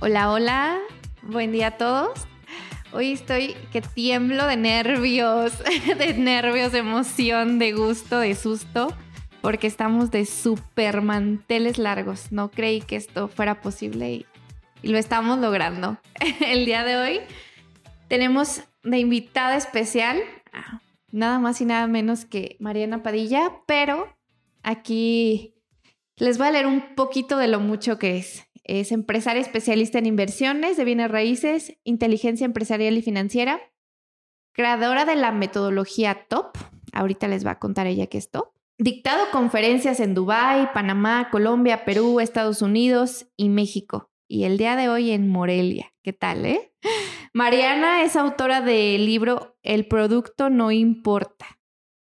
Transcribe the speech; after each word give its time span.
Hola, 0.00 0.30
hola. 0.30 0.78
Buen 1.22 1.50
día 1.50 1.66
a 1.66 1.70
todos. 1.72 2.28
Hoy 2.92 3.10
estoy 3.10 3.56
que 3.72 3.80
tiemblo 3.80 4.46
de 4.46 4.56
nervios, 4.56 5.52
de 5.98 6.14
nervios, 6.14 6.70
de 6.70 6.78
emoción, 6.78 7.58
de 7.58 7.72
gusto, 7.72 8.20
de 8.20 8.36
susto, 8.36 8.94
porque 9.40 9.66
estamos 9.66 10.12
de 10.12 10.24
super 10.24 11.02
manteles 11.02 11.78
largos. 11.78 12.30
No 12.30 12.52
creí 12.52 12.80
que 12.80 12.94
esto 12.94 13.26
fuera 13.26 13.60
posible 13.60 14.12
y, 14.12 14.26
y 14.82 14.88
lo 14.90 14.98
estamos 14.98 15.40
logrando. 15.40 15.98
El 16.46 16.64
día 16.64 16.84
de 16.84 16.96
hoy 16.96 17.20
tenemos 18.06 18.62
de 18.84 18.98
invitada 19.00 19.56
especial 19.56 20.22
nada 21.10 21.40
más 21.40 21.60
y 21.60 21.64
nada 21.64 21.88
menos 21.88 22.24
que 22.24 22.56
Mariana 22.60 23.02
Padilla, 23.02 23.50
pero 23.66 24.16
aquí 24.62 25.56
les 26.18 26.38
voy 26.38 26.48
a 26.48 26.50
leer 26.52 26.66
un 26.66 26.94
poquito 26.94 27.36
de 27.36 27.48
lo 27.48 27.58
mucho 27.60 27.98
que 27.98 28.18
es. 28.18 28.47
Es 28.68 28.92
empresaria 28.92 29.40
especialista 29.40 29.98
en 29.98 30.04
inversiones 30.04 30.76
de 30.76 30.84
bienes 30.84 31.10
raíces, 31.10 31.78
inteligencia 31.84 32.44
empresarial 32.44 32.98
y 32.98 33.02
financiera, 33.02 33.60
creadora 34.52 35.06
de 35.06 35.16
la 35.16 35.32
metodología 35.32 36.26
TOP. 36.28 36.58
Ahorita 36.92 37.28
les 37.28 37.46
va 37.46 37.52
a 37.52 37.58
contar 37.58 37.86
ella 37.86 38.08
qué 38.08 38.18
es 38.18 38.30
TOP. 38.30 38.54
Dictado 38.76 39.24
conferencias 39.32 40.00
en 40.00 40.14
Dubái, 40.14 40.68
Panamá, 40.74 41.30
Colombia, 41.32 41.86
Perú, 41.86 42.20
Estados 42.20 42.60
Unidos 42.60 43.26
y 43.38 43.48
México. 43.48 44.10
Y 44.28 44.44
el 44.44 44.58
día 44.58 44.76
de 44.76 44.90
hoy 44.90 45.12
en 45.12 45.30
Morelia. 45.30 45.94
¿Qué 46.02 46.12
tal, 46.12 46.44
eh? 46.44 46.74
Mariana 47.32 48.02
es 48.02 48.16
autora 48.16 48.60
del 48.60 49.06
libro 49.06 49.56
El 49.62 49.88
producto 49.88 50.50
no 50.50 50.70
importa. 50.72 51.58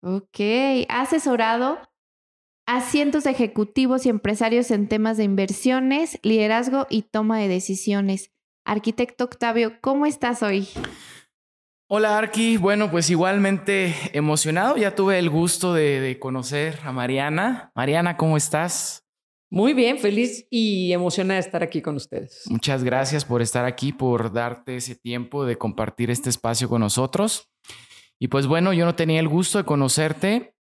Ok, 0.03 0.41
ha 0.91 1.01
asesorado 1.01 1.79
a 2.73 2.81
cientos 2.83 3.25
de 3.25 3.31
ejecutivos 3.31 4.07
y 4.07 4.11
empresarios 4.11 4.71
en 4.71 4.87
temas 4.87 5.17
de 5.17 5.25
inversiones, 5.25 6.21
liderazgo 6.23 6.87
y 6.89 7.03
toma 7.03 7.37
de 7.41 7.49
decisiones. 7.49 8.31
Arquitecto 8.65 9.25
Octavio, 9.25 9.81
¿cómo 9.81 10.07
estás 10.07 10.45
hoy? 10.45 10.69
Hola 11.89 12.17
Arqui, 12.17 12.59
bueno 12.59 12.89
pues 12.89 13.11
igualmente 13.11 13.93
emocionado, 14.13 14.77
ya 14.77 14.95
tuve 14.95 15.19
el 15.19 15.31
gusto 15.31 15.75
de, 15.75 15.99
de, 15.99 16.21
conocer 16.21 16.79
a 16.85 16.93
Mariana. 16.93 17.73
Mariana, 17.75 18.17
¿cómo 18.17 18.37
estás? 18.37 19.05
Muy 19.51 19.75
bien, 19.75 19.99
feliz 19.99 20.47
y 20.49 20.93
emocionada 20.93 21.41
de 21.41 21.47
estar 21.47 21.65
aquí 21.65 21.83
con 21.83 21.97
ustedes. 21.97 22.45
Muchas 22.47 22.85
gracias 22.85 23.25
por 23.25 23.43
estar 23.43 23.65
aquí, 23.65 23.93
por 23.93 24.33
darte 24.33 24.77
ese 24.77 24.95
tiempo 24.95 25.45
de 25.45 25.59
compartir 25.59 26.09
este 26.09 26.31
espacio 26.31 26.69
con 26.69 26.83
nosotros. 26.83 27.51
Y 28.21 28.29
pues 28.29 28.47
bueno, 28.47 28.73
yo 28.73 28.85
no 28.85 28.95
tenía 28.95 29.19
el 29.19 29.27
gusto 29.27 29.59
de 29.59 29.65
conocerte, 29.65 30.55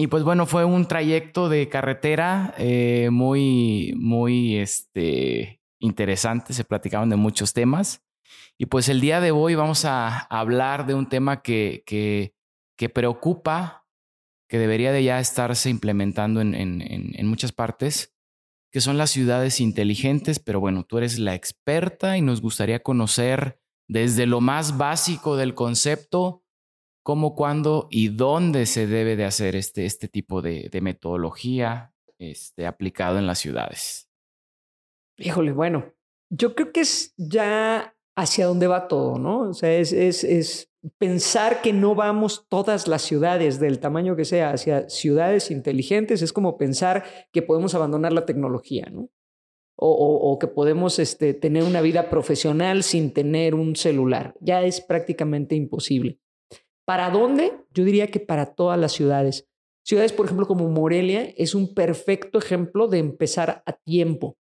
y 0.00 0.06
pues 0.06 0.22
bueno, 0.22 0.46
fue 0.46 0.64
un 0.64 0.86
trayecto 0.86 1.48
de 1.48 1.68
carretera 1.68 2.54
eh, 2.56 3.08
muy, 3.10 3.92
muy 3.96 4.56
este, 4.56 5.60
interesante. 5.80 6.52
Se 6.52 6.62
platicaban 6.62 7.08
de 7.08 7.16
muchos 7.16 7.52
temas. 7.52 8.06
Y 8.56 8.66
pues 8.66 8.88
el 8.88 9.00
día 9.00 9.20
de 9.20 9.32
hoy 9.32 9.56
vamos 9.56 9.84
a 9.84 10.20
hablar 10.30 10.86
de 10.86 10.94
un 10.94 11.08
tema 11.08 11.42
que, 11.42 11.82
que, 11.84 12.32
que 12.76 12.88
preocupa, 12.88 13.88
que 14.48 14.60
debería 14.60 14.92
de 14.92 15.02
ya 15.02 15.18
estarse 15.18 15.68
implementando 15.68 16.40
en, 16.42 16.54
en, 16.54 16.80
en 16.80 17.26
muchas 17.26 17.50
partes, 17.50 18.14
que 18.70 18.80
son 18.80 18.98
las 18.98 19.10
ciudades 19.10 19.58
inteligentes. 19.58 20.38
Pero 20.38 20.60
bueno, 20.60 20.84
tú 20.84 20.98
eres 20.98 21.18
la 21.18 21.34
experta 21.34 22.16
y 22.16 22.22
nos 22.22 22.40
gustaría 22.40 22.84
conocer 22.84 23.60
desde 23.88 24.26
lo 24.26 24.40
más 24.40 24.78
básico 24.78 25.36
del 25.36 25.56
concepto 25.56 26.44
cómo, 27.08 27.34
cuándo 27.34 27.88
y 27.90 28.08
dónde 28.08 28.66
se 28.66 28.86
debe 28.86 29.16
de 29.16 29.24
hacer 29.24 29.56
este, 29.56 29.86
este 29.86 30.08
tipo 30.08 30.42
de, 30.42 30.68
metodología 30.82 31.94
este, 32.18 32.66
aplicado 32.66 33.18
en 33.18 33.26
las 33.26 33.38
ciudades. 33.38 34.10
Híjole, 35.16 35.52
bueno, 35.52 35.94
yo 36.28 36.54
creo 36.54 36.70
que 36.70 36.80
es 36.80 37.14
ya 37.16 37.96
hacia 38.14 38.44
dónde 38.44 38.66
va 38.66 38.88
todo, 38.88 39.18
¿no? 39.18 39.48
O 39.48 39.54
sea, 39.54 39.72
es, 39.72 39.94
es, 39.94 40.22
es 40.22 40.70
pensar 40.98 41.62
que 41.62 41.72
no 41.72 41.94
vamos 41.94 42.44
todas 42.50 42.86
las 42.86 43.00
ciudades 43.00 43.58
del 43.58 43.78
tamaño 43.78 44.14
que 44.14 44.26
sea 44.26 44.50
hacia 44.50 44.90
ciudades 44.90 45.50
inteligentes, 45.50 46.20
es 46.20 46.34
como 46.34 46.58
pensar 46.58 47.04
que 47.32 47.40
podemos 47.40 47.74
abandonar 47.74 48.12
la 48.12 48.26
tecnología, 48.26 48.86
¿no? 48.92 49.08
O, 49.76 49.90
o, 49.90 50.30
o, 50.30 50.38
que 50.38 50.46
podemos 50.46 50.98
este, 50.98 51.32
tener 51.32 51.62
una 51.62 51.80
vida 51.80 52.10
profesional 52.10 52.82
sin 52.82 53.14
tener 53.14 53.54
un 53.54 53.76
celular. 53.76 54.34
Ya 54.40 54.62
es 54.62 54.82
prácticamente 54.82 55.54
imposible. 55.54 56.18
¿Para 56.88 57.10
dónde? 57.10 57.52
Yo 57.74 57.84
diría 57.84 58.06
que 58.06 58.18
para 58.18 58.54
todas 58.54 58.80
las 58.80 58.92
ciudades. 58.92 59.46
Ciudades, 59.84 60.14
por 60.14 60.24
ejemplo, 60.24 60.46
como 60.46 60.70
Morelia, 60.70 61.34
es 61.36 61.54
un 61.54 61.74
perfecto 61.74 62.38
ejemplo 62.38 62.88
de 62.88 62.96
empezar 62.96 63.62
a 63.66 63.74
tiempo. 63.74 64.38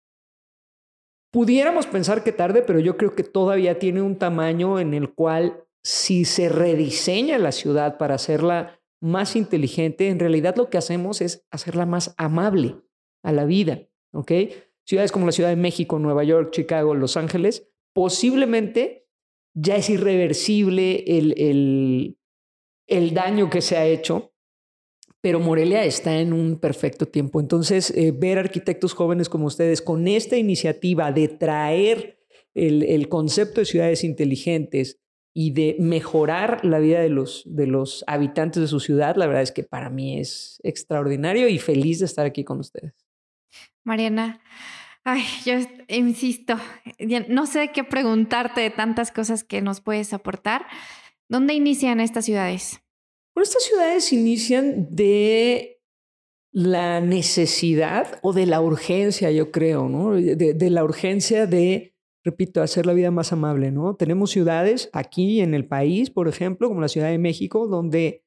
Pudiéramos 1.32 1.87
pensar 1.87 2.22
que 2.22 2.32
tarde, 2.32 2.60
pero 2.60 2.81
yo 2.81 2.99
creo 2.99 3.15
que 3.15 3.22
todavía 3.22 3.78
tiene 3.78 4.03
un 4.03 4.19
tamaño 4.19 4.78
en 4.78 4.93
el 4.93 5.15
cual 5.15 5.65
si 5.82 6.27
se 6.27 6.50
rediseña 6.50 7.38
la 7.38 7.50
ciudad 7.50 7.97
para 7.97 8.16
hacerla 8.16 8.78
más 9.00 9.37
inteligente, 9.37 10.11
en 10.11 10.19
realidad 10.19 10.55
lo 10.56 10.69
que 10.69 10.76
hacemos 10.76 11.22
es 11.22 11.47
hacerla 11.50 11.87
más 11.87 12.15
amable 12.19 12.76
a 13.22 13.32
la 13.32 13.47
vida, 13.47 13.88
¿ok? 14.12 14.32
Ciudades 14.87 15.12
como 15.12 15.25
la 15.25 15.32
Ciudad 15.32 15.49
de 15.49 15.56
México, 15.56 15.99
Nueva 15.99 16.25
York, 16.25 16.50
Chicago, 16.50 16.94
Los 16.94 17.16
Ángeles, 17.16 17.71
posiblemente 17.94 19.06
ya 19.55 19.76
es 19.76 19.88
irreversible 19.88 21.05
el, 21.06 21.41
el, 21.41 22.19
el 22.86 23.14
daño 23.14 23.50
que 23.50 23.60
se 23.60 23.76
ha 23.76 23.86
hecho, 23.86 24.32
pero 25.20 25.40
Morelia 25.40 25.84
está 25.84 26.18
en 26.18 26.32
un 26.32 26.58
perfecto 26.58 27.06
tiempo. 27.06 27.40
Entonces, 27.40 27.90
eh, 27.90 28.12
ver 28.12 28.38
arquitectos 28.38 28.92
jóvenes 28.92 29.28
como 29.28 29.46
ustedes 29.46 29.80
con 29.80 30.06
esta 30.06 30.36
iniciativa 30.36 31.12
de 31.12 31.28
traer 31.28 32.18
el, 32.54 33.08
concepto 33.08 33.60
de 33.60 33.64
ciudades 33.64 34.04
inteligentes 34.04 35.00
y 35.32 35.52
de 35.52 35.76
mejorar 35.80 36.64
la 36.64 36.78
vida 36.78 37.00
de 37.00 37.08
los, 37.08 37.42
de 37.46 37.66
los 37.66 38.04
habitantes 38.06 38.62
de 38.62 38.68
su 38.68 38.80
ciudad, 38.80 39.16
la 39.16 39.26
verdad 39.26 39.42
es 39.42 39.50
que 39.50 39.64
para 39.64 39.90
mí 39.90 40.20
es 40.20 40.60
extraordinario 40.62 41.48
y 41.48 41.58
feliz 41.58 41.98
de 41.98 42.04
estar 42.04 42.26
aquí 42.26 42.44
con 42.44 42.60
ustedes. 42.60 42.94
Mariana, 43.82 44.40
ay, 45.04 45.22
yo 45.44 45.54
insisto, 45.88 46.56
no 47.28 47.46
sé 47.46 47.70
qué 47.72 47.82
preguntarte 47.82 48.60
de 48.60 48.70
tantas 48.70 49.10
cosas 49.10 49.42
que 49.42 49.60
nos 49.62 49.80
puedes 49.80 50.12
aportar. 50.12 50.66
¿Dónde 51.34 51.54
inician 51.54 51.98
estas 51.98 52.26
ciudades? 52.26 52.80
Bueno, 53.34 53.42
estas 53.42 53.64
ciudades 53.64 54.12
inician 54.12 54.86
de 54.94 55.80
la 56.52 57.00
necesidad 57.00 58.20
o 58.22 58.32
de 58.32 58.46
la 58.46 58.60
urgencia, 58.60 59.32
yo 59.32 59.50
creo, 59.50 59.88
¿no? 59.88 60.12
De, 60.12 60.70
la 60.70 60.84
urgencia 60.84 61.48
de, 61.48 61.96
repito, 62.22 62.62
hacer 62.62 62.86
la 62.86 62.92
vida 62.92 63.10
más 63.10 63.32
amable, 63.32 63.72
¿no? 63.72 63.96
Tenemos 63.96 64.30
ciudades 64.30 64.90
aquí 64.92 65.40
en 65.40 65.54
el 65.54 65.66
país, 65.66 66.08
por 66.08 66.28
ejemplo, 66.28 66.68
como 66.68 66.80
la 66.80 66.86
Ciudad 66.86 67.08
de 67.08 67.18
México, 67.18 67.66
donde 67.66 68.22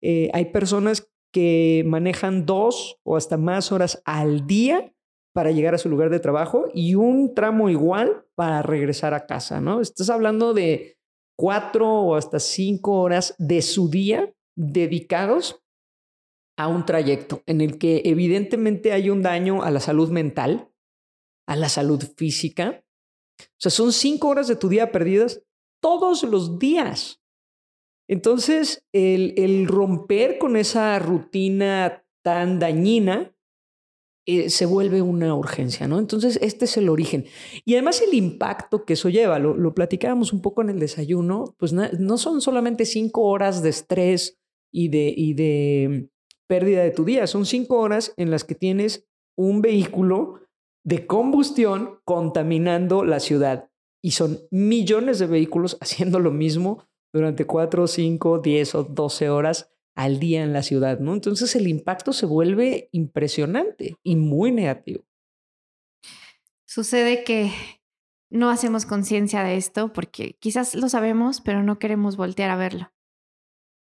eh, 0.00 0.30
hay 0.32 0.52
personas 0.52 1.10
que 1.32 1.82
manejan 1.84 2.46
dos 2.46 3.00
o 3.02 3.16
hasta 3.16 3.38
más 3.38 3.72
horas 3.72 4.00
al 4.04 4.46
día 4.46 4.94
para 5.34 5.50
llegar 5.50 5.74
a 5.74 5.78
su 5.78 5.88
lugar 5.88 6.10
de 6.10 6.20
trabajo 6.20 6.66
y 6.72 6.94
un 6.94 7.34
tramo 7.34 7.70
igual 7.70 8.24
para 8.36 8.62
regresar 8.62 9.14
a 9.14 9.26
casa, 9.26 9.60
¿no? 9.60 9.80
Estás 9.80 10.10
hablando 10.10 10.54
de 10.54 11.01
cuatro 11.42 11.90
o 11.90 12.14
hasta 12.14 12.38
cinco 12.38 13.00
horas 13.00 13.34
de 13.36 13.62
su 13.62 13.90
día 13.90 14.32
dedicados 14.56 15.60
a 16.56 16.68
un 16.68 16.86
trayecto 16.86 17.42
en 17.46 17.60
el 17.60 17.78
que 17.78 18.02
evidentemente 18.04 18.92
hay 18.92 19.10
un 19.10 19.22
daño 19.22 19.64
a 19.64 19.72
la 19.72 19.80
salud 19.80 20.08
mental, 20.10 20.70
a 21.48 21.56
la 21.56 21.68
salud 21.68 22.00
física. 22.16 22.84
O 23.40 23.58
sea, 23.58 23.72
son 23.72 23.92
cinco 23.92 24.28
horas 24.28 24.46
de 24.46 24.54
tu 24.54 24.68
día 24.68 24.92
perdidas 24.92 25.42
todos 25.82 26.22
los 26.22 26.60
días. 26.60 27.20
Entonces, 28.08 28.86
el, 28.92 29.34
el 29.36 29.66
romper 29.66 30.38
con 30.38 30.56
esa 30.56 30.96
rutina 31.00 32.06
tan 32.22 32.60
dañina 32.60 33.34
eh, 34.24 34.50
se 34.50 34.66
vuelve 34.66 35.02
una 35.02 35.34
urgencia, 35.34 35.88
¿no? 35.88 35.98
Entonces, 35.98 36.38
este 36.42 36.66
es 36.66 36.76
el 36.76 36.88
origen. 36.88 37.24
Y 37.64 37.74
además 37.74 38.00
el 38.02 38.14
impacto 38.14 38.84
que 38.84 38.92
eso 38.92 39.08
lleva, 39.08 39.40
lo, 39.40 39.74
platicábamos 39.74 40.32
un 40.32 40.40
poco 40.40 40.62
en 40.62 40.70
el 40.70 40.78
desayuno, 40.78 41.56
pues 41.58 41.72
no, 41.72 41.88
no 41.98 42.18
son 42.18 42.40
solamente 42.40 42.84
cinco 42.84 43.22
horas 43.22 43.62
de 43.62 43.70
estrés 43.70 44.38
y 44.72 44.88
de, 44.88 45.12
y 45.16 45.34
de 45.34 46.08
pérdida 46.46 46.82
de 46.82 46.92
tu 46.92 47.04
día, 47.04 47.26
son 47.26 47.46
cinco 47.46 47.80
horas 47.80 48.14
en 48.16 48.30
las 48.30 48.44
que 48.44 48.54
tienes 48.54 49.08
un 49.36 49.60
vehículo 49.60 50.40
de 50.84 51.06
combustión 51.06 51.98
contaminando 52.04 53.04
la 53.04 53.18
ciudad. 53.18 53.70
Y 54.04 54.12
son 54.12 54.38
millones 54.50 55.18
de 55.18 55.26
vehículos 55.26 55.78
haciendo 55.80 56.20
lo 56.20 56.30
mismo 56.30 56.84
durante 57.12 57.44
cuatro, 57.44 57.88
cinco, 57.88 58.38
diez 58.38 58.74
o 58.76 58.84
doce 58.84 59.30
horas 59.30 59.71
al 59.94 60.18
día 60.18 60.42
en 60.42 60.52
la 60.52 60.62
ciudad, 60.62 61.00
¿no? 61.00 61.14
Entonces 61.14 61.54
el 61.56 61.68
impacto 61.68 62.12
se 62.12 62.26
vuelve 62.26 62.88
impresionante 62.92 63.96
y 64.02 64.16
muy 64.16 64.52
negativo. 64.52 65.04
Sucede 66.66 67.24
que 67.24 67.52
no 68.30 68.48
hacemos 68.48 68.86
conciencia 68.86 69.42
de 69.42 69.56
esto 69.56 69.92
porque 69.92 70.36
quizás 70.40 70.74
lo 70.74 70.88
sabemos, 70.88 71.40
pero 71.42 71.62
no 71.62 71.78
queremos 71.78 72.16
voltear 72.16 72.50
a 72.50 72.56
verlo. 72.56 72.92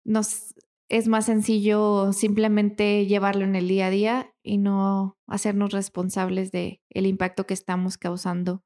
Nos 0.05 0.53
es 0.89 1.07
más 1.07 1.25
sencillo 1.25 2.13
simplemente 2.13 3.05
llevarlo 3.07 3.43
en 3.43 3.55
el 3.55 3.67
día 3.67 3.87
a 3.87 3.89
día 3.89 4.35
y 4.41 4.57
no 4.57 5.17
hacernos 5.27 5.71
responsables 5.71 6.51
de 6.51 6.81
el 6.89 7.05
impacto 7.05 7.45
que 7.45 7.53
estamos 7.53 7.97
causando 7.97 8.63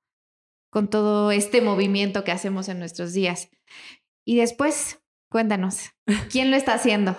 con 0.70 0.90
todo 0.90 1.32
este 1.32 1.62
movimiento 1.62 2.24
que 2.24 2.32
hacemos 2.32 2.70
en 2.70 2.80
nuestros 2.80 3.14
días. 3.14 3.50
Y 4.26 4.38
después, 4.38 5.01
cuéntanos, 5.32 5.90
¿quién 6.32 6.52
lo 6.52 6.58
está 6.58 6.76
haciendo? 6.76 7.16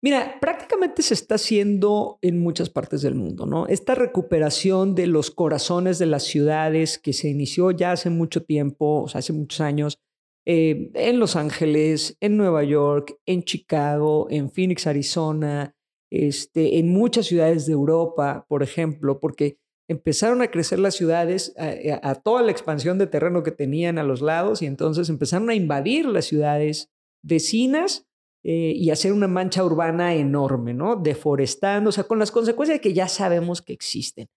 Mira, 0.00 0.38
prácticamente 0.40 1.02
se 1.02 1.14
está 1.14 1.34
haciendo 1.34 2.18
en 2.22 2.38
muchas 2.38 2.70
partes 2.70 3.02
del 3.02 3.14
mundo, 3.14 3.46
¿no? 3.46 3.66
Esta 3.66 3.94
recuperación 3.94 4.94
de 4.94 5.08
los 5.08 5.30
corazones 5.30 5.98
de 5.98 6.06
las 6.06 6.22
ciudades 6.22 6.98
que 6.98 7.12
se 7.12 7.28
inició 7.28 7.72
ya 7.72 7.92
hace 7.92 8.08
mucho 8.08 8.44
tiempo, 8.44 9.02
o 9.02 9.08
sea, 9.08 9.18
hace 9.18 9.32
muchos 9.32 9.60
años, 9.60 9.98
eh, 10.46 10.90
en 10.94 11.18
Los 11.18 11.36
Ángeles, 11.36 12.16
en 12.20 12.36
Nueva 12.36 12.62
York, 12.62 13.18
en 13.26 13.42
Chicago, 13.42 14.28
en 14.30 14.50
Phoenix, 14.50 14.86
Arizona, 14.86 15.74
este, 16.10 16.78
en 16.78 16.90
muchas 16.90 17.26
ciudades 17.26 17.66
de 17.66 17.72
Europa, 17.72 18.46
por 18.48 18.62
ejemplo, 18.62 19.18
porque 19.20 19.58
empezaron 19.90 20.40
a 20.40 20.50
crecer 20.50 20.78
las 20.78 20.94
ciudades 20.94 21.54
a, 21.58 22.08
a 22.08 22.14
toda 22.14 22.42
la 22.42 22.52
expansión 22.52 22.98
de 22.98 23.08
terreno 23.08 23.42
que 23.42 23.50
tenían 23.50 23.98
a 23.98 24.04
los 24.04 24.22
lados 24.22 24.62
y 24.62 24.66
entonces 24.66 25.08
empezaron 25.08 25.50
a 25.50 25.54
invadir 25.54 26.06
las 26.06 26.26
ciudades 26.26 26.90
vecinas 27.22 28.06
eh, 28.44 28.72
y 28.74 28.90
hacer 28.90 29.12
una 29.12 29.28
mancha 29.28 29.64
urbana 29.64 30.14
enorme, 30.14 30.74
¿no? 30.74 30.96
Deforestando, 30.96 31.90
o 31.90 31.92
sea, 31.92 32.04
con 32.04 32.18
las 32.18 32.30
consecuencias 32.30 32.80
que 32.80 32.94
ya 32.94 33.08
sabemos 33.08 33.62
que 33.62 33.72
existen. 33.72 34.28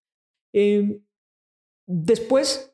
Em, 0.53 1.03
después 1.87 2.70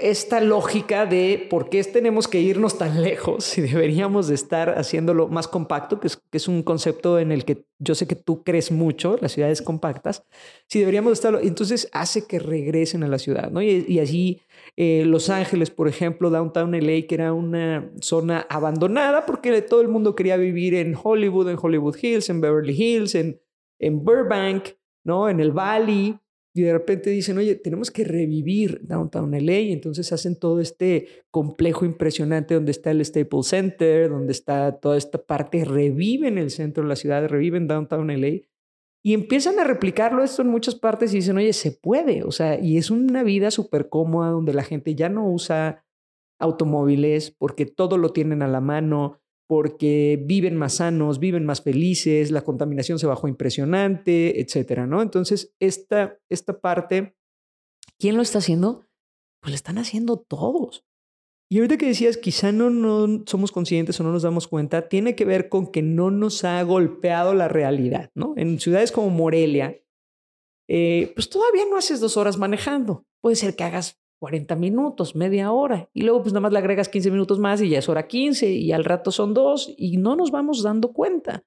esta 0.00 0.40
lógica 0.40 1.06
de 1.06 1.46
por 1.50 1.68
qué 1.68 1.82
tenemos 1.84 2.28
que 2.28 2.40
irnos 2.40 2.78
tan 2.78 3.02
lejos 3.02 3.56
y 3.58 3.60
deberíamos 3.62 4.28
de 4.28 4.34
estar 4.34 4.78
haciéndolo 4.78 5.28
más 5.28 5.48
compacto, 5.48 6.00
que 6.00 6.08
es, 6.32 6.48
un 6.48 6.62
concepto 6.62 7.18
en 7.18 7.32
el 7.32 7.44
que 7.44 7.64
yo 7.78 7.94
sé 7.94 8.06
que 8.06 8.16
tú 8.16 8.42
crees 8.42 8.70
mucho, 8.70 9.16
las 9.20 9.32
ciudades 9.32 9.62
compactas, 9.62 10.24
si 10.66 10.80
deberíamos 10.80 11.12
estarlo, 11.12 11.40
entonces 11.40 11.88
hace 11.92 12.26
que 12.26 12.38
regresen 12.38 13.02
a 13.02 13.08
la 13.08 13.18
ciudad, 13.18 13.50
¿no? 13.50 13.62
Y, 13.62 13.98
así 13.98 14.40
eh, 14.76 15.04
Los 15.06 15.30
Ángeles, 15.30 15.70
por 15.70 15.88
ejemplo, 15.88 16.30
Downtown 16.30 16.72
LA, 16.72 17.06
que 17.06 17.14
era 17.14 17.32
una 17.32 17.90
zona 18.00 18.46
abandonada 18.48 19.26
porque 19.26 19.62
todo 19.62 19.80
el 19.80 19.88
mundo 19.88 20.14
quería 20.14 20.36
vivir 20.36 20.74
en 20.74 20.96
Hollywood, 21.00 21.48
en 21.48 21.58
Hollywood 21.60 21.96
Hills, 22.00 22.30
en 22.30 22.40
Beverly 22.40 22.74
Hills, 22.74 23.14
en, 23.14 23.40
en 23.78 24.04
Burbank, 24.04 24.70
¿no? 25.04 25.28
En 25.28 25.40
el 25.40 25.52
Valley 25.52 26.18
y 26.52 26.62
de 26.62 26.72
repente 26.72 27.10
dicen, 27.10 27.38
oye, 27.38 27.54
tenemos 27.54 27.90
que 27.90 28.04
revivir 28.04 28.80
Downtown 28.82 29.32
LA, 29.32 29.58
entonces 29.72 30.12
hacen 30.12 30.36
todo 30.36 30.60
este 30.60 31.06
complejo 31.30 31.84
impresionante 31.84 32.54
donde 32.54 32.72
está 32.72 32.90
el 32.90 33.04
Staples 33.04 33.46
Center, 33.46 34.10
donde 34.10 34.32
está 34.32 34.80
toda 34.80 34.96
esta 34.96 35.22
parte, 35.22 35.64
reviven 35.64 36.38
el 36.38 36.50
centro 36.50 36.82
de 36.82 36.88
la 36.88 36.96
ciudad, 36.96 37.28
reviven 37.28 37.68
Downtown 37.68 38.08
LA, 38.08 38.40
y 39.02 39.14
empiezan 39.14 39.58
a 39.58 39.64
replicarlo 39.64 40.22
esto 40.22 40.42
en 40.42 40.48
muchas 40.48 40.74
partes 40.74 41.12
y 41.12 41.16
dicen, 41.16 41.36
oye, 41.36 41.52
se 41.52 41.72
puede, 41.72 42.24
o 42.24 42.32
sea, 42.32 42.58
y 42.60 42.76
es 42.76 42.90
una 42.90 43.22
vida 43.22 43.50
súper 43.50 43.88
cómoda 43.88 44.30
donde 44.30 44.52
la 44.52 44.64
gente 44.64 44.94
ya 44.94 45.08
no 45.08 45.30
usa 45.30 45.84
automóviles 46.38 47.30
porque 47.30 47.64
todo 47.64 47.96
lo 47.96 48.10
tienen 48.10 48.42
a 48.42 48.48
la 48.48 48.60
mano, 48.60 49.20
porque 49.50 50.16
viven 50.24 50.54
más 50.54 50.74
sanos, 50.74 51.18
viven 51.18 51.44
más 51.44 51.60
felices, 51.60 52.30
la 52.30 52.42
contaminación 52.42 53.00
se 53.00 53.08
bajó 53.08 53.26
impresionante, 53.26 54.40
etcétera, 54.40 54.86
¿no? 54.86 55.02
Entonces, 55.02 55.56
esta, 55.58 56.20
esta 56.28 56.60
parte, 56.60 57.16
¿quién 57.98 58.14
lo 58.14 58.22
está 58.22 58.38
haciendo? 58.38 58.86
Pues 59.40 59.50
lo 59.50 59.56
están 59.56 59.78
haciendo 59.78 60.18
todos. 60.18 60.86
Y 61.50 61.56
ahorita 61.58 61.78
que 61.78 61.86
decías, 61.86 62.16
quizá 62.16 62.52
no, 62.52 62.70
no 62.70 63.24
somos 63.26 63.50
conscientes 63.50 63.98
o 63.98 64.04
no 64.04 64.12
nos 64.12 64.22
damos 64.22 64.46
cuenta, 64.46 64.88
tiene 64.88 65.16
que 65.16 65.24
ver 65.24 65.48
con 65.48 65.72
que 65.72 65.82
no 65.82 66.12
nos 66.12 66.44
ha 66.44 66.62
golpeado 66.62 67.34
la 67.34 67.48
realidad, 67.48 68.12
¿no? 68.14 68.34
En 68.36 68.60
ciudades 68.60 68.92
como 68.92 69.10
Morelia, 69.10 69.82
eh, 70.68 71.10
pues 71.16 71.28
todavía 71.28 71.64
no 71.68 71.76
haces 71.76 71.98
dos 71.98 72.16
horas 72.16 72.38
manejando. 72.38 73.04
Puede 73.20 73.34
ser 73.34 73.56
que 73.56 73.64
hagas 73.64 74.00
40 74.20 74.54
minutos, 74.56 75.16
media 75.16 75.50
hora. 75.50 75.88
Y 75.92 76.02
luego 76.02 76.22
pues 76.22 76.32
nada 76.32 76.42
más 76.42 76.52
le 76.52 76.58
agregas 76.58 76.88
15 76.88 77.10
minutos 77.10 77.38
más 77.38 77.60
y 77.62 77.70
ya 77.70 77.78
es 77.78 77.88
hora 77.88 78.06
15 78.06 78.50
y 78.50 78.70
al 78.70 78.84
rato 78.84 79.10
son 79.10 79.34
dos 79.34 79.74
y 79.76 79.96
no 79.96 80.14
nos 80.14 80.30
vamos 80.30 80.62
dando 80.62 80.92
cuenta, 80.92 81.42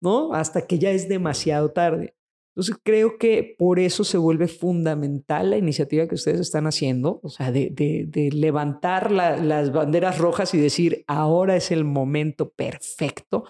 ¿no? 0.00 0.32
Hasta 0.34 0.66
que 0.66 0.78
ya 0.78 0.90
es 0.90 1.08
demasiado 1.08 1.72
tarde. 1.72 2.14
Entonces 2.54 2.76
creo 2.82 3.16
que 3.16 3.54
por 3.58 3.78
eso 3.78 4.04
se 4.04 4.18
vuelve 4.18 4.48
fundamental 4.48 5.50
la 5.50 5.56
iniciativa 5.56 6.06
que 6.06 6.16
ustedes 6.16 6.40
están 6.40 6.66
haciendo, 6.66 7.20
o 7.22 7.28
sea, 7.30 7.52
de, 7.52 7.70
de, 7.70 8.30
levantar 8.32 9.12
las 9.12 9.72
banderas 9.72 10.18
rojas 10.18 10.52
y 10.52 10.58
decir, 10.58 11.04
ahora 11.06 11.56
es 11.56 11.70
el 11.70 11.84
momento 11.84 12.50
perfecto 12.50 13.44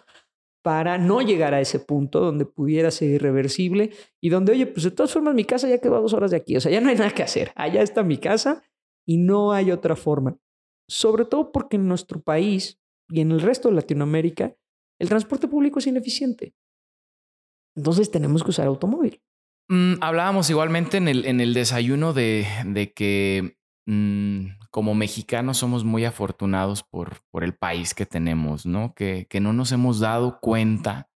para 0.62 0.98
no 0.98 1.22
llegar 1.22 1.54
a 1.54 1.60
ese 1.60 1.78
punto 1.78 2.20
donde 2.20 2.44
pudiera 2.44 2.90
ser 2.90 3.10
irreversible 3.10 3.90
y 4.20 4.28
donde, 4.28 4.52
oye, 4.52 4.66
pues 4.66 4.84
de 4.84 4.90
todas 4.90 5.12
formas 5.12 5.34
mi 5.34 5.44
casa 5.44 5.68
ya 5.68 5.78
quedó 5.78 5.96
a 5.96 6.00
dos 6.00 6.12
horas 6.12 6.30
de 6.30 6.36
aquí, 6.36 6.56
o 6.56 6.60
sea, 6.60 6.70
ya 6.70 6.80
no 6.80 6.90
hay 6.90 6.96
nada 6.96 7.10
que 7.10 7.22
hacer, 7.22 7.52
allá 7.56 7.82
está 7.82 8.02
mi 8.02 8.18
casa 8.18 8.62
y 9.06 9.16
no 9.18 9.52
hay 9.52 9.70
otra 9.70 9.96
forma. 9.96 10.38
Sobre 10.88 11.24
todo 11.24 11.52
porque 11.52 11.76
en 11.76 11.88
nuestro 11.88 12.20
país 12.20 12.80
y 13.08 13.20
en 13.20 13.30
el 13.32 13.40
resto 13.40 13.68
de 13.68 13.76
Latinoamérica 13.76 14.54
el 14.98 15.08
transporte 15.08 15.48
público 15.48 15.78
es 15.78 15.86
ineficiente. 15.86 16.54
Entonces 17.74 18.10
tenemos 18.10 18.44
que 18.44 18.50
usar 18.50 18.66
automóvil. 18.66 19.22
Mm, 19.68 19.94
hablábamos 20.00 20.50
igualmente 20.50 20.98
en 20.98 21.08
el, 21.08 21.24
en 21.24 21.40
el 21.40 21.54
desayuno 21.54 22.12
de, 22.12 22.46
de 22.66 22.92
que 22.92 23.56
mm, 23.86 24.46
como 24.70 24.94
mexicanos 24.94 25.58
somos 25.58 25.84
muy 25.84 26.04
afortunados 26.04 26.82
por, 26.82 27.22
el 27.40 27.54
país 27.54 27.94
que 27.94 28.06
tenemos, 28.06 28.66
¿no? 28.66 28.94
Que, 28.94 29.26
no 29.40 29.52
nos 29.52 29.72
hemos 29.72 30.00
dado 30.00 30.38
cuenta 30.40 31.10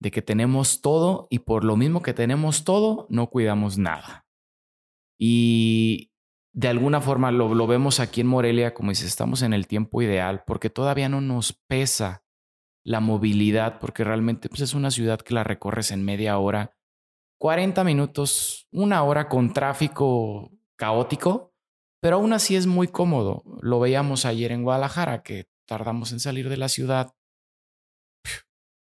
de 0.00 0.10
que 0.10 0.22
tenemos 0.22 0.80
todo 0.80 1.28
y 1.30 1.40
por 1.40 1.64
lo 1.64 1.76
mismo 1.76 2.02
que 2.02 2.14
tenemos 2.14 2.64
todo, 2.64 3.06
no 3.08 3.28
cuidamos 3.28 3.78
nada. 3.78 4.26
Y 5.18 6.10
de 6.52 6.68
alguna 6.68 7.00
forma 7.00 7.30
lo, 7.30 7.66
vemos 7.66 8.00
aquí 8.00 8.20
en 8.20 8.26
Morelia, 8.26 8.74
como 8.74 8.90
dices, 8.90 9.06
estamos 9.06 9.42
en 9.42 9.52
el 9.52 9.66
tiempo 9.66 10.02
ideal 10.02 10.42
porque 10.46 10.70
todavía 10.70 11.08
no 11.08 11.20
nos 11.20 11.52
pesa 11.52 12.24
la 12.84 13.00
movilidad, 13.00 13.78
porque 13.78 14.04
realmente 14.04 14.48
pues, 14.48 14.60
es 14.60 14.74
una 14.74 14.90
ciudad 14.90 15.20
que 15.20 15.34
la 15.34 15.44
recorres 15.44 15.92
en 15.92 16.04
media 16.04 16.38
hora, 16.38 16.76
40 17.38 17.84
minutos, 17.84 18.66
una 18.70 19.02
hora 19.02 19.28
con 19.28 19.52
tráfico 19.52 20.50
caótico, 20.76 21.51
pero 22.02 22.16
aún 22.16 22.32
así 22.32 22.56
es 22.56 22.66
muy 22.66 22.88
cómodo. 22.88 23.44
Lo 23.60 23.78
veíamos 23.78 24.24
ayer 24.24 24.50
en 24.50 24.64
Guadalajara, 24.64 25.22
que 25.22 25.46
tardamos 25.68 26.10
en 26.10 26.18
salir 26.18 26.48
de 26.48 26.56
la 26.56 26.68
ciudad, 26.68 27.14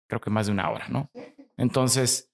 creo 0.09 0.19
que 0.19 0.31
más 0.31 0.47
de 0.47 0.53
una 0.53 0.71
hora, 0.71 0.87
¿no? 0.89 1.11
Entonces, 1.55 2.33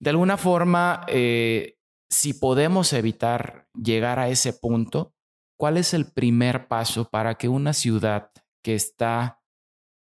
de 0.00 0.10
alguna 0.10 0.36
forma, 0.36 1.04
eh, 1.08 1.76
si 2.08 2.34
podemos 2.34 2.92
evitar 2.92 3.66
llegar 3.74 4.20
a 4.20 4.28
ese 4.28 4.52
punto, 4.52 5.12
¿cuál 5.58 5.76
es 5.76 5.92
el 5.92 6.06
primer 6.06 6.68
paso 6.68 7.10
para 7.10 7.34
que 7.34 7.48
una 7.48 7.72
ciudad 7.72 8.30
que 8.62 8.76
está, 8.76 9.42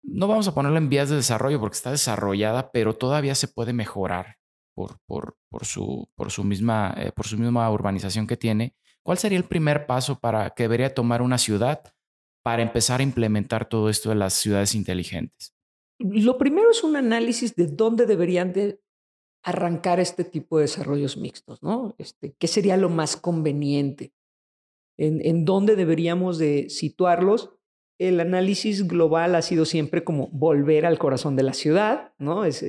no 0.03 0.27
vamos 0.27 0.49
a 0.49 0.55
ponerlo 0.55 0.79
en 0.79 0.89
vías 0.89 1.11
de 1.11 1.17
desarrollo 1.17 1.61
porque 1.61 1.77
está 1.77 1.91
desarrollada, 1.91 2.71
pero 2.73 2.97
todavía 2.97 3.35
se 3.35 3.49
puede 3.49 3.75
mejorar 3.75 4.39
por, 4.75 5.01
por, 5.07 5.37
por, 5.51 5.67
su, 5.67 6.09
por, 6.15 6.31
su, 6.31 6.45
misma, 6.45 6.95
eh, 6.97 7.13
por 7.13 7.27
su 7.27 7.37
misma 7.37 7.71
urbanización 7.71 8.27
que 8.27 8.39
tiene, 8.39 8.75
¿Cuál 9.03 9.19
sería 9.19 9.39
el 9.39 9.45
primer 9.45 9.87
paso 9.87 10.19
para 10.19 10.51
que 10.51 10.65
debería 10.65 10.95
tomar 10.95 11.23
una 11.23 11.39
ciudad 11.39 11.83
para 12.43 12.63
empezar 12.63 13.01
a 13.01 13.03
implementar 13.03 13.69
todo 13.69 13.89
esto 13.89 14.11
de 14.11 14.17
las 14.17 14.35
ciudades 14.35 14.75
inteligentes? 14.75 15.55
Lo 15.99 16.39
primero 16.39 16.71
es 16.71 16.85
un 16.85 16.97
análisis 16.97 17.55
de 17.57 17.67
dónde 17.67 18.07
deberían 18.07 18.53
de 18.53 18.81
arrancar 19.43 20.01
este 20.01 20.25
tipo 20.25 20.59
de 20.59 20.63
desarrollos 20.63 21.17
mixtos, 21.17 21.63
¿no? 21.63 21.95
Este, 21.99 22.35
¿Qué 22.39 22.47
sería 22.47 22.77
lo 22.77 22.89
más 22.89 23.17
conveniente? 23.17 24.13
¿En, 24.97 25.45
dónde 25.45 25.77
deberíamos 25.77 26.39
de 26.39 26.69
situarlos? 26.71 27.53
El 27.99 28.21
análisis 28.21 28.87
global 28.87 29.35
ha 29.37 29.43
sido 29.43 29.65
siempre 29.65 30.05
como 30.05 30.29
volver 30.29 30.87
al 30.87 30.99
corazón 30.99 31.37
de 31.37 31.45
la 31.45 31.53
ciudad, 31.53 32.13
¿no? 32.19 32.45
Es, 32.45 32.63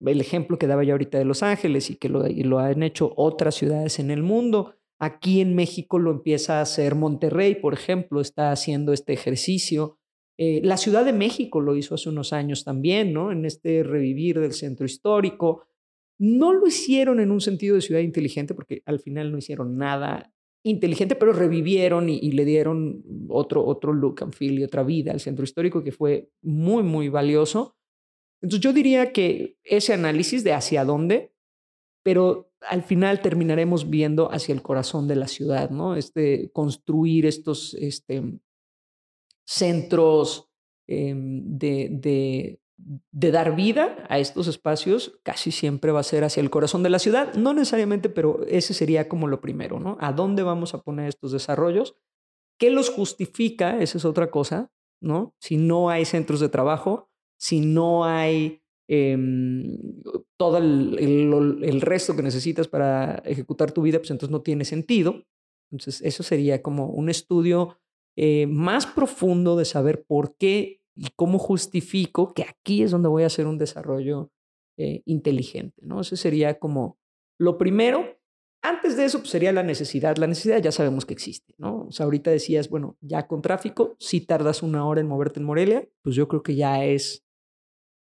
el 0.00 0.20
ejemplo 0.20 0.58
que 0.58 0.66
daba 0.66 0.84
yo 0.84 0.92
ahorita 0.92 1.16
de 1.16 1.24
Los 1.24 1.42
Ángeles 1.42 1.90
y 1.90 1.96
que 1.96 2.10
lo 2.10 2.58
han 2.58 2.82
hecho 2.82 3.14
otras 3.16 3.54
ciudades 3.54 3.98
en 3.98 4.10
el 4.10 4.22
mundo. 4.22 4.75
Aquí 4.98 5.40
en 5.40 5.54
México 5.54 5.98
lo 5.98 6.10
empieza 6.10 6.58
a 6.58 6.62
hacer 6.62 6.94
Monterrey, 6.94 7.56
por 7.56 7.74
ejemplo, 7.74 8.20
está 8.20 8.50
haciendo 8.50 8.92
este 8.92 9.12
ejercicio. 9.12 9.98
Eh, 10.38 10.60
la 10.64 10.76
Ciudad 10.76 11.04
de 11.04 11.12
México 11.12 11.60
lo 11.60 11.76
hizo 11.76 11.94
hace 11.94 12.08
unos 12.08 12.32
años 12.32 12.64
también, 12.64 13.12
¿no? 13.12 13.30
En 13.30 13.44
este 13.44 13.82
revivir 13.82 14.40
del 14.40 14.52
centro 14.52 14.86
histórico. 14.86 15.66
No 16.18 16.52
lo 16.54 16.66
hicieron 16.66 17.20
en 17.20 17.30
un 17.30 17.42
sentido 17.42 17.74
de 17.74 17.82
ciudad 17.82 18.00
inteligente, 18.00 18.54
porque 18.54 18.82
al 18.86 19.00
final 19.00 19.30
no 19.30 19.38
hicieron 19.38 19.76
nada 19.76 20.32
inteligente, 20.62 21.14
pero 21.14 21.32
revivieron 21.32 22.08
y, 22.08 22.32
le 22.32 22.44
dieron 22.44 23.04
otro, 23.28 23.64
otro 23.64 23.92
look 23.92 24.22
and 24.22 24.34
feel 24.34 24.58
y 24.58 24.64
otra 24.64 24.82
vida 24.82 25.12
al 25.12 25.20
centro 25.20 25.44
histórico 25.44 25.84
que 25.84 25.92
fue 25.92 26.30
muy, 26.42 26.82
muy 26.82 27.08
valioso. 27.08 27.76
Entonces 28.42 28.62
yo 28.62 28.72
diría 28.72 29.12
que 29.12 29.58
ese 29.62 29.92
análisis 29.92 30.42
de 30.42 30.54
hacia 30.54 30.84
dónde, 30.84 31.32
pero 32.02 32.45
al 32.60 32.82
final 32.82 33.20
terminaremos 33.20 33.90
viendo 33.90 34.30
hacia 34.32 34.54
el 34.54 34.62
corazón 34.62 35.08
de 35.08 35.16
la 35.16 35.28
ciudad, 35.28 35.70
¿no? 35.70 35.96
Este, 35.96 36.50
construir 36.52 37.26
estos 37.26 37.74
este, 37.74 38.38
centros 39.44 40.48
em, 40.86 41.58
de, 41.58 41.88
de, 41.90 42.60
de, 43.12 43.30
dar 43.30 43.56
vida 43.56 44.04
a 44.08 44.18
estos 44.18 44.48
espacios 44.48 45.18
casi 45.22 45.50
siempre 45.50 45.92
va 45.92 46.00
a 46.00 46.04
ser 46.04 46.24
hacia 46.24 46.40
el 46.40 46.50
corazón 46.50 46.82
de 46.82 46.90
la 46.90 46.98
ciudad, 46.98 47.34
no 47.34 47.52
necesariamente, 47.54 48.08
pero 48.08 48.44
ese 48.46 48.74
sería 48.74 49.08
como 49.08 49.26
lo 49.28 49.40
primero, 49.40 49.78
¿no? 49.78 49.96
¿A 50.00 50.12
dónde 50.12 50.42
vamos 50.42 50.74
a 50.74 50.82
poner 50.82 51.08
estos 51.08 51.32
desarrollos? 51.32 51.96
¿Qué 52.58 52.70
los 52.70 52.90
justifica? 52.90 53.80
Esa 53.80 53.98
es 53.98 54.04
otra 54.04 54.30
cosa, 54.30 54.70
¿no? 55.00 55.34
Si 55.38 55.56
no 55.56 55.90
hay 55.90 56.04
centros 56.04 56.40
de 56.40 56.48
trabajo, 56.48 57.10
si 57.38 57.60
no 57.60 58.04
hay 58.04 58.62
em, 58.88 59.78
todo 60.36 60.58
el, 60.58 61.80
resto 61.80 62.14
que 62.14 62.22
necesitas 62.22 62.68
para 62.68 63.22
ejecutar 63.24 63.72
tu 63.72 63.82
vida, 63.82 63.98
pues 63.98 64.10
entonces 64.10 64.32
no 64.32 64.42
tiene 64.42 64.64
sentido. 64.64 65.24
Entonces, 65.70 66.00
eso 66.02 66.22
sería 66.22 66.62
como 66.62 66.88
un 66.88 67.08
estudio 67.08 67.78
eh, 68.16 68.46
más 68.46 68.86
profundo 68.86 69.56
de 69.56 69.64
saber 69.64 70.04
por 70.06 70.36
qué 70.36 70.80
y 70.94 71.08
cómo 71.14 71.38
justifico 71.38 72.32
que 72.32 72.42
aquí 72.42 72.82
es 72.82 72.90
donde 72.90 73.08
voy 73.08 73.24
a 73.24 73.26
hacer 73.26 73.46
un 73.46 73.58
desarrollo 73.58 74.30
eh, 74.78 75.02
inteligente, 75.04 75.82
¿no? 75.84 76.00
Eso 76.00 76.16
sería 76.16 76.58
como 76.58 76.98
lo 77.38 77.58
primero. 77.58 78.16
Antes 78.62 78.96
de 78.96 79.04
eso 79.04 79.18
pues, 79.18 79.30
sería 79.30 79.52
la 79.52 79.62
necesidad. 79.62 80.16
La 80.16 80.26
necesidad 80.26 80.62
ya 80.62 80.72
sabemos 80.72 81.04
que 81.04 81.14
existe, 81.14 81.54
¿no? 81.58 81.86
O 81.86 81.92
sea, 81.92 82.04
ahorita 82.04 82.30
decías, 82.30 82.68
bueno, 82.68 82.96
ya 83.00 83.26
con 83.26 83.42
tráfico, 83.42 83.96
si 83.98 84.22
tardas 84.22 84.62
una 84.62 84.86
hora 84.86 85.00
en 85.00 85.08
moverte 85.08 85.40
en 85.40 85.46
Morelia, 85.46 85.88
pues 86.02 86.16
yo 86.16 86.26
creo 86.28 86.42
que 86.42 86.56
ya 86.56 86.84
es, 86.84 87.25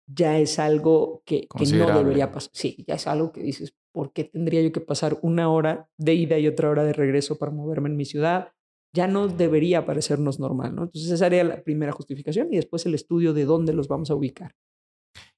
ya 0.07 0.37
es 0.39 0.57
algo 0.57 1.21
que, 1.25 1.47
que 1.57 1.65
no 1.73 1.85
debería 1.85 2.31
pasar. 2.31 2.51
Sí, 2.53 2.83
ya 2.87 2.95
es 2.95 3.07
algo 3.07 3.31
que 3.31 3.41
dices, 3.41 3.75
¿por 3.91 4.13
qué 4.13 4.23
tendría 4.23 4.61
yo 4.61 4.71
que 4.71 4.79
pasar 4.79 5.17
una 5.21 5.49
hora 5.49 5.89
de 5.97 6.13
ida 6.13 6.39
y 6.39 6.47
otra 6.47 6.69
hora 6.69 6.83
de 6.83 6.93
regreso 6.93 7.37
para 7.37 7.51
moverme 7.51 7.89
en 7.89 7.97
mi 7.97 8.05
ciudad? 8.05 8.53
Ya 8.93 9.07
no 9.07 9.27
debería 9.27 9.85
parecernos 9.85 10.39
normal, 10.39 10.73
¿no? 10.73 10.83
Entonces 10.83 11.11
esa 11.11 11.25
sería 11.25 11.43
la 11.43 11.61
primera 11.61 11.91
justificación 11.91 12.47
y 12.51 12.55
después 12.55 12.85
el 12.85 12.95
estudio 12.95 13.33
de 13.33 13.45
dónde 13.45 13.73
los 13.73 13.87
vamos 13.87 14.09
a 14.09 14.15
ubicar. 14.15 14.55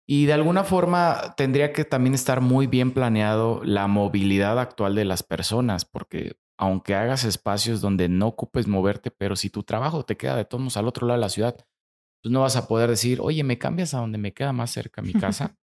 Y 0.05 0.25
de 0.25 0.33
alguna 0.33 0.63
forma 0.63 1.35
tendría 1.35 1.73
que 1.73 1.85
también 1.85 2.13
estar 2.13 2.41
muy 2.41 2.67
bien 2.67 2.93
planeado 2.93 3.61
la 3.63 3.87
movilidad 3.87 4.59
actual 4.59 4.95
de 4.95 5.05
las 5.05 5.23
personas, 5.23 5.85
porque 5.85 6.37
aunque 6.57 6.95
hagas 6.95 7.23
espacios 7.23 7.79
donde 7.79 8.09
no 8.09 8.27
ocupes 8.27 8.67
moverte, 8.67 9.11
pero 9.11 9.35
si 9.35 9.49
tu 9.49 9.63
trabajo 9.63 10.03
te 10.03 10.17
queda 10.17 10.35
de 10.35 10.45
todos 10.45 10.77
al 10.77 10.87
otro 10.87 11.07
lado 11.07 11.17
de 11.17 11.21
la 11.21 11.29
ciudad, 11.29 11.65
pues 12.21 12.31
no 12.31 12.41
vas 12.41 12.55
a 12.55 12.67
poder 12.67 12.89
decir, 12.89 13.19
oye, 13.21 13.43
¿me 13.43 13.57
cambias 13.57 13.93
a 13.93 13.99
donde 13.99 14.17
me 14.17 14.33
queda 14.33 14.53
más 14.53 14.71
cerca 14.71 15.01
mi 15.01 15.13
casa? 15.13 15.55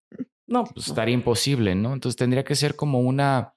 no, 0.47 0.65
pues 0.65 0.89
estaría 0.89 1.15
imposible, 1.15 1.75
¿no? 1.75 1.93
Entonces 1.93 2.17
tendría 2.17 2.45
que 2.45 2.55
ser 2.55 2.77
como 2.77 3.01
una 3.01 3.55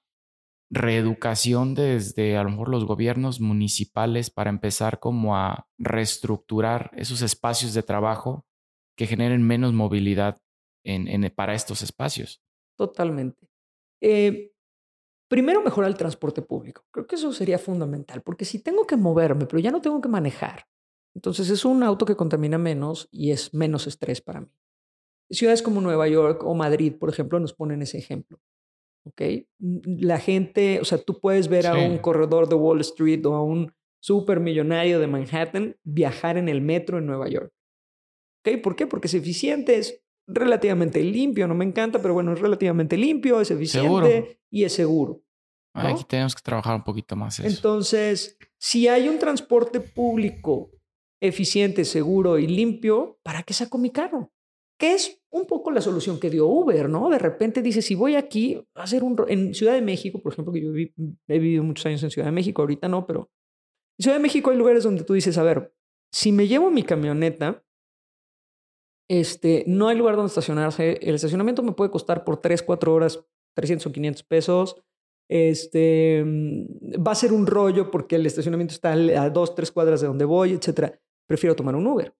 reeducación 0.70 1.74
desde 1.74 2.36
a 2.36 2.44
lo 2.44 2.50
mejor 2.50 2.68
los 2.68 2.84
gobiernos 2.84 3.40
municipales 3.40 4.30
para 4.30 4.50
empezar 4.50 5.00
como 5.00 5.36
a 5.36 5.66
reestructurar 5.78 6.92
esos 6.94 7.22
espacios 7.22 7.74
de 7.74 7.82
trabajo 7.82 8.46
que 8.96 9.06
generen 9.06 9.42
menos 9.42 9.72
movilidad 9.72 10.40
en, 10.84 11.30
para 11.34 11.54
estos 11.54 11.82
espacios. 11.82 12.42
Totalmente. 12.76 13.48
Eh, 14.00 14.52
primero, 15.28 15.62
mejorar 15.62 15.90
el 15.90 15.96
transporte 15.96 16.42
público. 16.42 16.84
Creo 16.92 17.06
que 17.06 17.16
eso 17.16 17.32
sería 17.32 17.58
fundamental, 17.58 18.22
porque 18.22 18.44
si 18.44 18.62
tengo 18.62 18.86
que 18.86 18.96
moverme, 18.96 19.46
pero 19.46 19.58
ya 19.58 19.70
no 19.70 19.80
tengo 19.80 20.00
que 20.00 20.08
manejar, 20.08 20.66
entonces 21.14 21.50
es 21.50 21.64
un 21.64 21.82
auto 21.82 22.06
que 22.06 22.16
contamina 22.16 22.58
menos 22.58 23.08
y 23.10 23.30
es 23.30 23.52
menos 23.54 23.86
estrés 23.86 24.20
para 24.20 24.40
mí. 24.40 24.48
Ciudades 25.30 25.62
como 25.62 25.80
Nueva 25.80 26.08
York 26.08 26.42
o 26.44 26.54
Madrid, 26.54 26.94
por 26.98 27.08
ejemplo, 27.08 27.38
nos 27.38 27.52
ponen 27.52 27.82
ese 27.82 27.98
ejemplo. 27.98 28.40
¿Ok? 29.04 29.22
La 29.58 30.18
gente, 30.18 30.80
o 30.80 30.84
sea, 30.84 30.98
tú 30.98 31.20
puedes 31.20 31.48
ver 31.48 31.66
a 31.66 31.74
un 31.74 31.98
corredor 31.98 32.48
de 32.48 32.54
Wall 32.54 32.80
Street 32.80 33.24
o 33.26 33.34
a 33.34 33.42
un 33.42 33.72
supermillonario 34.02 34.98
de 34.98 35.06
Manhattan 35.06 35.76
viajar 35.84 36.36
en 36.36 36.48
el 36.48 36.60
metro 36.60 36.98
en 36.98 37.06
Nueva 37.06 37.28
York. 37.28 37.52
¿Ok? 38.40 38.60
¿Por 38.62 38.76
qué? 38.76 38.86
Porque 38.86 39.06
es 39.06 39.14
eficiente, 39.14 39.76
es 39.76 40.02
relativamente 40.26 41.02
limpio, 41.02 41.46
no 41.48 41.54
me 41.54 41.64
encanta, 41.64 42.00
pero 42.00 42.14
bueno, 42.14 42.32
es 42.32 42.40
relativamente 42.40 42.96
limpio, 42.96 43.40
es 43.40 43.50
eficiente 43.50 44.40
y 44.50 44.64
es 44.64 44.72
seguro. 44.72 45.22
Aquí 45.72 46.04
tenemos 46.04 46.34
que 46.34 46.42
trabajar 46.42 46.74
un 46.74 46.82
poquito 46.82 47.14
más 47.16 47.38
eso. 47.38 47.48
Entonces, 47.48 48.36
si 48.58 48.88
hay 48.88 49.08
un 49.08 49.18
transporte 49.18 49.80
público 49.80 50.70
eficiente, 51.20 51.84
seguro 51.84 52.38
y 52.38 52.46
limpio, 52.46 53.18
¿para 53.22 53.42
qué 53.42 53.52
saco 53.52 53.78
mi 53.78 53.90
carro? 53.90 54.32
Que 54.78 54.94
es 54.94 55.22
un 55.30 55.46
poco 55.46 55.70
la 55.70 55.80
solución 55.80 56.18
que 56.18 56.30
dio 56.30 56.46
Uber, 56.46 56.88
¿no? 56.88 57.10
De 57.10 57.18
repente 57.18 57.60
dice, 57.60 57.82
si 57.82 57.94
voy 57.94 58.14
aquí 58.14 58.66
a 58.74 58.84
hacer 58.84 59.04
un... 59.04 59.16
En 59.28 59.54
Ciudad 59.54 59.74
de 59.74 59.82
México, 59.82 60.22
por 60.22 60.32
ejemplo, 60.32 60.52
que 60.52 60.62
yo 60.62 60.72
he 60.74 61.38
vivido 61.38 61.62
muchos 61.62 61.84
años 61.86 62.02
en 62.02 62.10
Ciudad 62.10 62.28
de 62.28 62.32
México, 62.32 62.62
ahorita 62.62 62.88
no, 62.88 63.06
pero 63.06 63.30
en 63.98 64.02
Ciudad 64.02 64.16
de 64.16 64.22
México 64.22 64.50
hay 64.50 64.56
lugares 64.56 64.82
donde 64.82 65.04
tú 65.04 65.12
dices, 65.12 65.36
a 65.36 65.42
ver, 65.42 65.74
si 66.12 66.32
me 66.32 66.48
llevo 66.48 66.70
mi 66.70 66.82
camioneta, 66.82 67.62
este, 69.10 69.64
no 69.66 69.88
hay 69.88 69.96
lugar 69.96 70.16
donde 70.16 70.28
estacionarse. 70.28 70.98
El 71.02 71.16
estacionamiento 71.16 71.62
me 71.62 71.72
puede 71.72 71.90
costar 71.90 72.24
por 72.24 72.40
3, 72.40 72.62
4 72.62 72.94
horas 72.94 73.26
300 73.54 73.86
o 73.86 73.92
500 73.92 74.22
pesos. 74.22 74.76
Este, 75.28 76.24
mm, 76.24 77.04
va 77.06 77.12
a 77.12 77.16
ser 77.16 77.32
un 77.32 77.46
rollo 77.46 77.90
porque 77.90 78.16
el 78.16 78.26
estacionamiento 78.26 78.72
está 78.72 78.92
a 78.92 79.30
2, 79.30 79.54
3 79.54 79.72
cuadras 79.72 80.00
de 80.00 80.06
donde 80.06 80.24
voy, 80.24 80.52
etc. 80.52 80.96
Prefiero 81.30 81.54
tomar 81.54 81.76
un 81.76 81.86
Uber. 81.86 82.12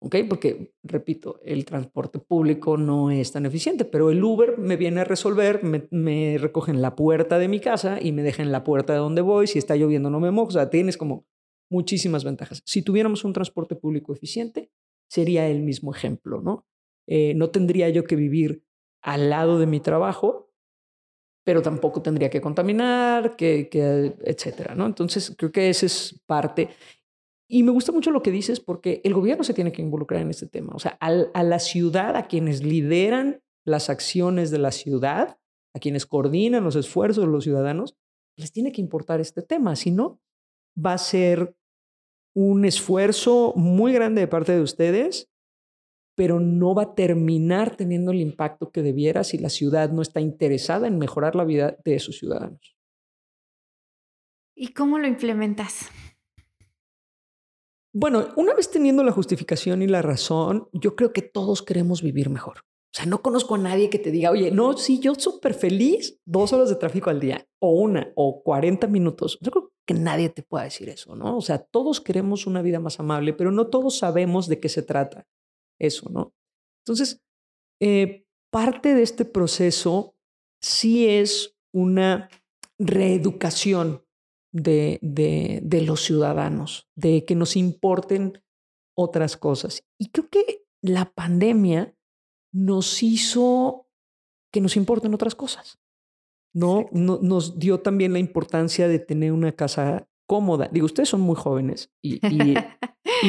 ¿Ok? 0.00 0.14
Porque, 0.28 0.72
repito, 0.84 1.40
el 1.42 1.64
transporte 1.64 2.20
público 2.20 2.76
no 2.76 3.10
es 3.10 3.32
tan 3.32 3.44
eficiente, 3.44 3.84
pero 3.84 4.12
el 4.12 4.22
Uber 4.22 4.56
me 4.56 4.76
viene 4.76 5.00
a 5.00 5.04
resolver, 5.04 5.64
me, 5.64 5.88
me 5.90 6.38
recoge 6.38 6.70
en 6.70 6.80
la 6.80 6.94
puerta 6.94 7.40
de 7.40 7.48
mi 7.48 7.58
casa 7.58 7.98
y 8.00 8.12
me 8.12 8.22
deja 8.22 8.40
en 8.44 8.52
la 8.52 8.62
puerta 8.62 8.92
de 8.92 9.00
donde 9.00 9.20
voy. 9.20 9.48
Si 9.48 9.58
está 9.58 9.74
lloviendo 9.74 10.10
no 10.10 10.20
me 10.20 10.30
mojo. 10.30 10.46
O 10.46 10.52
sea, 10.52 10.70
tienes 10.70 10.96
como 10.96 11.26
muchísimas 11.68 12.22
ventajas. 12.22 12.62
Si 12.64 12.82
tuviéramos 12.82 13.24
un 13.24 13.32
transporte 13.32 13.74
público 13.74 14.12
eficiente, 14.12 14.70
sería 15.10 15.48
el 15.48 15.62
mismo 15.62 15.92
ejemplo, 15.92 16.40
¿no? 16.40 16.68
Eh, 17.08 17.34
no 17.34 17.50
tendría 17.50 17.88
yo 17.88 18.04
que 18.04 18.14
vivir 18.14 18.62
al 19.02 19.28
lado 19.28 19.58
de 19.58 19.66
mi 19.66 19.80
trabajo, 19.80 20.52
pero 21.44 21.62
tampoco 21.62 22.00
tendría 22.00 22.30
que 22.30 22.40
contaminar, 22.40 23.34
que, 23.34 23.68
que, 23.68 24.14
etcétera, 24.22 24.76
¿no? 24.76 24.86
Entonces, 24.86 25.34
creo 25.36 25.50
que 25.50 25.68
esa 25.68 25.86
es 25.86 26.22
parte. 26.26 26.68
Y 27.48 27.62
me 27.62 27.72
gusta 27.72 27.92
mucho 27.92 28.10
lo 28.10 28.22
que 28.22 28.30
dices 28.30 28.60
porque 28.60 29.00
el 29.04 29.14
gobierno 29.14 29.44
se 29.44 29.54
tiene 29.54 29.72
que 29.72 29.82
involucrar 29.82 30.22
en 30.22 30.30
este 30.30 30.46
tema. 30.46 30.72
O 30.74 30.78
sea, 30.78 30.98
a 31.00 31.42
la 31.42 31.58
ciudad, 31.58 32.16
a 32.16 32.26
quienes 32.26 32.62
lideran 32.62 33.42
las 33.66 33.90
acciones 33.90 34.50
de 34.50 34.58
la 34.58 34.70
ciudad, 34.70 35.38
a 35.74 35.78
quienes 35.78 36.06
coordinan 36.06 36.64
los 36.64 36.76
esfuerzos 36.76 37.24
de 37.24 37.30
los 37.30 37.44
ciudadanos, 37.44 37.96
les 38.36 38.52
tiene 38.52 38.72
que 38.72 38.80
importar 38.80 39.20
este 39.20 39.42
tema. 39.42 39.76
Si 39.76 39.90
no, 39.90 40.20
va 40.74 40.94
a 40.94 40.98
ser 40.98 41.54
un 42.34 42.64
esfuerzo 42.64 43.52
muy 43.56 43.92
grande 43.92 44.20
de 44.20 44.28
parte 44.28 44.52
de 44.52 44.60
ustedes, 44.60 45.30
pero 46.16 46.40
no 46.40 46.74
va 46.74 46.82
a 46.82 46.94
terminar 46.94 47.76
teniendo 47.76 48.12
el 48.12 48.20
impacto 48.20 48.70
que 48.70 48.82
debiera 48.82 49.24
si 49.24 49.38
la 49.38 49.50
ciudad 49.50 49.90
no 49.90 50.02
está 50.02 50.20
interesada 50.20 50.86
en 50.86 50.98
mejorar 50.98 51.34
la 51.34 51.44
vida 51.44 51.76
de 51.84 51.98
sus 51.98 52.18
ciudadanos. 52.18 52.76
¿Y 54.56 54.72
cómo 54.72 54.98
lo 54.98 55.06
implementas? 55.06 55.90
Bueno, 57.96 58.26
una 58.34 58.54
vez 58.54 58.72
teniendo 58.72 59.04
la 59.04 59.12
justificación 59.12 59.80
y 59.80 59.86
la 59.86 60.02
razón, 60.02 60.68
yo 60.72 60.96
creo 60.96 61.12
que 61.12 61.22
todos 61.22 61.62
queremos 61.62 62.02
vivir 62.02 62.28
mejor. 62.28 62.58
O 62.58 62.96
sea, 62.96 63.06
no 63.06 63.22
conozco 63.22 63.54
a 63.54 63.58
nadie 63.58 63.88
que 63.88 64.00
te 64.00 64.10
diga, 64.10 64.32
oye, 64.32 64.50
no, 64.50 64.76
sí, 64.76 64.98
yo 64.98 65.14
súper 65.14 65.54
feliz, 65.54 66.20
dos 66.24 66.52
horas 66.52 66.68
de 66.70 66.74
tráfico 66.74 67.10
al 67.10 67.20
día, 67.20 67.46
o 67.60 67.70
una, 67.70 68.12
o 68.16 68.42
40 68.42 68.88
minutos. 68.88 69.38
Yo 69.40 69.52
creo 69.52 69.72
que 69.86 69.94
nadie 69.94 70.28
te 70.28 70.42
pueda 70.42 70.64
decir 70.64 70.88
eso, 70.88 71.14
¿no? 71.14 71.36
O 71.36 71.40
sea, 71.40 71.58
todos 71.58 72.00
queremos 72.00 72.48
una 72.48 72.62
vida 72.62 72.80
más 72.80 72.98
amable, 72.98 73.32
pero 73.32 73.52
no 73.52 73.68
todos 73.68 73.96
sabemos 73.96 74.48
de 74.48 74.58
qué 74.58 74.68
se 74.68 74.82
trata 74.82 75.28
eso, 75.80 76.10
¿no? 76.10 76.34
Entonces, 76.84 77.22
eh, 77.80 78.26
parte 78.50 78.94
de 78.96 79.02
este 79.02 79.24
proceso 79.24 80.16
sí 80.60 81.08
es 81.08 81.56
una 81.72 82.28
reeducación 82.78 84.03
de, 84.54 84.98
de, 85.02 85.60
de 85.62 85.82
los 85.82 86.00
ciudadanos, 86.00 86.88
de 86.94 87.24
que 87.24 87.34
nos 87.34 87.56
importen 87.56 88.42
otras 88.96 89.36
cosas. 89.36 89.82
Y 89.98 90.10
creo 90.10 90.30
que 90.30 90.64
la 90.80 91.12
pandemia 91.12 91.94
nos 92.52 93.02
hizo 93.02 93.88
que 94.52 94.60
nos 94.60 94.76
importen 94.76 95.12
otras 95.12 95.34
cosas. 95.34 95.78
¿no? 96.54 96.88
nos 96.92 97.58
dio 97.58 97.80
también 97.80 98.12
la 98.12 98.20
importancia 98.20 98.88
de 98.88 99.00
tener 99.00 99.32
una 99.32 99.52
casa 99.52 100.08
cómoda. 100.26 100.70
Digo, 100.72 100.86
ustedes 100.86 101.08
son 101.08 101.20
muy 101.20 101.34
jóvenes 101.34 101.92
y, 102.00 102.24
y, 102.26 102.54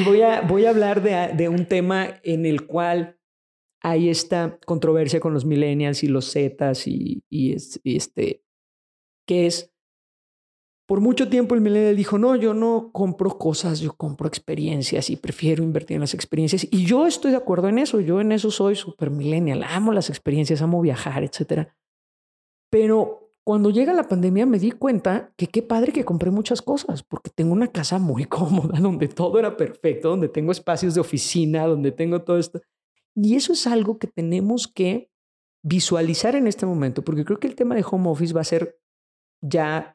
voy, 0.06 0.22
a, 0.22 0.42
voy 0.42 0.66
a 0.66 0.70
hablar 0.70 1.02
de, 1.02 1.34
de, 1.36 1.50
un 1.50 1.66
tema 1.66 2.22
en 2.24 2.46
el 2.46 2.68
cual 2.68 3.20
hay 3.82 4.10
esta 4.10 4.60
controversia 4.66 5.20
con 5.20 5.34
los 5.34 5.44
millennials 5.44 6.04
y 6.04 6.08
los 6.08 6.32
zetas 6.32 6.88
y, 6.88 7.24
y, 7.30 7.54
este, 7.54 8.44
que 9.28 9.48
es, 9.48 9.74
por 10.86 11.02
mucho 11.02 11.30
tiempo 11.30 11.56
el 11.56 11.62
millennial 11.62 11.96
dijo, 11.96 12.18
no, 12.18 12.36
yo 12.36 12.54
no 12.54 12.92
compro 12.92 13.38
cosas, 13.38 13.80
yo 13.80 13.94
compro 13.94 14.28
experiencias 14.28 15.10
y 15.10 15.16
prefiero 15.16 15.64
invertir 15.64 15.96
en 15.96 16.02
las 16.02 16.14
experiencias. 16.14 16.68
Y 16.70 16.86
yo 16.86 17.08
estoy 17.08 17.32
de 17.32 17.38
acuerdo 17.38 17.70
en 17.70 17.80
eso, 17.80 18.00
yo 18.00 18.22
en 18.22 18.32
eso 18.32 18.52
soy 18.52 18.76
súper 18.76 19.10
millennial, 19.10 19.64
amo 19.64 19.92
las 19.92 20.10
experiencias, 20.10 20.62
amo 20.62 20.82
viajar, 20.82 21.24
etcétera. 21.24 21.76
Pero 22.70 23.32
cuando 23.44 23.70
llega 23.70 23.94
la 23.94 24.08
pandemia 24.08 24.46
me 24.46 24.60
di 24.60 24.72
cuenta 24.72 25.32
que 25.38 25.48
qué 25.48 25.62
padre 25.64 25.92
que 25.92 26.06
compré 26.06 26.30
muchas 26.30 26.62
cosas, 26.62 27.02
porque 27.02 27.32
tengo 27.34 27.54
una 27.54 27.68
casa 27.68 27.98
muy 27.98 28.26
cómoda, 28.26 28.80
donde 28.80 29.08
todo 29.08 29.40
era 29.40 29.58
perfecto, 29.58 30.10
donde 30.10 30.30
tengo 30.30 30.52
espacios 30.52 30.94
de 30.94 31.02
oficina, 31.02 31.66
donde 31.66 31.92
tengo 31.92 32.22
todo 32.22 32.38
esto. 32.38 32.62
Y 33.16 33.36
eso 33.36 33.54
es 33.54 33.66
algo 33.66 33.98
que 33.98 34.08
tenemos 34.08 34.68
que 34.68 35.10
visualizar 35.64 36.36
en 36.36 36.46
este 36.46 36.68
momento, 36.68 37.04
porque 37.04 37.26
creo 37.26 37.40
que 37.40 37.48
el 37.48 37.56
tema 37.56 37.74
de 37.74 37.86
home 37.90 38.10
office 38.10 38.34
va 38.34 38.42
a 38.42 38.44
ser 38.44 38.78
ya 39.42 39.95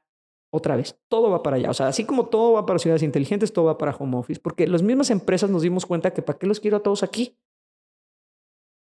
otra 0.50 0.76
vez, 0.76 0.98
todo 1.08 1.30
va 1.30 1.42
para 1.42 1.56
allá. 1.56 1.70
O 1.70 1.74
sea, 1.74 1.88
así 1.88 2.04
como 2.04 2.28
todo 2.28 2.52
va 2.52 2.66
para 2.66 2.78
ciudades 2.78 3.02
inteligentes, 3.02 3.52
todo 3.52 3.66
va 3.66 3.78
para 3.78 3.94
home 3.94 4.16
office, 4.16 4.40
porque 4.40 4.66
las 4.66 4.82
mismas 4.82 5.10
empresas 5.10 5.48
nos 5.48 5.62
dimos 5.62 5.86
cuenta 5.86 6.12
que 6.12 6.22
para 6.22 6.38
qué 6.38 6.46
los 6.46 6.60
quiero 6.60 6.78
a 6.78 6.82
todos 6.82 7.02
aquí. 7.02 7.38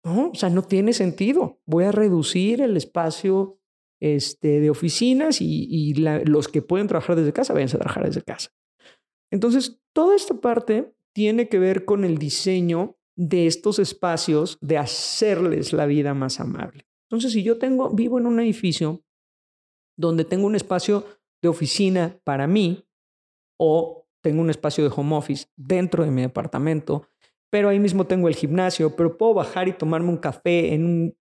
No, 0.03 0.29
o 0.29 0.35
sea, 0.35 0.49
no 0.49 0.61
tiene 0.61 0.93
sentido. 0.93 1.59
Voy 1.65 1.83
a 1.83 1.91
reducir 1.91 2.61
el 2.61 2.77
espacio 2.77 3.59
este, 3.99 4.59
de 4.61 4.69
oficinas 4.69 5.41
y, 5.41 5.93
los 5.95 6.47
que 6.47 6.61
pueden 6.61 6.87
trabajar 6.87 7.15
desde 7.15 7.33
casa, 7.33 7.53
vayan 7.53 7.69
a 7.69 7.79
trabajar 7.79 8.05
desde 8.05 8.21
casa. 8.21 8.51
Entonces, 9.31 9.81
toda 9.93 10.15
esta 10.15 10.35
parte 10.35 10.93
tiene 11.13 11.49
que 11.49 11.59
ver 11.59 11.83
con 11.83 12.05
el 12.05 12.17
diseño 12.17 12.97
de 13.17 13.47
estos 13.47 13.79
espacios, 13.79 14.57
de 14.61 14.77
hacerles 14.77 15.73
la 15.73 15.87
vida 15.87 16.13
más 16.13 16.39
amable. 16.39 16.87
Entonces, 17.09 17.33
si 17.33 17.43
yo 17.43 17.57
tengo, 17.57 17.89
vivo 17.89 18.19
en 18.19 18.27
un 18.27 18.39
edificio 18.39 19.03
donde 19.97 20.23
tengo 20.23 20.45
un 20.45 20.55
espacio 20.55 21.05
de 21.41 21.49
oficina 21.49 22.19
para 22.23 22.47
mí 22.47 22.85
o 23.59 24.07
tengo 24.21 24.41
un 24.41 24.49
espacio 24.49 24.83
de 24.83 24.93
home 24.95 25.15
office 25.15 25.47
dentro 25.55 26.03
de 26.03 26.11
mi 26.11 26.21
departamento, 26.21 27.07
pero 27.49 27.69
ahí 27.69 27.79
mismo 27.79 28.05
tengo 28.05 28.27
el 28.27 28.35
gimnasio, 28.35 28.95
pero 28.95 29.17
puedo 29.17 29.35
bajar 29.35 29.67
y 29.67 29.73
tomarme 29.73 30.09
un 30.09 30.17
café 30.17 30.73
en 30.73 30.85
un, 30.85 31.17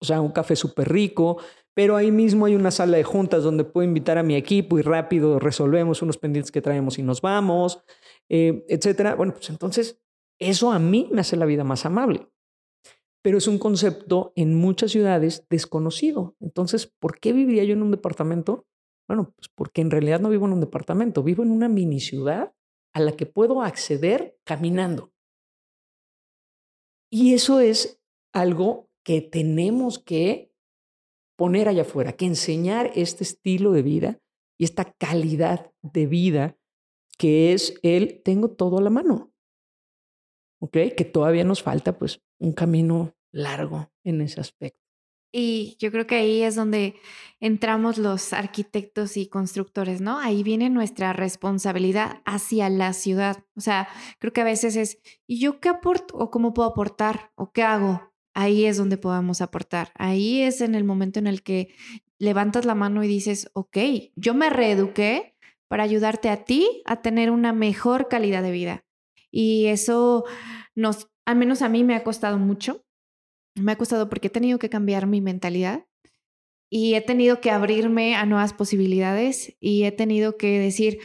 o 0.00 0.04
sea, 0.04 0.20
un 0.20 0.32
café 0.32 0.54
súper 0.54 0.88
rico, 0.88 1.38
pero 1.74 1.96
ahí 1.96 2.10
mismo 2.10 2.46
hay 2.46 2.54
una 2.54 2.70
sala 2.70 2.96
de 2.96 3.04
juntas 3.04 3.42
donde 3.42 3.64
puedo 3.64 3.86
invitar 3.86 4.18
a 4.18 4.22
mi 4.22 4.34
equipo 4.34 4.78
y 4.78 4.82
rápido 4.82 5.38
resolvemos 5.38 6.02
unos 6.02 6.18
pendientes 6.18 6.52
que 6.52 6.62
traemos 6.62 6.98
y 6.98 7.02
nos 7.02 7.20
vamos, 7.20 7.82
eh, 8.28 8.64
etcétera. 8.68 9.14
Bueno, 9.14 9.32
pues 9.32 9.50
entonces 9.50 10.00
eso 10.40 10.72
a 10.72 10.78
mí 10.78 11.08
me 11.12 11.20
hace 11.20 11.36
la 11.36 11.46
vida 11.46 11.64
más 11.64 11.86
amable. 11.86 12.28
Pero 13.22 13.38
es 13.38 13.48
un 13.48 13.58
concepto 13.58 14.32
en 14.36 14.54
muchas 14.54 14.92
ciudades 14.92 15.46
desconocido. 15.50 16.36
Entonces, 16.40 16.86
¿por 16.86 17.18
qué 17.18 17.32
viviría 17.32 17.64
yo 17.64 17.74
en 17.74 17.82
un 17.82 17.90
departamento? 17.90 18.66
Bueno, 19.08 19.32
pues 19.34 19.48
porque 19.54 19.80
en 19.80 19.90
realidad 19.90 20.20
no 20.20 20.28
vivo 20.28 20.46
en 20.46 20.52
un 20.52 20.60
departamento, 20.60 21.22
vivo 21.22 21.42
en 21.42 21.50
una 21.50 21.68
mini 21.68 21.98
ciudad 21.98 22.54
a 22.92 23.00
la 23.00 23.12
que 23.12 23.26
puedo 23.26 23.62
acceder 23.62 24.38
caminando. 24.44 25.12
Y 27.10 27.32
eso 27.34 27.60
es 27.60 28.00
algo 28.34 28.90
que 29.02 29.22
tenemos 29.22 29.98
que 29.98 30.52
poner 31.36 31.68
allá 31.68 31.82
afuera, 31.82 32.12
que 32.12 32.26
enseñar 32.26 32.90
este 32.94 33.24
estilo 33.24 33.72
de 33.72 33.82
vida 33.82 34.20
y 34.58 34.64
esta 34.64 34.92
calidad 34.92 35.72
de 35.82 36.06
vida 36.06 36.58
que 37.16 37.52
es 37.52 37.78
el 37.82 38.22
tengo 38.22 38.50
todo 38.50 38.78
a 38.78 38.82
la 38.82 38.90
mano. 38.90 39.32
¿Ok? 40.60 40.76
Que 40.96 41.04
todavía 41.04 41.44
nos 41.44 41.62
falta 41.62 41.98
pues 41.98 42.20
un 42.38 42.52
camino 42.52 43.14
largo 43.32 43.90
en 44.04 44.20
ese 44.20 44.40
aspecto. 44.40 44.87
Y 45.30 45.76
yo 45.78 45.90
creo 45.90 46.06
que 46.06 46.16
ahí 46.16 46.42
es 46.42 46.54
donde 46.54 46.94
entramos 47.40 47.98
los 47.98 48.32
arquitectos 48.32 49.16
y 49.16 49.28
constructores, 49.28 50.00
¿no? 50.00 50.18
Ahí 50.18 50.42
viene 50.42 50.70
nuestra 50.70 51.12
responsabilidad 51.12 52.22
hacia 52.24 52.68
la 52.70 52.92
ciudad. 52.92 53.44
O 53.54 53.60
sea, 53.60 53.88
creo 54.18 54.32
que 54.32 54.40
a 54.40 54.44
veces 54.44 54.76
es, 54.76 54.98
¿y 55.26 55.38
yo 55.40 55.60
qué 55.60 55.68
aporto? 55.68 56.16
¿O 56.16 56.30
cómo 56.30 56.54
puedo 56.54 56.68
aportar? 56.68 57.30
¿O 57.34 57.52
qué 57.52 57.62
hago? 57.62 58.12
Ahí 58.34 58.64
es 58.64 58.76
donde 58.76 58.96
podemos 58.96 59.40
aportar. 59.40 59.92
Ahí 59.96 60.42
es 60.42 60.60
en 60.60 60.74
el 60.74 60.84
momento 60.84 61.18
en 61.18 61.26
el 61.26 61.42
que 61.42 61.74
levantas 62.18 62.64
la 62.64 62.74
mano 62.74 63.04
y 63.04 63.08
dices, 63.08 63.50
ok, 63.52 63.76
yo 64.16 64.34
me 64.34 64.50
reeduqué 64.50 65.36
para 65.68 65.82
ayudarte 65.82 66.30
a 66.30 66.44
ti 66.44 66.82
a 66.86 67.02
tener 67.02 67.30
una 67.30 67.52
mejor 67.52 68.08
calidad 68.08 68.42
de 68.42 68.50
vida. 68.50 68.84
Y 69.30 69.66
eso 69.66 70.24
nos, 70.74 71.08
al 71.26 71.36
menos 71.36 71.62
a 71.62 71.68
mí 71.68 71.84
me 71.84 71.94
ha 71.94 72.02
costado 72.02 72.38
mucho. 72.38 72.84
Me 73.60 73.72
ha 73.72 73.76
costado 73.76 74.08
porque 74.08 74.28
he 74.28 74.30
tenido 74.30 74.58
que 74.58 74.70
cambiar 74.70 75.06
mi 75.06 75.20
mentalidad 75.20 75.86
y 76.70 76.94
he 76.94 77.00
tenido 77.00 77.40
que 77.40 77.50
abrirme 77.50 78.14
a 78.14 78.26
nuevas 78.26 78.52
posibilidades 78.52 79.56
y 79.60 79.84
he 79.84 79.92
tenido 79.92 80.36
que 80.36 80.58
decir, 80.58 80.98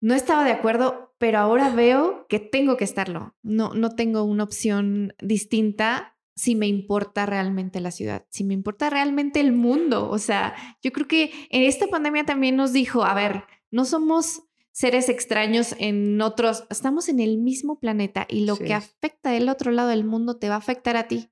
no 0.00 0.14
estaba 0.14 0.44
de 0.44 0.52
acuerdo, 0.52 1.14
pero 1.18 1.38
ahora 1.38 1.70
veo 1.70 2.26
que 2.28 2.38
tengo 2.40 2.76
que 2.76 2.84
estarlo. 2.84 3.36
No, 3.42 3.74
no 3.74 3.94
tengo 3.94 4.22
una 4.24 4.44
opción 4.44 5.14
distinta 5.20 6.16
si 6.36 6.54
me 6.54 6.68
importa 6.68 7.26
realmente 7.26 7.80
la 7.80 7.90
ciudad, 7.90 8.24
si 8.30 8.44
me 8.44 8.54
importa 8.54 8.90
realmente 8.90 9.40
el 9.40 9.52
mundo. 9.52 10.08
O 10.08 10.18
sea, 10.18 10.54
yo 10.82 10.92
creo 10.92 11.08
que 11.08 11.32
en 11.50 11.62
esta 11.62 11.88
pandemia 11.88 12.24
también 12.24 12.54
nos 12.54 12.72
dijo, 12.72 13.04
a 13.04 13.14
ver, 13.14 13.44
no 13.72 13.84
somos 13.84 14.44
seres 14.70 15.08
extraños 15.08 15.74
en 15.80 16.20
otros, 16.20 16.64
estamos 16.70 17.08
en 17.08 17.18
el 17.18 17.38
mismo 17.38 17.80
planeta 17.80 18.26
y 18.28 18.44
lo 18.44 18.56
que 18.56 18.74
afecta 18.74 19.30
del 19.30 19.48
otro 19.48 19.72
lado 19.72 19.88
del 19.88 20.04
mundo 20.04 20.38
te 20.38 20.48
va 20.48 20.54
a 20.54 20.58
afectar 20.58 20.96
a 20.96 21.08
ti. 21.08 21.28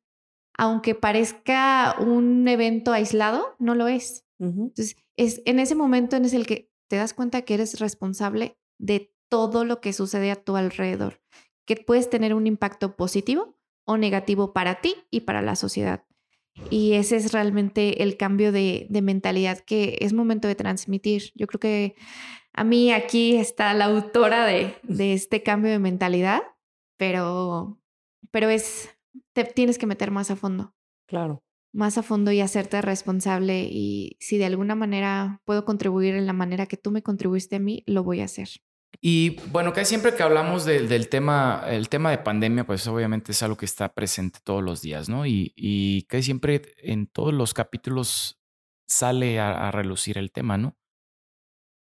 Aunque 0.59 0.95
parezca 0.95 1.97
un 1.99 2.47
evento 2.49 2.93
aislado, 2.93 3.57
no 3.59 3.75
lo 3.75 3.89
es. 3.89 4.25
Entonces, 4.39 4.97
es 5.17 5.43
en 5.47 5.59
ese 5.59 5.75
momento 5.75 6.17
en 6.17 6.25
el 6.25 6.47
que 6.47 6.71
te 6.89 6.97
das 6.97 7.15
cuenta 7.15 7.43
que 7.43 7.55
eres 7.55 7.81
responsable 7.81 8.59
de 8.79 9.13
todo 9.29 9.65
lo 9.65 9.81
que 9.81 9.93
sucede 9.93 10.31
a 10.31 10.37
tu 10.37 10.57
alrededor, 10.57 11.21
que 11.67 11.77
puedes 11.77 12.11
tener 12.11 12.35
un 12.35 12.47
impacto 12.47 12.97
positivo 12.97 13.59
o 13.85 13.97
negativo 13.97 14.53
para 14.53 14.81
ti 14.81 14.95
y 15.11 15.21
para 15.21 15.43
la 15.43 15.57
sociedad. 15.57 16.05
Y 16.71 16.95
ese 16.95 17.17
es 17.17 17.33
realmente 17.33 18.03
el 18.03 18.17
cambio 18.17 18.51
de, 18.51 18.89
mentalidad 18.91 19.61
que 19.61 19.99
es 20.01 20.13
momento 20.13 20.49
de 20.49 20.55
transmitir. 20.55 21.33
Yo 21.35 21.47
creo 21.47 21.61
que 21.61 21.95
a 22.53 22.65
mí 22.65 22.93
aquí 22.93 23.37
está 23.37 23.75
la 23.75 23.87
autora 23.87 24.47
de, 24.47 24.75
de 24.83 25.13
este 25.13 25.43
cambio 25.43 25.71
de 25.71 25.79
mentalidad, 25.79 26.43
pero, 26.97 27.79
pero 28.31 28.49
es, 28.49 28.96
te 29.33 29.45
tienes 29.45 29.79
que 29.79 29.87
meter 29.87 30.11
más 30.11 30.31
a 30.31 30.37
fondo. 30.37 30.75
Claro. 31.07 31.43
Más 31.73 31.99
a 31.99 32.03
fondo 32.03 32.33
y 32.33 32.41
hacerte 32.41 32.81
responsable. 32.83 33.69
Y 33.71 34.17
si 34.21 34.39
de 34.39 34.47
alguna 34.47 34.75
manera 34.75 35.41
puedo 35.45 35.65
contribuir 35.65 36.15
en 36.15 36.27
la 36.27 36.33
manera 36.33 36.67
que 36.67 36.77
tú 36.77 36.91
me 36.91 37.03
contribuiste 37.03 37.57
a 37.57 37.61
mí, 37.61 37.83
lo 37.87 38.03
voy 38.03 38.21
a 38.21 38.25
hacer. 38.25 38.49
Y 39.01 39.37
bueno, 39.51 39.73
que 39.73 39.85
siempre 39.85 40.15
que 40.15 40.23
hablamos 40.23 40.65
del 40.65 41.09
tema, 41.09 41.65
el 41.67 41.89
tema 41.89 42.11
de 42.11 42.19
pandemia, 42.19 42.65
pues 42.65 42.87
obviamente 42.87 43.33
es 43.33 43.43
algo 43.43 43.57
que 43.57 43.67
está 43.67 43.93
presente 43.93 44.39
todos 44.43 44.63
los 44.63 44.81
días, 44.81 45.09
¿no? 45.09 45.27
Y, 45.27 45.53
y 45.55 46.03
que 46.03 46.23
siempre 46.23 46.63
en 46.79 47.07
todos 47.07 47.35
los 47.35 47.53
capítulos 47.53 48.41
sale 48.87 49.39
a, 49.41 49.71
relucir 49.71 50.17
el 50.19 50.33
tema, 50.33 50.57
¿no? 50.57 50.77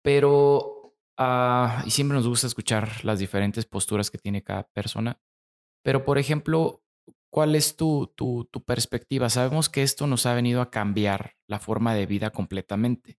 Pero, 0.03 0.95
uh, 1.17 1.85
y 1.85 1.91
siempre 1.91 2.15
nos 2.15 2.27
gusta 2.27 2.47
escuchar 2.47 3.05
las 3.05 3.19
diferentes 3.19 3.65
posturas 3.65 4.11
que 4.11 4.17
tiene 4.17 4.43
cada 4.43 4.67
persona. 4.69 5.19
Pero, 5.83 6.03
por 6.03 6.17
ejemplo, 6.17 6.83
¿cuál 7.35 7.53
es 7.55 7.75
tu, 7.75 8.13
tu, 8.15 8.47
tu 8.49 8.63
perspectiva? 8.63 9.29
Sabemos 9.29 9.67
que 9.67 9.83
esto 9.83 10.07
nos 10.07 10.25
ha 10.25 10.33
venido 10.33 10.61
a 10.61 10.71
cambiar 10.71 11.33
la 11.47 11.59
forma 11.59 11.93
de 11.93 12.05
vida 12.05 12.29
completamente, 12.29 13.19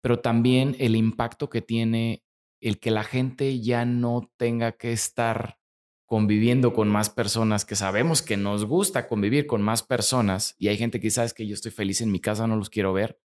pero 0.00 0.20
también 0.20 0.76
el 0.78 0.96
impacto 0.96 1.50
que 1.50 1.60
tiene 1.60 2.24
el 2.62 2.80
que 2.80 2.90
la 2.90 3.04
gente 3.04 3.60
ya 3.60 3.84
no 3.84 4.32
tenga 4.38 4.72
que 4.72 4.92
estar 4.92 5.58
conviviendo 6.06 6.72
con 6.72 6.88
más 6.88 7.10
personas, 7.10 7.66
que 7.66 7.76
sabemos 7.76 8.22
que 8.22 8.38
nos 8.38 8.64
gusta 8.64 9.06
convivir 9.06 9.46
con 9.46 9.60
más 9.60 9.82
personas, 9.82 10.54
y 10.56 10.68
hay 10.68 10.78
gente 10.78 10.98
que 10.98 11.10
sabe 11.10 11.30
que 11.36 11.46
yo 11.46 11.52
estoy 11.52 11.70
feliz 11.70 12.00
en 12.00 12.10
mi 12.10 12.18
casa, 12.18 12.46
no 12.46 12.56
los 12.56 12.70
quiero 12.70 12.94
ver, 12.94 13.20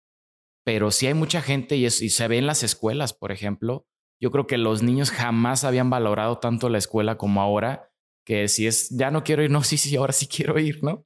pero 0.64 0.93
sí 0.93 1.09
hay 1.09 1.14
mucha 1.14 1.43
gente 1.43 1.75
y, 1.77 1.90
se 1.90 2.29
ve 2.29 2.38
en 2.38 2.47
las 2.47 2.62
escuelas, 2.62 3.14
por 3.14 3.33
ejemplo, 3.33 3.85
yo 4.21 4.31
creo 4.31 4.47
que 4.47 4.59
los 4.59 4.85
niños 4.85 5.11
jamás 5.11 5.64
habían 5.64 5.90
valorado 5.90 6.38
tanto 6.38 6.69
la 6.69 6.79
escuela 6.79 7.19
como 7.19 7.43
ahora, 7.43 7.89
que 8.31 8.47
si 8.47 8.69
es, 8.69 8.90
ya 8.90 9.11
no 9.11 9.25
quiero 9.25 9.43
ir, 9.43 9.51
no, 9.51 9.64
sí, 9.64 9.77
sí, 9.77 9.97
ahora 9.97 10.12
sí 10.12 10.29
quiero 10.29 10.57
ir, 10.61 10.85
¿no? 10.85 11.05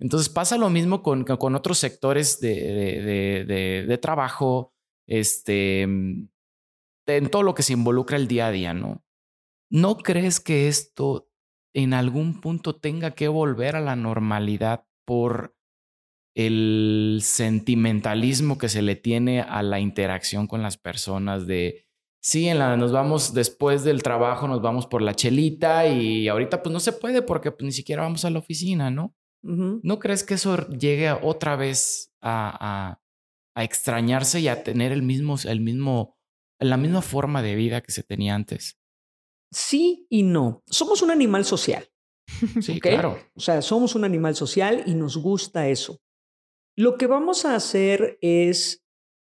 Entonces 0.00 0.30
pasa 0.30 0.56
lo 0.56 0.70
mismo 0.70 1.02
con, 1.02 1.24
con 1.24 1.54
otros 1.54 1.76
sectores 1.76 2.40
de, 2.40 3.44
de, 3.46 3.84
de 3.86 3.98
trabajo, 3.98 4.72
este, 5.06 5.82
en 5.82 6.30
todo 7.30 7.42
lo 7.42 7.54
que 7.54 7.62
se 7.62 7.74
involucra 7.74 8.16
el 8.16 8.26
día 8.26 8.46
a 8.46 8.50
día, 8.50 8.72
¿no? 8.72 9.04
¿No 9.70 9.98
crees 9.98 10.40
que 10.40 10.68
esto 10.68 11.28
en 11.74 11.92
algún 11.92 12.40
punto 12.40 12.74
tenga 12.74 13.10
que 13.10 13.28
volver 13.28 13.76
a 13.76 13.80
la 13.82 13.94
normalidad 13.94 14.86
por 15.04 15.54
el 16.34 17.18
sentimentalismo 17.20 18.56
que 18.56 18.70
se 18.70 18.80
le 18.80 18.96
tiene 18.96 19.42
a 19.42 19.62
la 19.62 19.78
interacción 19.78 20.46
con 20.46 20.62
las 20.62 20.78
personas 20.78 21.46
de 21.46 21.81
sí, 22.22 22.48
en 22.48 22.58
la, 22.58 22.76
nos 22.76 22.92
vamos 22.92 23.34
después 23.34 23.84
del 23.84 24.02
trabajo, 24.02 24.48
nos 24.48 24.62
vamos 24.62 24.86
por 24.86 25.02
la 25.02 25.14
chelita 25.14 25.86
y 25.86 26.28
ahorita 26.28 26.62
pues 26.62 26.72
no 26.72 26.80
se 26.80 26.92
puede 26.92 27.22
porque 27.22 27.50
pues, 27.50 27.64
ni 27.64 27.72
siquiera 27.72 28.02
vamos 28.02 28.24
a 28.24 28.30
la 28.30 28.38
oficina, 28.38 28.90
¿no? 28.90 29.14
¿No 29.44 29.98
crees 29.98 30.22
que 30.22 30.34
eso 30.34 30.68
llegue 30.68 31.10
otra 31.10 31.56
vez 31.56 32.14
a, 32.20 33.00
a, 33.56 33.64
extrañarse 33.64 34.38
y 34.38 34.46
a 34.46 34.62
tener 34.62 34.92
el 34.92 35.02
mismo, 35.02 35.34
el 35.44 35.60
mismo 35.60 36.16
la 36.64 36.76
misma 36.76 37.02
forma 37.02 37.42
de 37.42 37.54
vida 37.54 37.80
que 37.80 37.92
se 37.92 38.02
tenía 38.02 38.34
antes. 38.34 38.78
Sí 39.50 40.06
y 40.08 40.22
no. 40.22 40.62
Somos 40.66 41.02
un 41.02 41.10
animal 41.10 41.44
social. 41.44 41.88
Sí, 42.60 42.80
claro. 42.80 43.18
O 43.34 43.40
sea, 43.40 43.60
somos 43.62 43.94
un 43.94 44.04
animal 44.04 44.34
social 44.34 44.84
y 44.86 44.94
nos 44.94 45.16
gusta 45.16 45.68
eso. 45.68 46.00
Lo 46.76 46.96
que 46.96 47.06
vamos 47.06 47.44
a 47.44 47.54
hacer 47.54 48.18
es 48.22 48.81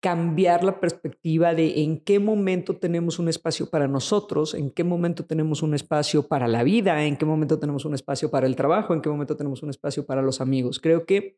cambiar 0.02 0.64
la 0.64 0.80
perspectiva 0.80 1.54
de 1.54 1.84
en 1.84 2.00
qué 2.00 2.20
momento 2.20 2.76
tenemos 2.76 3.20
un 3.20 3.30
espacio 3.30 3.70
para 3.70 3.88
nosotros, 3.88 4.56
en 4.56 4.72
qué 4.72 4.84
momento 4.84 5.26
tenemos 5.26 5.62
un 5.62 5.76
espacio 5.76 6.28
para 6.28 6.48
la 6.48 6.64
vida, 6.64 7.06
en 7.06 7.18
qué 7.18 7.26
momento 7.26 7.60
tenemos 7.60 7.86
un 7.86 7.94
espacio 7.94 8.32
para 8.32 8.48
el 8.48 8.56
trabajo, 8.56 8.96
en 8.96 9.02
qué 9.02 9.10
momento 9.10 9.38
tenemos 9.38 9.62
un 9.62 9.70
espacio 9.70 10.06
para 10.06 10.24
los 10.24 10.42
amigos. 10.42 10.80
Creo 10.80 11.06
que 11.06 11.38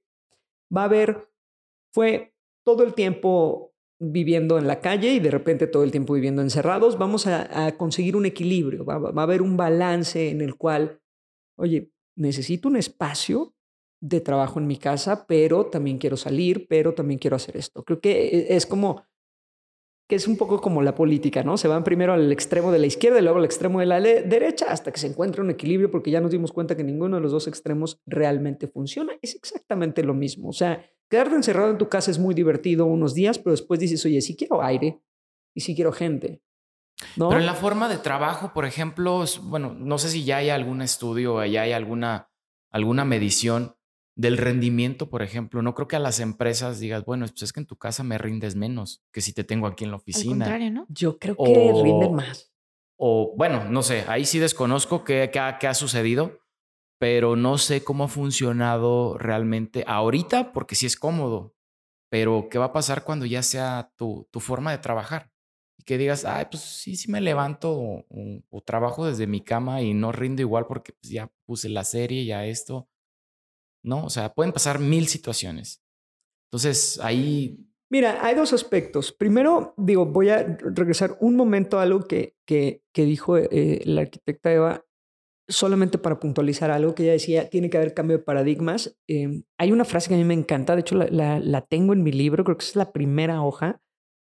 va 0.76 0.84
a 0.84 0.86
haber, 0.86 1.30
fue 1.92 2.34
todo 2.66 2.84
el 2.84 2.94
tiempo 2.94 3.74
viviendo 4.00 4.58
en 4.58 4.68
la 4.68 4.80
calle 4.80 5.14
y 5.14 5.20
de 5.20 5.32
repente 5.32 5.68
todo 5.68 5.84
el 5.84 5.92
tiempo 5.92 6.14
viviendo 6.14 6.42
encerrados. 6.42 6.98
Vamos 6.98 7.28
a, 7.28 7.76
conseguir 7.78 8.16
un 8.16 8.26
equilibrio, 8.26 8.86
va, 8.86 8.96
a 8.96 9.24
haber 9.24 9.42
un 9.42 9.58
balance 9.58 10.30
en 10.30 10.40
el 10.40 10.56
cual, 10.56 11.02
oye, 11.58 11.92
necesito 12.16 12.70
un 12.70 12.78
espacio 12.78 13.54
de 14.04 14.20
trabajo 14.20 14.60
en 14.60 14.68
mi 14.68 14.76
casa, 14.76 15.26
pero 15.26 15.68
también 15.68 15.98
quiero 15.98 16.18
salir, 16.18 16.68
pero 16.68 16.94
también 16.94 17.20
quiero 17.20 17.38
hacer 17.38 17.56
esto. 17.56 17.84
Creo 17.84 18.02
que 18.02 18.28
e, 18.28 18.56
es 18.58 18.66
como 18.66 19.02
que 20.10 20.18
es 20.18 20.28
un 20.28 20.36
poco 20.36 20.60
como 20.60 20.82
la 20.82 20.94
política, 20.94 21.42
¿no? 21.44 21.56
Se 21.56 21.70
van 21.70 21.86
primero 21.86 22.12
al 22.12 22.30
extremo 22.30 22.74
de 22.74 22.80
la 22.80 22.88
izquierda 22.88 23.20
y 23.20 23.22
luego 23.22 23.38
al 23.38 23.46
extremo 23.46 23.80
de 23.80 23.86
la 23.86 24.02
derecha 24.02 24.66
hasta 24.70 24.92
que 24.92 25.00
se 25.00 25.08
encuentra 25.08 25.42
un 25.42 25.52
equilibrio 25.52 25.90
porque 25.90 26.12
ya 26.12 26.20
nos 26.20 26.32
dimos 26.32 26.52
cuenta 26.52 26.76
que 26.76 26.84
ninguno 26.84 27.16
de 27.16 27.22
los 27.22 27.32
dos 27.32 27.48
extremos 27.48 28.02
realmente 28.06 28.68
funciona. 28.68 29.14
Es 29.22 29.36
exactamente 29.36 30.04
lo 30.04 30.14
mismo. 30.14 30.50
O 30.50 30.54
sea, 30.54 30.86
quedarte 31.10 31.36
encerrado 31.36 31.72
en 31.72 31.78
tu 31.78 31.88
casa 31.88 32.12
es 32.12 32.20
muy 32.20 32.36
divertido 32.36 32.86
unos 32.86 33.14
días, 33.14 33.40
pero 33.40 33.52
después 33.52 33.80
dices, 33.80 34.06
oye, 34.06 34.20
sí 34.20 34.36
quiero 34.36 34.62
aire 34.62 35.00
y 35.56 35.62
sí 35.62 35.76
quiero 35.76 35.94
gente. 35.94 36.42
Pero 37.16 37.40
en 37.40 37.46
la 37.46 37.56
forma 37.56 37.88
de 37.88 37.98
trabajo, 37.98 38.52
por 38.54 38.66
ejemplo, 38.66 39.24
bueno, 39.44 39.74
no 39.74 39.98
sé 39.98 40.10
si 40.10 40.26
ya 40.26 40.38
hay 40.38 40.50
algún 40.50 40.82
estudio, 40.82 41.44
ya 41.46 41.62
hay 41.62 41.72
alguna, 41.72 42.30
alguna 42.70 43.06
medición 43.06 43.78
del 44.16 44.38
rendimiento, 44.38 45.10
por 45.10 45.22
ejemplo. 45.22 45.62
No 45.62 45.74
creo 45.74 45.88
que 45.88 45.96
a 45.96 46.00
las 46.00 46.20
empresas 46.20 46.80
digas, 46.80 47.06
bueno, 47.06 47.26
pues 47.28 47.42
es 47.42 47.54
que 47.54 47.60
en 47.60 47.66
tu 47.66 47.78
casa 47.78 48.04
me 48.04 48.18
rindes 48.18 48.56
menos 48.56 49.04
que 49.12 49.22
si 49.22 49.34
te 49.34 49.44
tengo 49.44 49.68
aquí 49.68 49.84
en 49.84 49.92
la 49.92 49.98
oficina. 49.98 50.46
Al 50.46 50.52
contrario, 50.52 50.72
¿no? 50.72 50.86
Yo 50.90 51.18
creo 51.18 51.36
que 51.36 51.74
rinden 51.82 52.14
más. 52.14 52.52
O 52.96 53.34
bueno, 53.36 53.66
no 53.66 53.82
sé, 53.82 54.06
ahí 54.08 54.26
sí 54.26 54.40
desconozco 54.40 55.04
qué, 55.04 55.30
qué, 55.32 55.68
ha 55.68 55.74
sucedido, 55.74 56.40
pero 57.00 57.36
no 57.36 57.58
sé 57.58 57.84
cómo 57.84 58.06
ha 58.06 58.08
funcionado 58.08 59.18
realmente 59.18 59.84
ahorita, 59.88 60.54
porque 60.54 60.76
sí 60.76 60.86
es 60.86 60.96
cómodo. 60.96 61.56
Pero, 62.10 62.48
¿qué 62.50 62.60
va 62.60 62.66
a 62.66 62.74
pasar 62.74 63.04
cuando 63.04 63.26
ya 63.26 63.42
sea 63.42 63.92
tu, 63.98 64.30
tu 64.32 64.40
forma 64.40 64.72
de 64.72 64.78
trabajar? 64.78 65.32
Y 65.80 65.84
que 65.84 65.98
digas, 65.98 66.24
ay, 66.24 66.46
pues 66.52 66.62
sí, 66.62 66.96
sí 66.96 67.10
me 67.10 67.20
levanto 67.20 67.72
o, 67.74 68.06
o 68.52 68.62
trabajo 68.62 69.08
desde 69.08 69.26
mi 69.26 69.42
cama 69.42 69.82
y 69.82 69.96
no 69.96 70.12
rindo 70.12 70.44
igual 70.44 70.68
porque 70.68 70.94
pues, 70.94 71.12
ya 71.12 71.32
puse 71.46 71.70
la 71.70 71.84
serie, 71.84 72.26
ya 72.26 72.46
esto 72.46 72.88
¿no? 73.84 74.06
O 74.06 74.10
sea, 74.10 74.34
pueden 74.34 74.54
pasar 74.54 74.80
mil 74.80 75.08
situaciones. 75.08 75.84
Entonces, 76.52 77.00
ahí... 77.02 77.60
Mira, 77.90 78.26
hay 78.26 78.36
dos 78.36 78.54
aspectos. 78.54 79.12
Primero, 79.12 79.76
digo, 79.78 80.06
voy 80.06 80.30
a 80.30 80.58
regresar 80.60 81.18
un 81.20 81.36
momento 81.36 81.78
a 81.78 81.84
algo 81.84 82.08
que, 82.08 82.36
que, 82.46 82.82
dijo 82.96 83.38
eh, 83.38 83.82
la 83.86 84.02
arquitecta 84.02 84.52
Eva, 84.52 84.86
solamente 85.48 85.98
para 85.98 86.20
puntualizar 86.20 86.72
algo 86.72 86.96
que 86.96 87.04
ella 87.04 87.12
decía, 87.12 87.50
tiene 87.50 87.70
que 87.70 87.78
haber 87.78 87.94
cambio 87.94 88.18
de 88.18 88.24
paradigmas. 88.24 88.98
Em, 89.08 89.44
hay 89.60 89.72
una 89.72 89.86
frase 89.86 90.10
que 90.10 90.16
a 90.16 90.18
mí 90.18 90.24
me 90.24 90.34
encanta, 90.34 90.76
de 90.76 90.82
hecho 90.82 90.96
la, 90.96 91.40
la, 91.40 91.62
tengo 91.62 91.94
en 91.94 92.02
mi 92.02 92.12
libro, 92.12 92.44
creo 92.44 92.58
que 92.58 92.66
es 92.66 92.76
la 92.76 92.92
primera 92.92 93.44
hoja, 93.44 93.82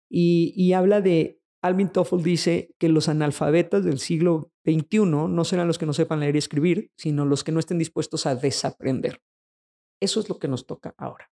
y, 0.09 0.53
y 0.55 0.73
habla 0.73 1.01
de, 1.01 1.41
Alvin 1.63 1.89
Toffel 1.89 2.21
dice 2.21 2.75
que 2.77 2.89
los 2.89 3.09
analfabetas 3.09 3.83
del 3.83 3.97
siglo 3.97 4.51
XXI 4.65 4.99
no 5.05 5.43
serán 5.43 5.67
los 5.67 5.79
que 5.79 5.87
no 5.87 5.93
sepan 5.93 6.19
leer 6.19 6.35
y 6.35 6.39
escribir, 6.39 6.91
sino 6.95 7.25
los 7.25 7.43
que 7.43 7.51
no 7.51 7.59
estén 7.59 7.79
dispuestos 7.79 8.27
a 8.27 8.35
desaprender. 8.35 9.19
Eso 10.05 10.19
es 10.19 10.29
lo 10.29 10.37
que 10.37 10.47
nos 10.47 10.67
toca 10.67 10.93
ahora. 10.99 11.31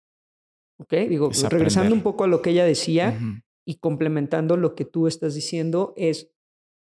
¿Ok? 0.77 0.93
Digo, 1.09 1.31
regresando 1.49 1.95
un 1.95 2.03
poco 2.03 2.23
a 2.23 2.27
lo 2.27 2.43
que 2.43 2.51
ella 2.51 2.65
decía 2.65 3.19
y 3.65 3.79
complementando 3.79 4.57
lo 4.57 4.75
que 4.75 4.85
tú 4.85 5.07
estás 5.07 5.33
diciendo, 5.33 5.93
es, 5.97 6.31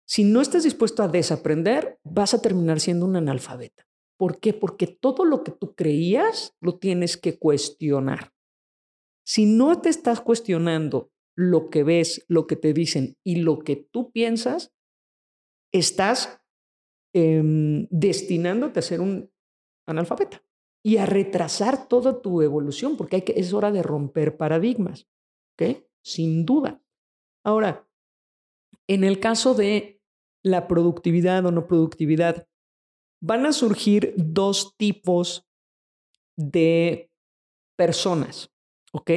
si 0.05 0.25
no 0.25 0.41
estás 0.41 0.65
dispuesto 0.65 1.05
a 1.05 1.09
desaprender, 1.09 2.01
vas 2.03 2.35
a 2.35 2.43
terminar 2.43 2.81
siendo 2.81 3.07
un 3.07 3.15
analfabeta. 3.15 3.87
¿Por 4.19 4.41
qué? 4.41 4.53
Porque 4.55 4.89
todo 4.89 5.25
lo 5.25 5.45
que 5.45 5.53
tú 5.53 5.77
creías 5.77 6.57
lo 6.61 6.79
tienes 6.79 7.17
que 7.17 7.39
cuestionar. 7.39 8.33
Si 9.25 9.47
no 9.47 9.81
te 9.81 9.89
estás 9.89 10.21
cuestionando 10.21 11.13
lo 11.37 11.71
que 11.71 11.85
ves, 11.85 12.25
lo 12.27 12.49
que 12.49 12.57
te 12.57 12.73
dicen 12.73 13.17
y 13.25 13.37
lo 13.37 13.61
que 13.61 13.77
tú 13.77 14.11
piensas, 14.11 14.75
estás 15.73 16.41
em, 17.15 17.87
destinándote 17.91 18.81
a 18.81 18.83
ser 18.83 19.01
un 19.01 19.31
analfabeta 19.87 20.43
y 20.85 20.99
a 20.99 21.07
retrasar 21.07 21.89
toda 21.89 22.21
tu 22.23 22.43
evolución, 22.43 22.97
porque 22.97 23.17
hay 23.17 23.23
que, 23.23 23.35
es 23.37 23.53
hora 23.53 23.73
de 23.73 23.83
romper 23.83 24.37
paradigmas, 24.37 25.09
¿ok? 25.55 25.79
Sin 26.03 26.47
duda. 26.47 26.81
Ahora, 27.45 27.87
en 28.87 29.05
el 29.05 29.21
caso 29.21 29.55
de 29.55 30.01
la 30.43 30.69
productividad 30.69 31.45
o 31.45 31.51
no 31.51 31.67
productividad, 31.67 32.49
van 33.21 33.47
a 33.47 33.53
surgir 33.53 34.15
dos 34.17 34.77
tipos 34.77 35.49
de 36.37 37.11
personas, 37.77 38.51
¿ok? 38.93 39.11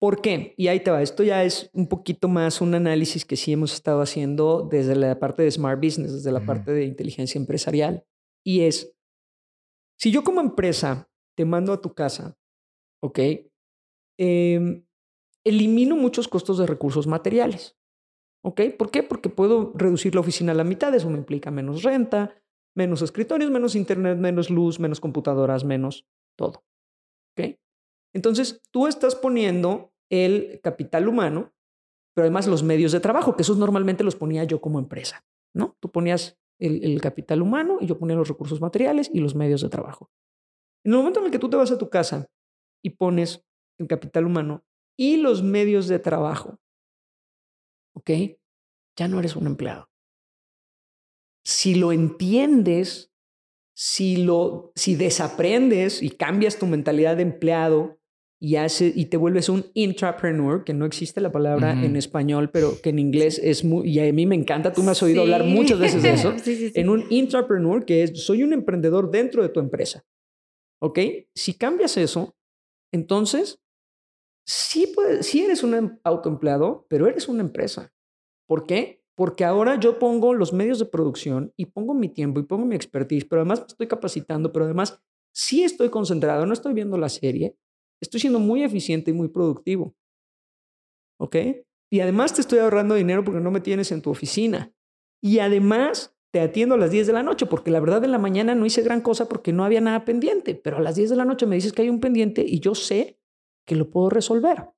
¿Por 0.00 0.20
qué? 0.20 0.54
Y 0.56 0.68
ahí 0.68 0.80
te 0.80 0.90
va, 0.90 1.02
esto 1.02 1.22
ya 1.22 1.44
es 1.44 1.70
un 1.72 1.88
poquito 1.88 2.28
más 2.28 2.60
un 2.60 2.74
análisis 2.74 3.24
que 3.24 3.36
sí 3.36 3.52
hemos 3.52 3.72
estado 3.72 4.02
haciendo 4.02 4.68
desde 4.70 4.96
la 4.96 5.18
parte 5.18 5.42
de 5.42 5.50
Smart 5.50 5.82
Business, 5.82 6.12
desde 6.12 6.32
la 6.32 6.44
parte 6.44 6.72
de 6.72 6.84
inteligencia 6.84 7.38
empresarial, 7.38 8.04
y 8.44 8.62
es, 8.62 8.94
si 10.04 10.10
yo 10.10 10.22
como 10.22 10.42
empresa 10.42 11.08
te 11.34 11.46
mando 11.46 11.72
a 11.72 11.80
tu 11.80 11.94
casa, 11.94 12.36
¿ok? 13.02 13.18
Em, 14.18 14.84
elimino 15.46 15.96
muchos 15.96 16.28
costos 16.28 16.58
de 16.58 16.66
recursos 16.66 17.06
materiales. 17.06 17.78
¿Ok? 18.44 18.60
¿Por 18.76 18.90
qué? 18.90 19.02
Porque 19.02 19.30
puedo 19.30 19.72
reducir 19.74 20.14
la 20.14 20.20
oficina 20.20 20.52
a 20.52 20.56
la 20.56 20.62
mitad, 20.62 20.94
eso 20.94 21.08
me 21.08 21.16
implica 21.16 21.50
menos 21.50 21.82
renta, 21.84 22.34
menos 22.76 23.00
escritorios, 23.00 23.50
menos 23.50 23.74
internet, 23.74 24.18
menos 24.18 24.50
luz, 24.50 24.78
menos 24.78 25.00
computadoras, 25.00 25.64
menos 25.64 26.06
todo. 26.36 26.66
¿Ok? 27.32 27.56
Entonces, 28.12 28.60
tú 28.70 28.86
estás 28.86 29.14
poniendo 29.14 29.94
el 30.10 30.60
capital 30.62 31.08
humano, 31.08 31.54
pero 32.14 32.26
además 32.26 32.46
los 32.46 32.62
medios 32.62 32.92
de 32.92 33.00
trabajo, 33.00 33.36
que 33.36 33.42
esos 33.42 33.56
normalmente 33.56 34.04
los 34.04 34.16
ponía 34.16 34.44
yo 34.44 34.60
como 34.60 34.78
empresa, 34.78 35.24
¿no? 35.54 35.78
Tú 35.80 35.90
ponías 35.90 36.38
el, 36.58 37.00
capital 37.00 37.42
humano 37.42 37.78
y 37.80 37.86
yo 37.86 37.98
ponía 37.98 38.16
los 38.16 38.28
recursos 38.28 38.60
materiales 38.60 39.10
y 39.12 39.20
los 39.20 39.34
medios 39.34 39.60
de 39.62 39.68
trabajo. 39.68 40.10
En 40.84 40.92
el 40.92 40.98
momento 40.98 41.20
en 41.20 41.26
el 41.26 41.32
que 41.32 41.38
tú 41.38 41.48
te 41.48 41.56
vas 41.56 41.70
a 41.70 41.78
tu 41.78 41.88
casa 41.90 42.30
y 42.82 42.90
pones 42.90 43.44
el 43.78 43.86
capital 43.86 44.26
humano 44.26 44.64
y 44.96 45.16
los 45.16 45.42
medios 45.42 45.88
de 45.88 45.98
trabajo, 45.98 46.58
¿ok? 47.94 48.10
Ya 48.96 49.08
no 49.08 49.18
eres 49.18 49.36
un 49.36 49.46
empleado. 49.46 49.90
Si 51.44 51.74
lo 51.74 51.92
entiendes, 51.92 53.12
si, 53.74 54.18
lo, 54.18 54.72
si 54.76 54.94
desaprendes 54.94 56.02
y 56.02 56.10
cambias 56.10 56.58
tu 56.58 56.66
mentalidad 56.66 57.16
de 57.16 57.22
empleado 57.22 57.98
y, 58.44 58.56
hace, 58.56 58.92
y 58.94 59.06
te 59.06 59.16
vuelves 59.16 59.48
un 59.48 59.64
intrapreneur, 59.72 60.64
que 60.64 60.74
no 60.74 60.84
existe 60.84 61.22
la 61.22 61.32
palabra 61.32 61.82
en 61.82 61.96
español, 61.96 62.50
pero 62.50 62.78
que 62.82 62.90
en 62.90 62.98
inglés 62.98 63.40
es 63.42 63.64
muy, 63.64 63.88
y 63.88 63.98
a 63.98 64.12
mí 64.12 64.26
me 64.26 64.34
encanta, 64.34 64.70
tú 64.70 64.82
me 64.82 64.90
has 64.90 65.02
oído 65.02 65.22
hablar 65.22 65.44
muchas 65.44 65.78
veces 65.78 66.02
de 66.02 66.12
eso, 66.12 66.34
en 66.46 66.90
un 66.90 67.06
intrapreneur, 67.08 67.86
que 67.86 68.02
es, 68.02 68.22
soy 68.22 68.42
un 68.42 68.52
emprendedor 68.52 69.10
dentro 69.10 69.42
de 69.42 69.48
tu 69.48 69.60
empresa. 69.60 70.04
¿Ok? 70.78 70.98
Si 71.34 71.54
cambias 71.54 71.96
eso, 71.96 72.36
entonces, 72.92 73.62
sí, 74.46 74.92
puedes, 74.94 75.24
sí 75.24 75.42
eres 75.42 75.62
un 75.62 75.98
autoempleado, 76.04 76.84
pero 76.90 77.06
eres 77.06 77.28
una 77.28 77.40
empresa. 77.40 77.94
¿Por 78.46 78.66
qué? 78.66 79.02
Porque 79.16 79.46
ahora 79.46 79.80
yo 79.80 79.98
pongo 79.98 80.34
los 80.34 80.52
medios 80.52 80.78
de 80.78 80.84
producción 80.84 81.50
y 81.56 81.64
pongo 81.64 81.94
mi 81.94 82.10
tiempo 82.10 82.40
y 82.40 82.42
pongo 82.42 82.66
mi 82.66 82.76
expertise, 82.76 83.24
pero 83.24 83.40
además 83.40 83.60
me 83.60 83.66
estoy 83.68 83.86
capacitando, 83.86 84.52
pero 84.52 84.66
además 84.66 85.00
sí 85.32 85.64
estoy 85.64 85.88
concentrado, 85.88 86.44
no 86.44 86.52
estoy 86.52 86.74
viendo 86.74 86.98
la 86.98 87.08
serie, 87.08 87.56
estoy 88.00 88.20
siendo 88.20 88.38
muy 88.38 88.62
eficiente 88.62 89.10
y 89.10 89.14
muy 89.14 89.28
productivo. 89.28 89.94
¿Ok? 91.18 91.36
Y 91.90 92.00
además 92.00 92.34
te 92.34 92.40
estoy 92.40 92.58
ahorrando 92.58 92.94
dinero 92.94 93.24
porque 93.24 93.40
no 93.40 93.50
me 93.50 93.60
tienes 93.60 93.92
en 93.92 94.02
tu 94.02 94.10
oficina. 94.10 94.72
Y 95.22 95.38
además 95.38 96.14
te 96.32 96.40
atiendo 96.40 96.74
a 96.74 96.78
las 96.78 96.90
10 96.90 97.06
de 97.06 97.12
la 97.12 97.22
noche, 97.22 97.46
porque 97.46 97.70
la 97.70 97.78
verdad 97.78 98.02
en 98.02 98.10
la 98.10 98.18
mañana 98.18 98.56
no 98.56 98.66
hice 98.66 98.82
gran 98.82 99.00
cosa 99.00 99.28
porque 99.28 99.52
no 99.52 99.64
había 99.64 99.80
nada 99.80 100.04
pendiente, 100.04 100.56
pero 100.56 100.78
a 100.78 100.80
las 100.80 100.96
10 100.96 101.10
de 101.10 101.16
la 101.16 101.24
noche 101.24 101.46
me 101.46 101.54
dices 101.54 101.72
que 101.72 101.82
hay 101.82 101.88
un 101.88 102.00
pendiente 102.00 102.44
y 102.44 102.58
yo 102.58 102.74
sé 102.74 103.20
que 103.64 103.76
lo 103.76 103.88
puedo 103.88 104.10
resolver. 104.10 104.70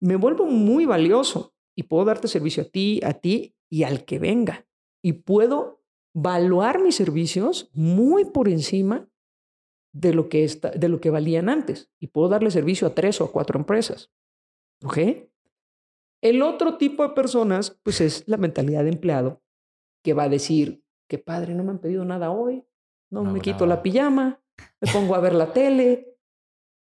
Me 0.00 0.16
vuelvo 0.16 0.46
muy 0.46 0.86
valioso 0.86 1.54
y 1.76 1.84
puedo 1.84 2.04
darte 2.04 2.26
servicio 2.26 2.64
a 2.64 2.66
ti, 2.66 3.00
a 3.04 3.14
ti 3.14 3.54
y 3.70 3.84
al 3.84 4.04
que 4.04 4.18
venga. 4.18 4.66
Y 5.02 5.12
puedo 5.12 5.84
valuar 6.12 6.82
mis 6.82 6.96
servicios 6.96 7.70
muy 7.72 8.24
por 8.24 8.48
encima 8.48 9.08
de 9.94 10.12
lo 10.12 10.28
que, 10.28 10.44
está, 10.44 10.70
de 10.70 10.88
lo 10.88 11.00
que 11.00 11.10
valían 11.10 11.48
antes 11.48 11.90
y 12.00 12.08
puedo 12.08 12.28
darle 12.28 12.50
servicio 12.50 12.86
a 12.86 12.94
tres 12.94 13.20
o 13.20 13.24
a 13.24 13.32
cuatro 13.32 13.58
empresas. 13.58 14.10
¿Ok? 14.84 14.98
El 16.20 16.42
otro 16.42 16.76
tipo 16.76 17.02
de 17.06 17.14
personas, 17.14 17.78
pues 17.82 18.00
es 18.00 18.24
la 18.26 18.36
mentalidad 18.36 18.82
de 18.82 18.90
empleado 18.90 19.42
que 20.02 20.12
va 20.12 20.24
a 20.24 20.28
decir, 20.28 20.84
que 21.08 21.18
padre, 21.18 21.54
no 21.54 21.64
me 21.64 21.70
han 21.70 21.78
pedido 21.78 22.04
nada 22.04 22.30
hoy, 22.30 22.64
no, 23.10 23.24
me 23.24 23.40
quito 23.40 23.66
la 23.66 23.82
pijama, 23.82 24.42
me 24.80 24.92
pongo 24.92 25.14
a 25.14 25.20
ver 25.20 25.34
la 25.34 25.52
tele, 25.52 26.14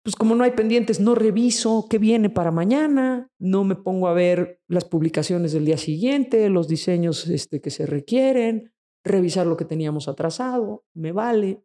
pues 0.03 0.15
como 0.15 0.35
no 0.35 0.43
hay 0.43 0.51
pendientes, 0.51 0.99
no 0.99 1.15
reviso 1.15 1.87
qué 1.89 1.97
viene 1.97 2.29
para 2.29 2.51
mañana, 2.51 3.31
no 3.39 3.63
me 3.63 3.75
pongo 3.75 4.07
a 4.07 4.13
ver 4.13 4.61
las 4.67 4.85
publicaciones 4.85 5.53
del 5.53 5.65
día 5.65 5.77
siguiente, 5.77 6.49
los 6.49 6.67
diseños 6.67 7.27
este, 7.27 7.61
que 7.61 7.71
se 7.71 7.85
requieren, 7.85 8.73
revisar 9.03 9.47
lo 9.47 9.57
que 9.57 9.65
teníamos 9.65 10.07
atrasado, 10.07 10.85
me 10.93 11.11
vale. 11.11 11.63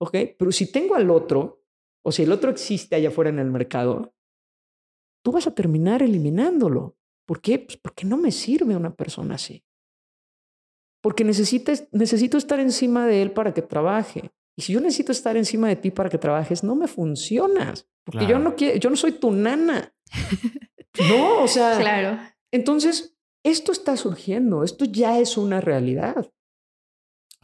¿Ok? 0.00 0.16
Pero 0.38 0.52
si 0.52 0.70
tengo 0.70 0.94
al 0.94 1.10
otro, 1.10 1.64
o 2.04 2.12
si 2.12 2.22
el 2.22 2.32
otro 2.32 2.50
existe 2.50 2.96
allá 2.96 3.08
afuera 3.08 3.30
en 3.30 3.38
el 3.38 3.50
mercado, 3.50 4.14
tú 5.24 5.32
vas 5.32 5.46
a 5.46 5.54
terminar 5.54 6.02
eliminándolo. 6.02 6.96
¿Por 7.26 7.40
qué? 7.40 7.58
Pues 7.58 7.76
porque 7.76 8.06
no 8.06 8.16
me 8.16 8.32
sirve 8.32 8.76
una 8.76 8.94
persona 8.94 9.34
así. 9.34 9.64
Porque 11.02 11.24
necesito 11.24 12.38
estar 12.38 12.58
encima 12.60 13.06
de 13.06 13.22
él 13.22 13.32
para 13.32 13.52
que 13.54 13.62
trabaje. 13.62 14.32
Y 14.56 14.62
si 14.62 14.72
yo 14.72 14.80
necesito 14.80 15.12
estar 15.12 15.36
encima 15.36 15.68
de 15.68 15.76
ti 15.76 15.90
para 15.90 16.10
que 16.10 16.18
trabajes, 16.18 16.64
no 16.64 16.74
me 16.74 16.88
funcionas. 16.88 17.86
Porque 18.04 18.26
yo, 18.26 18.38
no 18.38 18.56
quiero, 18.56 18.78
yo 18.78 18.90
no 18.90 18.96
soy 18.96 19.12
tu 19.12 19.30
nana. 19.30 19.94
no, 21.08 21.42
o 21.42 21.48
sea. 21.48 21.78
Claro. 21.78 22.18
Entonces, 22.50 23.16
esto 23.44 23.70
está 23.70 23.96
surgiendo. 23.96 24.64
Esto 24.64 24.84
ya 24.84 25.20
es 25.20 25.36
una 25.36 25.60
realidad. 25.60 26.28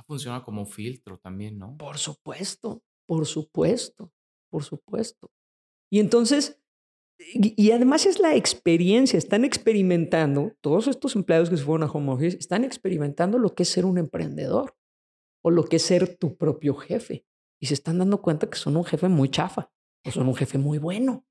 Funciona 0.07 0.43
como 0.43 0.67
filtro 0.67 1.19
también, 1.19 1.59
¿no? 1.59 1.77
Por 1.77 1.99
supuesto, 1.99 2.83
por 3.07 3.27
supuesto, 3.27 4.13
por 4.51 4.63
supuesto. 4.65 5.31
Y 5.91 6.01
entonces, 6.01 6.61
y, 7.19 7.71
además 7.71 8.07
es 8.07 8.19
la 8.19 8.35
experiencia, 8.35 9.17
están 9.17 9.45
experimentando, 9.45 10.53
todos 10.61 10.89
estos 10.89 11.15
empleados 11.17 11.49
que 11.49 11.57
se 11.57 11.65
fueron 11.65 11.89
a 11.89 11.93
home 11.93 12.13
office, 12.13 12.37
están 12.37 12.65
experimentando 12.65 13.39
lo 13.39 13.55
que 13.55 13.63
es 13.63 13.69
ser 13.69 13.85
un 13.85 13.99
emprendedor 13.99 14.77
o 15.43 15.51
lo 15.51 15.65
que 15.65 15.77
es 15.77 15.83
ser 15.83 16.17
tu 16.17 16.37
propio 16.37 16.75
jefe. 16.75 17.25
Y 17.61 17.67
se 17.67 17.75
están 17.75 17.99
dando 17.99 18.21
cuenta 18.21 18.51
que 18.51 18.59
son 18.59 18.77
un 18.77 18.85
jefe 18.85 19.09
muy 19.09 19.29
chafa 19.31 19.71
o 20.05 20.11
son 20.11 20.29
un 20.29 20.35
jefe 20.35 20.59
muy 20.59 20.79
bueno, 20.79 21.25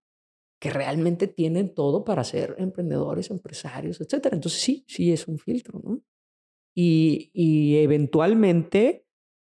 que 0.60 0.70
realmente 0.70 1.28
tienen 1.28 1.74
todo 1.74 2.06
para 2.06 2.24
ser 2.24 2.56
emprendedores, 2.58 3.30
empresarios, 3.30 4.00
etc. 4.00 4.30
Entonces 4.32 4.62
sí, 4.62 4.86
sí 4.88 5.12
es 5.12 5.28
un 5.28 5.38
filtro, 5.38 5.80
¿no? 5.84 6.02
Y, 6.76 7.78
eventualmente 7.78 9.06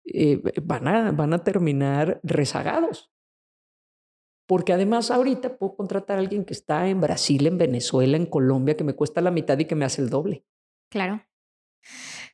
eh, 0.05 0.41
van, 0.61 0.87
a, 0.87 1.11
van 1.11 1.33
a 1.33 1.43
terminar 1.43 2.19
rezagados 2.23 3.11
porque 4.47 4.73
además 4.73 5.11
ahorita 5.11 5.57
puedo 5.57 5.75
contratar 5.75 6.17
a 6.17 6.21
alguien 6.21 6.45
que 6.45 6.53
está 6.53 6.87
en 6.87 7.01
Brasil, 7.01 7.45
en 7.45 7.57
Venezuela, 7.57 8.15
en 8.17 8.25
Colombia, 8.25 8.77
que 8.77 8.85
me 8.85 8.95
cuesta 8.95 9.21
la 9.21 9.29
mitad 9.29 9.59
y 9.59 9.65
que 9.65 9.75
me 9.75 9.85
hace 9.85 10.01
el 10.01 10.09
doble. 10.09 10.45
Claro. 10.89 11.21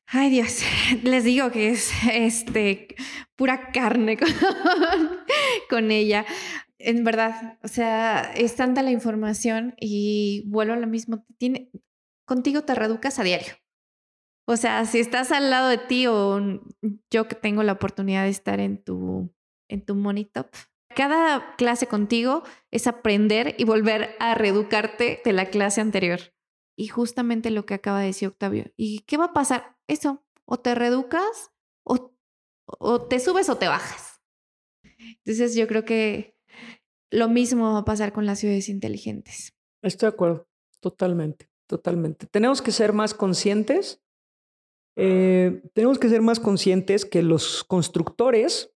Ay 0.06 0.30
Dios, 0.30 0.62
les 1.04 1.24
digo 1.24 1.52
que 1.52 1.70
es 1.70 1.92
este 2.12 2.96
pura 3.36 3.72
carne 3.72 4.18
con, 5.70 5.90
ella. 5.90 6.26
En 6.78 7.04
verdad, 7.04 7.58
o 7.64 7.68
sea, 7.68 8.32
es 8.36 8.56
tanta 8.56 8.84
la 8.84 8.92
información 8.92 9.74
y 9.80 10.44
vuelvo 10.48 10.74
a 10.74 10.78
lo 10.78 10.88
mismo. 10.88 11.26
Contigo 12.26 12.62
te 12.62 12.76
reeducas 12.76 13.18
a 13.18 13.24
diario. 13.24 13.54
O 14.46 14.58
sea, 14.58 14.86
si 14.86 15.00
estás 15.00 15.32
al 15.32 15.50
lado 15.50 15.70
de 15.70 15.78
ti 15.78 16.08
o 16.08 16.40
yo 17.10 17.28
que 17.28 17.36
tengo 17.36 17.64
la 17.64 17.74
oportunidad 17.74 18.24
de 18.24 18.30
estar 18.30 18.60
en 18.60 18.84
tu, 18.84 19.34
en 19.70 19.86
tu 19.86 19.96
monitor, 19.96 20.50
cada 20.96 21.56
clase 21.56 21.88
contigo 21.88 22.44
es 22.72 22.88
aprender 22.88 23.56
y 23.58 23.64
volver 23.64 24.16
a 24.20 24.36
reeducarte 24.36 25.22
de 25.24 25.34
la 25.34 25.46
clase 25.46 25.82
anterior. 25.82 26.20
Y 26.78 26.88
justamente 26.88 27.52
lo 27.52 27.66
que 27.66 27.76
acaba 27.76 28.00
de 28.00 28.08
decir 28.08 28.28
Octavio. 28.28 28.72
¿Y 28.76 29.00
qué 29.02 29.18
va 29.18 29.26
a 29.26 29.34
pasar? 29.34 29.78
Eso, 29.88 30.24
o 30.46 30.60
te 30.60 30.76
reeducas 30.76 31.52
o, 31.84 32.14
o 32.66 33.02
te 33.02 33.20
subes 33.20 33.50
o 33.50 33.58
te 33.58 33.68
bajas. 33.68 34.22
Entonces 35.26 35.56
yo 35.56 35.68
creo 35.68 35.86
que 35.86 36.38
lo 37.12 37.30
mismo 37.30 37.74
va 37.74 37.80
a 37.80 37.86
pasar 37.86 38.12
con 38.12 38.26
las 38.26 38.40
ciudades 38.40 38.70
inteligentes. 38.70 39.54
Estoy 39.84 40.10
de 40.10 40.16
acuerdo, 40.16 40.48
totalmente, 40.80 41.50
totalmente. 41.68 42.26
Tenemos 42.28 42.62
que 42.62 42.72
ser 42.72 42.94
más 42.94 43.14
conscientes. 43.14 44.03
Eh, 44.96 45.64
tenemos 45.74 45.98
que 46.00 46.10
ser 46.10 46.22
más 46.22 46.40
conscientes 46.40 47.06
que 47.06 47.24
los 47.24 47.64
constructores 47.64 48.74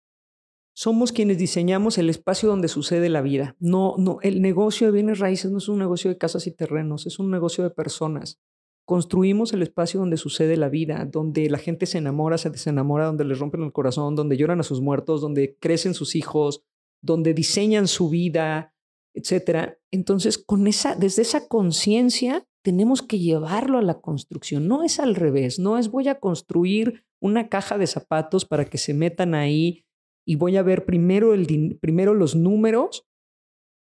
somos 0.78 1.12
quienes 1.12 1.40
diseñamos 1.40 1.98
el 1.98 2.08
espacio 2.08 2.48
donde 2.48 2.68
sucede 2.68 3.10
la 3.10 3.24
vida. 3.24 3.56
No, 3.60 3.96
no, 3.98 4.20
el 4.22 4.44
negocio 4.44 4.86
de 4.86 4.94
bienes 4.94 5.18
raíces 5.18 5.50
no 5.50 5.58
es 5.58 5.68
un 5.70 5.80
negocio 5.80 6.12
de 6.12 6.20
casas 6.20 6.46
y 6.46 6.52
terrenos, 6.52 7.08
es 7.08 7.18
un 7.18 7.32
negocio 7.32 7.64
de 7.64 7.72
personas. 7.72 8.40
Construimos 8.86 9.54
el 9.54 9.64
espacio 9.64 10.00
donde 10.00 10.18
sucede 10.18 10.56
la 10.56 10.70
vida, 10.70 11.04
donde 11.12 11.50
la 11.50 11.58
gente 11.58 11.88
se 11.88 11.98
enamora, 11.98 12.38
se 12.38 12.52
desenamora, 12.52 13.08
donde 13.08 13.26
les 13.26 13.40
rompen 13.40 13.64
el 13.64 13.74
corazón, 13.74 14.16
donde 14.16 14.38
lloran 14.38 14.60
a 14.60 14.64
sus 14.64 14.80
muertos, 14.80 15.20
donde 15.20 15.58
crecen 15.60 15.96
sus 15.96 16.16
hijos, 16.16 16.62
donde 17.02 17.34
diseñan 17.34 17.88
su 17.88 18.10
vida, 18.10 18.76
etcétera. 19.16 19.80
Entonces, 19.90 20.38
con 20.38 20.68
esa, 20.68 20.96
desde 20.96 21.24
esa 21.24 21.48
conciencia 21.48 22.47
tenemos 22.68 23.02
que 23.02 23.18
llevarlo 23.18 23.78
a 23.78 23.82
la 23.82 24.02
construcción. 24.02 24.68
No 24.68 24.84
es 24.84 25.00
al 25.00 25.16
revés, 25.16 25.58
no 25.58 25.78
es 25.78 25.90
voy 25.90 26.10
a 26.10 26.20
construir 26.20 27.06
una 27.22 27.48
caja 27.48 27.78
de 27.78 27.88
zapatos 27.88 28.44
para 28.44 28.66
que 28.66 28.78
se 28.78 28.94
metan 28.94 29.36
ahí 29.36 29.86
y 30.26 30.36
voy 30.36 30.58
a 30.58 30.64
ver 30.64 30.84
primero, 30.84 31.34
el, 31.34 31.78
primero 31.80 32.14
los 32.14 32.36
números 32.36 33.08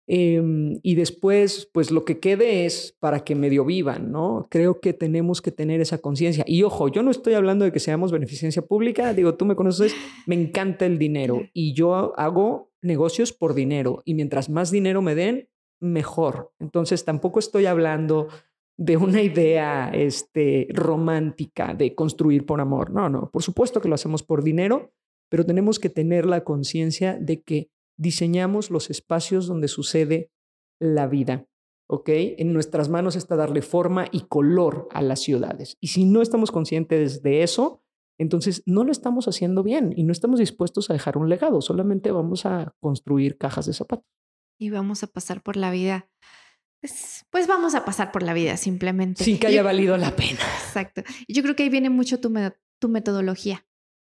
em, 0.07 0.79
y 0.85 0.95
después, 0.95 1.69
pues 1.73 1.91
lo 1.91 2.05
que 2.05 2.21
quede 2.21 2.65
es 2.65 2.97
para 3.01 3.25
que 3.25 3.35
medio 3.35 3.65
vivan, 3.65 4.13
¿no? 4.13 4.47
Creo 4.53 4.81
que 4.81 4.93
tenemos 4.93 5.43
que 5.43 5.51
tener 5.51 5.81
esa 5.81 5.99
conciencia. 5.99 6.45
Y 6.47 6.63
ojo, 6.63 6.87
yo 6.87 7.03
no 7.03 7.11
estoy 7.11 7.35
hablando 7.35 7.65
de 7.65 7.73
que 7.73 7.81
seamos 7.81 8.13
beneficencia 8.13 8.63
pública, 8.63 9.15
digo, 9.15 9.35
tú 9.35 9.47
me 9.47 9.57
conoces, 9.57 9.97
me 10.29 10.37
encanta 10.37 10.87
el 10.87 10.97
dinero 10.97 11.43
y 11.53 11.75
yo 11.75 12.17
hago 12.17 12.71
negocios 12.83 13.33
por 13.33 13.55
dinero 13.55 14.03
y 14.05 14.15
mientras 14.15 14.49
más 14.49 14.71
dinero 14.71 15.03
me 15.03 15.17
den, 15.17 15.49
mejor. 15.81 16.53
Entonces 16.61 17.05
tampoco 17.05 17.41
estoy 17.41 17.67
hablando 17.67 18.29
de 18.79 18.97
una 18.97 19.23
idea 19.23 19.91
este, 19.93 20.69
romántica 20.71 21.75
de 21.75 21.95
construir 21.95 22.45
por 22.45 22.61
amor. 22.61 22.91
No, 22.91 23.09
no, 23.09 23.31
por 23.31 23.43
supuesto 23.43 23.81
que 23.81 23.89
lo 23.89 23.95
hacemos 23.95 24.23
por 24.23 24.43
dinero, 24.43 24.93
pero 25.31 25.45
tenemos 25.45 25.79
que 25.79 25.89
tener 25.89 26.27
la 26.27 26.45
conciencia 26.45 27.19
de 27.19 27.43
que 27.43 27.71
diseñamos 27.99 28.71
los 28.71 28.91
espacios 28.91 29.47
donde 29.47 29.69
sucede 29.69 30.31
la 30.79 31.07
vida. 31.07 31.47
¿Ok? 31.89 32.09
En 32.09 32.53
nuestras 32.53 32.89
manos 32.89 33.15
está 33.15 33.37
darle 33.37 33.63
forma 33.63 34.07
y 34.11 34.23
color 34.23 34.89
a 34.91 35.03
las 35.03 35.21
ciudades. 35.21 35.77
Y 35.81 35.89
si 35.89 36.05
no 36.05 36.21
estamos 36.21 36.51
conscientes 36.51 37.23
de 37.23 37.45
eso, 37.45 37.85
entonces 38.19 38.63
no 38.67 38.83
lo 38.83 38.91
estamos 38.91 39.29
haciendo 39.29 39.63
bien 39.63 39.93
y 39.97 40.03
no 40.03 40.13
estamos 40.13 40.41
dispuestos 40.41 40.91
a 40.91 40.95
dejar 40.95 41.17
un 41.17 41.29
legado, 41.29 41.61
solamente 41.61 42.11
vamos 42.11 42.45
a 42.45 42.75
construir 42.81 43.39
cajas 43.39 43.67
de 43.67 43.75
zapatos. 43.75 44.07
Y 44.59 44.71
vamos 44.71 45.03
a 45.03 45.07
pasar 45.07 45.43
por 45.43 45.57
la 45.57 45.71
vida. 45.71 46.09
Pues, 46.87 47.27
pues 47.31 47.47
vamos 47.49 47.75
a 47.75 47.85
pasar 47.85 48.13
por 48.13 48.23
la 48.23 48.33
vida 48.33 48.57
simplemente. 48.57 49.25
Sin 49.25 49.39
que 49.39 49.49
haya 49.49 49.65
valido 49.65 49.97
la 49.97 50.15
pena. 50.15 50.39
Exacto. 50.67 51.03
Yo 51.27 51.43
creo 51.43 51.57
que 51.57 51.65
ahí 51.65 51.69
viene 51.69 51.91
mucho 51.91 52.21
tu, 52.21 52.33
tu 52.79 52.89
metodología 52.89 53.67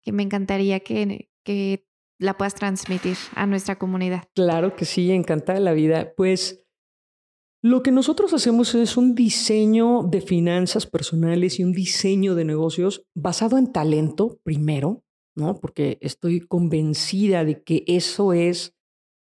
que 0.01 0.13
me 0.13 0.23
encantaría 0.23 0.79
que, 0.79 1.29
que 1.43 1.85
la 2.17 2.37
puedas 2.37 2.55
transmitir 2.55 3.17
a 3.35 3.45
nuestra 3.45 3.77
comunidad. 3.77 4.23
Claro 4.35 4.77
que 4.77 4.85
sí, 4.85 5.11
encantada 5.11 5.59
la 5.59 5.73
vida. 5.73 6.13
Pues 6.15 6.65
lo 7.61 7.83
que 7.83 7.91
nosotros 7.91 8.33
hacemos 8.33 8.73
es 8.73 8.95
un 8.95 9.15
diseño 9.15 10.03
de 10.03 10.21
finanzas 10.21 10.87
personales 10.87 11.59
y 11.59 11.65
un 11.65 11.73
diseño 11.73 12.35
de 12.35 12.45
negocios 12.45 13.05
basado 13.13 13.57
en 13.57 13.73
talento 13.73 14.39
primero, 14.43 15.03
¿no? 15.35 15.59
Porque 15.59 15.97
estoy 15.99 16.39
convencida 16.39 17.43
de 17.43 17.61
que 17.63 17.83
eso 17.85 18.31
es 18.31 18.75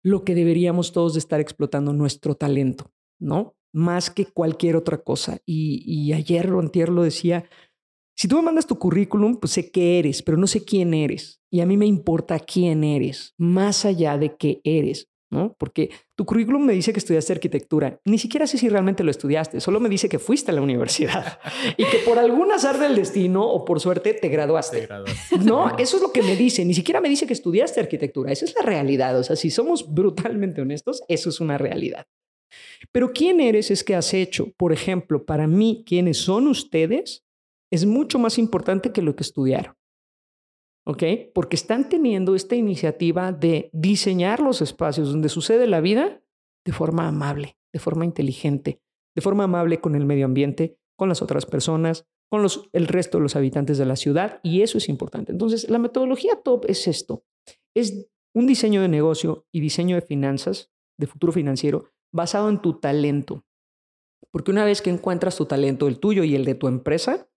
lo 0.05 0.23
que 0.23 0.35
deberíamos 0.35 0.93
todos 0.93 1.15
de 1.15 1.21
estar 1.21 1.41
explotando 1.41 1.95
nuestro 1.95 2.35
talento, 2.35 2.93
¿no? 3.23 3.55
Más 3.73 4.11
que 4.11 4.27
cualquier 4.27 4.77
otra 4.77 4.99
cosa. 4.99 5.39
Y, 5.47 5.83
y 5.87 6.13
ayer 6.13 6.53
o 6.53 6.61
antier 6.61 6.91
lo 6.91 7.03
decía, 7.03 7.45
si 8.17 8.29
tú 8.29 8.37
me 8.37 8.43
mandas 8.43 8.67
tu 8.67 8.79
currículum, 8.79 9.37
pues 9.37 9.53
sé 9.53 9.71
qué 9.71 9.99
eres, 9.99 10.23
pero 10.23 10.37
no 10.37 10.47
sé 10.47 10.65
quién 10.65 10.95
eres. 10.95 11.41
Y 11.51 11.61
a 11.61 11.67
mí 11.67 11.77
me 11.77 11.87
importa 11.87 12.39
quién 12.39 12.85
eres, 12.85 13.35
más 13.39 13.85
allá 13.85 14.19
de 14.19 14.37
qué 14.37 14.61
eres, 14.65 15.09
¿no? 15.31 15.57
Porque 15.59 15.91
tu 16.15 16.27
currículum 16.27 16.65
me 16.65 16.75
dice 16.75 16.93
que 16.93 16.99
estudiaste 16.99 17.33
arquitectura. 17.33 18.01
Ni 18.05 18.19
siquiera 18.19 18.47
sé 18.47 18.59
si 18.59 18.69
realmente 18.69 19.03
lo 19.03 19.11
estudiaste, 19.11 19.61
solo 19.61 19.81
me 19.81 19.89
dice 19.89 20.09
que 20.09 20.19
fuiste 20.19 20.51
a 20.51 20.55
la 20.55 20.61
universidad 20.61 21.41
y 21.77 21.85
que 21.85 21.99
por 21.99 22.19
algún 22.19 22.53
azar 22.53 22.79
del 22.79 22.95
destino 22.95 23.45
o 23.45 23.65
por 23.65 23.81
suerte 23.81 24.15
te 24.15 24.29
graduaste. 24.29 24.89
No, 25.45 25.77
eso 25.79 25.97
es 25.97 26.03
lo 26.03 26.13
que 26.13 26.23
me 26.23 26.37
dice. 26.37 26.65
Ni 26.65 26.75
siquiera 26.75 27.01
me 27.01 27.09
dice 27.09 27.27
que 27.27 27.33
estudiaste 27.33 27.81
arquitectura. 27.81 28.31
Esa 28.31 28.45
es 28.45 28.55
la 28.55 28.63
realidad. 28.63 29.19
O 29.19 29.25
sea, 29.25 29.37
si 29.37 29.51
somos 29.51 29.93
brutalmente 29.93 30.61
honestos, 30.61 31.03
eso 31.09 31.31
es 31.31 31.41
una 31.41 31.59
realidad. 31.59 32.07
Pero 32.93 33.13
quién 33.13 33.41
eres 33.41 33.71
es 33.71 33.85
que 33.85 33.95
has 33.95 34.15
hecho. 34.15 34.53
Por 34.57 34.73
ejemplo, 34.73 35.25
para 35.25 35.47
mí, 35.47 35.85
¿quiénes 35.87 36.19
son 36.19 36.47
ustedes? 36.47 37.25
es 37.73 37.87
mucho 37.87 38.19
más 38.19 38.39
importante 38.39 38.93
que 38.93 39.03
lo 39.03 39.17
que 39.17 39.23
estudiaron. 39.23 39.75
¿Ok? 40.87 41.03
Porque 41.35 41.57
están 41.57 41.89
teniendo 41.89 42.35
esta 42.35 42.55
iniciativa 42.55 43.33
de 43.33 43.71
diseñar 43.73 44.41
los 44.41 44.61
espacios 44.61 45.11
donde 45.11 45.31
sucede 45.31 45.67
la 45.67 45.81
vida 45.81 46.23
de 46.67 46.73
forma 46.73 47.09
amable, 47.09 47.57
de 47.73 47.81
forma 47.81 48.05
inteligente, 48.05 48.83
de 49.17 49.23
forma 49.23 49.45
amable 49.45 49.81
con 49.81 49.95
el 49.95 50.05
medio 50.05 50.27
ambiente, 50.27 50.77
con 50.99 51.09
las 51.09 51.23
otras 51.23 51.47
personas, 51.47 52.05
con 52.31 52.43
los, 52.43 52.69
el 52.73 52.89
resto 52.89 53.19
de 53.19 53.23
los 53.23 53.37
habitantes 53.37 53.79
de 53.79 53.87
la 53.87 53.97
ciudad, 53.97 54.41
y 54.43 54.61
eso 54.61 54.77
es 54.77 54.89
importante. 54.89 55.33
Entonces, 55.33 55.71
la 55.71 55.79
metodología 55.79 56.41
top 56.43 56.67
es 56.69 56.87
esto, 56.87 57.25
es 57.75 58.07
un 58.35 58.47
diseño 58.47 58.83
de 58.83 58.89
negocio 58.89 59.47
y 59.53 59.61
diseño 59.61 59.97
de 59.97 60.03
finanzas, 60.03 60.71
de 60.99 61.07
futuro 61.07 61.33
financiero, 61.33 61.91
basado 62.13 62.49
en 62.49 62.61
tu 62.61 62.75
talento. 62.75 63.45
Porque 64.31 64.51
una 64.51 64.65
vez 64.65 64.81
que 64.83 64.91
encuentras 64.91 65.37
tu 65.37 65.47
talento, 65.47 65.89
el 65.89 65.99
tuyo 65.99 66.25
y 66.25 66.35
el 66.35 66.45
de 66.45 66.55
tu 66.55 66.69
empresa, 66.69 67.29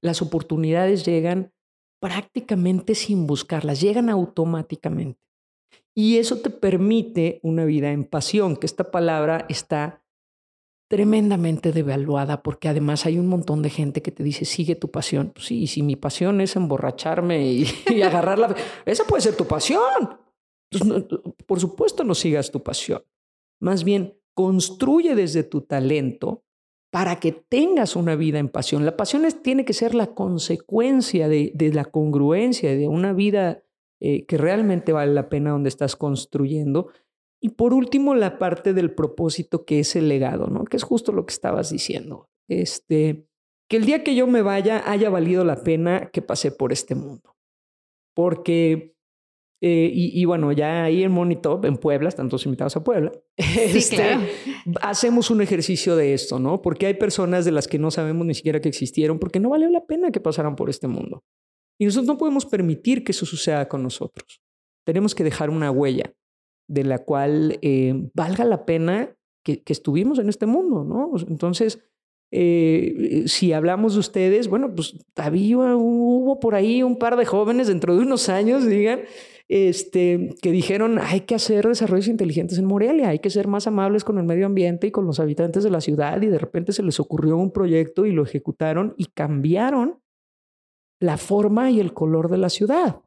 las 0.00 0.22
oportunidades 0.22 1.04
llegan 1.04 1.52
prácticamente 2.00 2.94
sin 2.94 3.26
buscarlas, 3.26 3.80
llegan 3.80 4.10
automáticamente. 4.10 5.20
Y 5.94 6.18
eso 6.18 6.38
te 6.40 6.50
permite 6.50 7.40
una 7.42 7.64
vida 7.64 7.90
en 7.90 8.04
pasión, 8.04 8.56
que 8.56 8.66
esta 8.66 8.90
palabra 8.90 9.46
está 9.48 10.02
tremendamente 10.88 11.72
devaluada 11.72 12.42
porque 12.42 12.68
además 12.68 13.06
hay 13.06 13.18
un 13.18 13.26
montón 13.26 13.60
de 13.62 13.70
gente 13.70 14.02
que 14.02 14.12
te 14.12 14.22
dice 14.22 14.44
sigue 14.44 14.76
tu 14.76 14.90
pasión. 14.90 15.32
Sí, 15.36 15.66
si 15.66 15.82
mi 15.82 15.96
pasión 15.96 16.40
es 16.40 16.54
emborracharme 16.54 17.50
y, 17.50 17.66
y 17.94 18.02
agarrarla, 18.02 18.54
esa 18.84 19.04
puede 19.04 19.22
ser 19.22 19.36
tu 19.36 19.46
pasión. 19.46 20.20
Por 21.46 21.60
supuesto 21.60 22.04
no 22.04 22.14
sigas 22.14 22.50
tu 22.50 22.62
pasión. 22.62 23.02
Más 23.60 23.84
bien, 23.84 24.18
construye 24.34 25.14
desde 25.14 25.42
tu 25.42 25.62
talento 25.62 26.44
para 26.90 27.20
que 27.20 27.32
tengas 27.32 27.96
una 27.96 28.16
vida 28.16 28.38
en 28.38 28.48
pasión. 28.48 28.86
La 28.86 28.96
pasión 28.96 29.24
tiene 29.42 29.64
que 29.64 29.72
ser 29.72 29.94
la 29.94 30.14
consecuencia 30.14 31.28
de, 31.28 31.52
la 31.72 31.84
congruencia, 31.84 32.74
de 32.74 32.88
una 32.88 33.12
vida 33.12 33.62
eh, 34.00 34.24
que 34.26 34.38
realmente 34.38 34.92
vale 34.92 35.12
la 35.12 35.28
pena 35.28 35.50
donde 35.50 35.68
estás 35.68 35.96
construyendo. 35.96 36.88
Y 37.40 37.50
por 37.50 37.74
último, 37.74 38.14
la 38.14 38.38
parte 38.38 38.72
del 38.72 38.94
propósito 38.94 39.64
que 39.64 39.80
es 39.80 39.94
el 39.94 40.08
legado, 40.08 40.46
¿no? 40.46 40.64
Que 40.64 40.76
es 40.76 40.84
justo 40.84 41.12
lo 41.12 41.26
que 41.26 41.32
estabas 41.32 41.70
diciendo. 41.70 42.28
Este, 42.48 43.26
que 43.68 43.76
el 43.76 43.84
día 43.84 44.02
que 44.02 44.14
yo 44.14 44.26
me 44.26 44.42
vaya 44.42 44.90
haya 44.90 45.10
valido 45.10 45.44
la 45.44 45.62
pena 45.62 46.10
que 46.10 46.22
pasé 46.22 46.50
por 46.50 46.72
este 46.72 46.94
mundo. 46.94 47.36
Porque 48.14 48.95
eh, 49.68 49.90
y, 49.92 50.24
bueno, 50.26 50.52
ya 50.52 50.84
ahí 50.84 51.02
en 51.02 51.10
Monitop, 51.10 51.64
en 51.64 51.76
Puebla, 51.76 52.08
están 52.08 52.28
todos 52.28 52.46
invitados 52.46 52.76
a 52.76 52.84
Puebla, 52.84 53.10
este, 53.36 54.16
hacemos 54.80 55.28
un 55.28 55.40
ejercicio 55.40 55.96
de 55.96 56.14
esto, 56.14 56.38
¿no? 56.38 56.62
Porque 56.62 56.86
hay 56.86 56.94
personas 56.94 57.44
de 57.44 57.50
las 57.50 57.66
que 57.66 57.76
no 57.76 57.90
sabemos 57.90 58.24
ni 58.24 58.34
siquiera 58.34 58.60
que 58.60 58.68
existieron, 58.68 59.18
porque 59.18 59.40
no 59.40 59.48
valió 59.48 59.68
la 59.68 59.84
pena 59.84 60.12
que 60.12 60.20
pasaran 60.20 60.54
por 60.54 60.70
este 60.70 60.86
mundo. 60.86 61.24
Y 61.80 61.84
nosotros 61.84 62.06
no 62.06 62.16
podemos 62.16 62.46
permitir 62.46 63.02
que 63.02 63.10
eso 63.10 63.26
suceda 63.26 63.66
con 63.68 63.82
nosotros. 63.82 64.40
Tenemos 64.84 65.16
que 65.16 65.24
dejar 65.24 65.50
una 65.50 65.72
huella 65.72 66.14
de 66.68 66.84
la 66.84 67.00
cual 67.00 67.58
eh, 67.60 68.08
valga 68.14 68.44
la 68.44 68.66
pena 68.66 69.16
que, 69.44 69.64
que, 69.64 69.72
estuvimos 69.72 70.20
en 70.20 70.28
este 70.28 70.46
mundo, 70.46 70.84
¿no? 70.84 71.10
Entonces, 71.28 71.82
eh, 72.30 73.24
si 73.26 73.52
hablamos 73.52 73.94
de 73.94 74.00
ustedes, 74.00 74.46
bueno, 74.46 74.72
pues 74.72 74.96
había, 75.16 75.76
hubo 75.76 76.38
por 76.38 76.54
ahí 76.54 76.84
un 76.84 76.98
par 76.98 77.16
de 77.16 77.24
jóvenes 77.24 77.66
dentro 77.66 77.96
de 77.96 78.02
unos 78.02 78.28
años, 78.28 78.64
digan, 78.64 79.00
este, 79.48 80.34
que 80.42 80.50
dijeron 80.50 80.98
hay 80.98 81.20
que 81.20 81.34
hacer 81.34 81.66
desarrollos 81.66 82.08
inteligentes 82.08 82.58
en 82.58 82.64
Morelia, 82.64 83.10
hay 83.10 83.20
que 83.20 83.30
ser 83.30 83.46
más 83.46 83.66
amables 83.66 84.04
con 84.04 84.18
el 84.18 84.24
medio 84.24 84.46
ambiente 84.46 84.88
y 84.88 84.90
con 84.90 85.06
los 85.06 85.20
habitantes 85.20 85.62
de 85.62 85.70
la 85.70 85.80
ciudad 85.80 86.20
y 86.20 86.26
de 86.26 86.38
repente 86.38 86.72
se 86.72 86.82
les 86.82 86.98
ocurrió 86.98 87.36
un 87.36 87.52
proyecto 87.52 88.06
y 88.06 88.12
lo 88.12 88.24
ejecutaron 88.24 88.94
y 88.96 89.06
cambiaron 89.06 90.00
la 91.00 91.16
forma 91.16 91.70
y 91.70 91.80
el 91.80 91.92
color 91.92 92.30
de 92.30 92.38
la 92.38 92.48
ciudad 92.48 93.02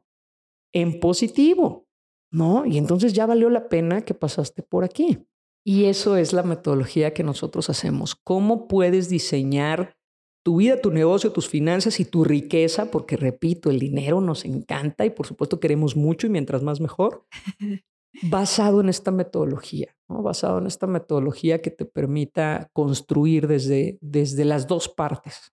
en 0.72 1.00
positivo, 1.00 1.86
¿no? 2.32 2.64
Y 2.64 2.78
entonces 2.78 3.12
ya 3.12 3.26
valió 3.26 3.50
la 3.50 3.68
pena 3.68 4.02
que 4.02 4.14
pasaste 4.14 4.62
por 4.62 4.84
aquí. 4.84 5.18
Y 5.64 5.86
eso 5.86 6.16
es 6.16 6.32
la 6.32 6.42
metodología 6.42 7.12
que 7.12 7.22
nosotros 7.22 7.68
hacemos. 7.68 8.14
¿Cómo 8.14 8.66
puedes 8.66 9.08
diseñar 9.08 9.96
tu 10.42 10.56
vida, 10.56 10.80
tu 10.80 10.90
negocio, 10.90 11.32
tus 11.32 11.48
finanzas 11.48 12.00
y 12.00 12.04
tu 12.04 12.24
riqueza, 12.24 12.90
porque 12.90 13.16
repito, 13.16 13.70
el 13.70 13.78
dinero 13.78 14.20
nos 14.20 14.44
encanta 14.44 15.04
y 15.04 15.10
por 15.10 15.26
supuesto 15.26 15.60
queremos 15.60 15.96
mucho 15.96 16.26
y 16.26 16.30
mientras 16.30 16.62
más 16.62 16.80
mejor, 16.80 17.26
basado 18.22 18.80
en 18.80 18.88
esta 18.88 19.10
metodología, 19.10 19.96
¿no? 20.08 20.22
basado 20.22 20.58
en 20.58 20.66
esta 20.66 20.86
metodología 20.86 21.60
que 21.60 21.70
te 21.70 21.84
permita 21.84 22.70
construir 22.72 23.46
desde, 23.46 23.98
desde 24.00 24.44
las 24.44 24.66
dos 24.66 24.88
partes. 24.88 25.52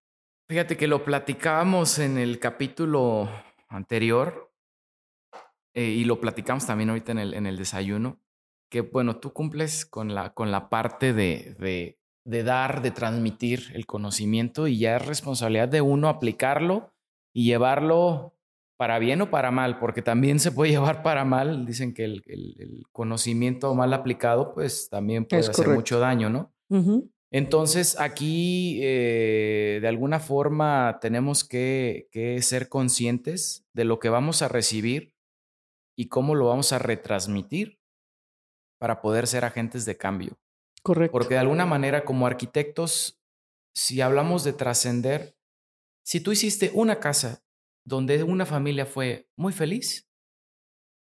Fíjate 0.49 0.77
que 0.77 0.87
lo 0.87 1.03
platicábamos 1.03 1.99
en 1.99 2.17
el 2.17 2.39
capítulo 2.39 3.29
anterior 3.67 4.53
eh, 5.73 5.83
y 5.83 6.05
lo 6.05 6.21
platicamos 6.21 6.65
también 6.65 6.89
ahorita 6.89 7.11
en 7.11 7.19
el, 7.19 7.33
en 7.33 7.45
el 7.45 7.57
desayuno, 7.57 8.21
que 8.71 8.81
bueno, 8.81 9.17
tú 9.17 9.33
cumples 9.33 9.85
con 9.85 10.15
la, 10.15 10.33
con 10.33 10.51
la 10.51 10.69
parte 10.69 11.11
de, 11.11 11.55
de 11.59 11.99
de 12.27 12.43
dar, 12.43 12.81
de 12.81 12.91
transmitir 12.91 13.71
el 13.73 13.85
conocimiento 13.85 14.67
y 14.67 14.79
ya 14.79 14.97
es 14.97 15.05
responsabilidad 15.05 15.69
de 15.69 15.79
uno 15.79 16.09
aplicarlo 16.09 16.93
y 17.33 17.45
llevarlo 17.45 18.33
para 18.75 18.99
bien 18.99 19.21
o 19.21 19.31
para 19.31 19.49
mal, 19.49 19.79
porque 19.79 20.01
también 20.01 20.39
se 20.39 20.51
puede 20.51 20.71
llevar 20.73 21.03
para 21.03 21.23
mal. 21.23 21.65
Dicen 21.65 21.93
que 21.93 22.03
el, 22.03 22.85
conocimiento 22.91 23.73
mal 23.75 23.93
aplicado, 23.93 24.53
pues 24.53 24.89
también 24.89 25.25
puede 25.25 25.47
hacer 25.47 25.69
mucho 25.69 25.99
daño, 25.99 26.29
¿no? 26.29 26.53
Entonces, 27.31 27.99
aquí, 27.99 28.79
eh, 28.81 29.79
de 29.81 29.87
alguna 29.87 30.19
forma, 30.19 30.99
tenemos 31.01 31.43
que, 31.45 32.09
que 32.11 32.41
ser 32.41 32.67
conscientes 32.67 33.65
de 33.73 33.85
lo 33.85 33.99
que 33.99 34.09
vamos 34.09 34.41
a 34.41 34.47
recibir 34.47 35.13
y 35.97 36.07
cómo 36.07 36.35
lo 36.35 36.47
vamos 36.47 36.73
a 36.73 36.79
retransmitir 36.79 37.79
para 38.79 39.01
poder 39.01 39.27
ser 39.27 39.45
agentes 39.45 39.85
de 39.85 39.97
cambio. 39.97 40.37
Correcto. 40.83 41.11
Porque 41.11 41.35
de 41.35 41.39
alguna 41.39 41.65
manera, 41.65 42.05
como 42.05 42.27
arquitectos, 42.27 43.21
si 43.75 44.01
hablamos 44.01 44.43
de 44.43 44.53
trascender, 44.53 45.37
si 46.03 46.19
tú 46.19 46.31
hiciste 46.31 46.71
una 46.73 46.99
casa 46.99 47.43
donde 47.85 48.23
una 48.23 48.45
familia 48.45 48.85
fue 48.85 49.29
muy 49.35 49.53
feliz, 49.53 50.09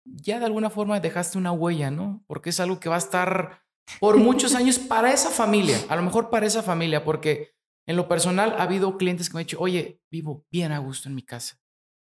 ya 0.06 0.40
de 0.40 0.46
alguna 0.46 0.70
forma 0.70 1.00
dejaste 1.00 1.38
una 1.38 1.52
huella, 1.52 1.92
¿no? 1.92 2.24
Porque 2.28 2.50
es 2.50 2.60
algo 2.60 2.80
que 2.80 2.90
va 2.90 2.96
a 2.96 3.00
estar 3.00 3.64
por 4.00 4.18
muchos 4.18 4.56
años 4.56 4.80
para 4.80 5.12
esa 5.12 5.30
familia, 5.30 5.78
a 5.90 5.96
lo 5.96 6.02
mejor 6.02 6.30
para 6.30 6.46
esa 6.46 6.64
familia, 6.64 7.04
porque 7.04 7.54
en 7.88 7.98
lo 7.98 8.08
personal 8.08 8.56
ha 8.58 8.64
habido 8.64 8.98
clientes 8.98 9.30
que 9.30 9.34
me 9.34 9.42
han 9.42 9.48
dicho, 9.48 9.60
oye, 9.60 10.02
vivo 10.10 10.46
bien 10.50 10.72
a 10.72 10.80
gusto 10.80 11.10
en 11.10 11.16
mi 11.16 11.24
casa. 11.24 11.60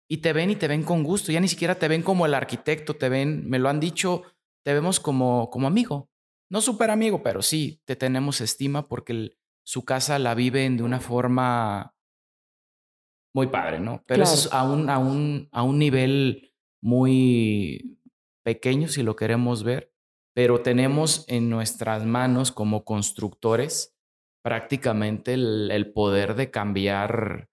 Y 0.10 0.18
te 0.18 0.34
ven 0.34 0.50
y 0.50 0.58
te 0.58 0.68
ven 0.68 0.84
con 0.84 1.04
gusto, 1.04 1.32
ya 1.32 1.40
ni 1.40 1.48
siquiera 1.48 1.76
te 1.76 1.88
ven 1.88 2.04
como 2.04 2.26
el 2.26 2.34
arquitecto, 2.34 2.98
te 2.98 3.08
ven, 3.08 3.50
me 3.50 3.60
lo 3.60 3.70
han 3.70 3.80
dicho, 3.80 4.24
te 4.66 4.74
vemos 4.74 5.00
como, 5.00 5.50
como 5.50 5.68
amigo 5.68 6.11
no 6.52 6.60
súper 6.60 6.92
amigo, 6.92 7.24
pero 7.24 7.42
sí 7.42 7.82
te 7.86 7.96
tenemos 7.96 8.42
estima 8.42 8.90
porque 8.90 9.38
su 9.64 9.86
casa 9.86 10.20
la 10.20 10.36
viven 10.36 10.76
de 10.76 10.84
una 10.84 11.00
forma 11.00 11.96
muy 13.34 13.48
padre, 13.48 13.80
¿no? 13.80 14.04
Pero 14.06 14.24
eso 14.24 14.34
es 14.34 14.54
a 14.54 14.64
un, 14.64 14.90
a, 14.90 14.98
un, 14.98 15.48
a 15.54 15.64
un 15.64 15.80
nivel 15.80 16.54
muy 16.84 17.98
pequeño, 18.44 18.90
si 18.90 19.02
lo 19.02 19.16
queremos 19.16 19.64
ver, 19.64 19.94
pero 20.36 20.62
tenemos 20.62 21.24
en 21.30 21.50
nuestras 21.50 22.06
manos 22.06 22.52
como 22.52 22.84
constructores 22.84 23.96
prácticamente 24.44 25.34
el, 25.34 25.92
poder 25.94 26.36
de 26.36 26.52
cambiar. 26.52 27.50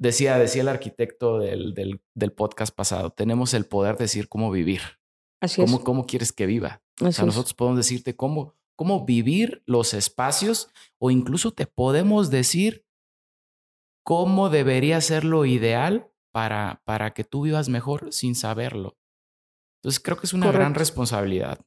Decía, 0.00 0.36
decía 0.36 0.62
el 0.62 0.68
arquitecto 0.68 1.38
del, 1.38 1.74
del, 1.74 2.02
del, 2.14 2.32
podcast 2.32 2.74
pasado, 2.74 3.10
tenemos 3.10 3.54
el 3.54 3.66
poder 3.66 3.96
de 3.96 4.04
decir 4.04 4.28
cómo 4.28 4.50
vivir. 4.50 4.80
Así 5.40 5.62
cómo, 5.62 5.84
¿Cómo 5.84 6.06
quieres 6.06 6.32
que 6.32 6.46
viva? 6.46 6.82
O 7.00 7.12
sea, 7.12 7.24
nosotros 7.24 7.54
podemos 7.54 7.78
decirte 7.78 8.16
cómo, 8.16 8.54
cómo 8.76 9.04
vivir 9.04 9.62
los 9.66 9.94
espacios 9.94 10.70
o 10.98 11.10
incluso 11.10 11.52
te 11.52 11.66
podemos 11.66 12.30
decir 12.30 12.84
cómo 14.04 14.48
debería 14.50 15.00
ser 15.00 15.24
lo 15.24 15.44
ideal 15.44 16.10
para, 16.32 16.82
para 16.84 17.12
que 17.12 17.24
tú 17.24 17.42
vivas 17.42 17.68
mejor 17.68 18.12
sin 18.12 18.34
saberlo. 18.34 18.96
Entonces 19.80 20.00
creo 20.00 20.16
que 20.16 20.26
es 20.26 20.32
una 20.32 20.52
gran 20.52 20.74
responsabilidad 20.74 21.64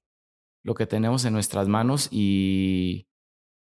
lo 0.63 0.75
que 0.75 0.85
tenemos 0.85 1.25
en 1.25 1.33
nuestras 1.33 1.67
manos 1.67 2.09
y 2.11 3.07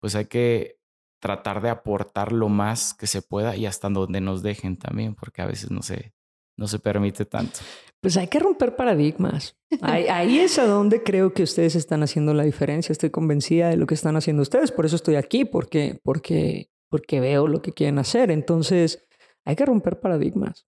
pues 0.00 0.14
hay 0.14 0.26
que 0.26 0.78
tratar 1.20 1.62
de 1.62 1.70
aportar 1.70 2.32
lo 2.32 2.48
más 2.48 2.94
que 2.94 3.06
se 3.06 3.22
pueda 3.22 3.56
y 3.56 3.66
hasta 3.66 3.88
donde 3.88 4.20
nos 4.20 4.42
dejen 4.42 4.76
también, 4.76 5.14
porque 5.14 5.42
a 5.42 5.46
veces 5.46 5.70
no 5.70 5.82
se, 5.82 6.13
no 6.56 6.66
se 6.66 6.78
permite 6.78 7.24
tanto. 7.24 7.60
Pues 8.00 8.16
hay 8.16 8.28
que 8.28 8.38
romper 8.38 8.76
paradigmas. 8.76 9.56
Ahí, 9.80 10.38
es 10.38 10.58
a 10.58 10.66
donde 10.66 11.02
creo 11.02 11.32
que 11.32 11.42
ustedes 11.42 11.74
están 11.74 12.02
haciendo 12.02 12.34
la 12.34 12.44
diferencia. 12.44 12.92
Estoy 12.92 13.10
convencida 13.10 13.70
de 13.70 13.76
lo 13.76 13.86
que 13.86 13.94
están 13.94 14.16
haciendo 14.16 14.42
ustedes. 14.42 14.70
Por 14.72 14.84
eso 14.84 14.96
estoy 14.96 15.14
aquí, 15.16 15.44
porque, 15.44 15.98
porque, 16.02 16.68
porque 16.90 17.20
veo 17.20 17.48
lo 17.48 17.62
que 17.62 17.72
quieren 17.72 17.98
hacer. 17.98 18.30
Entonces, 18.30 19.06
hay 19.44 19.56
que 19.56 19.64
romper 19.64 20.00
paradigmas. 20.00 20.66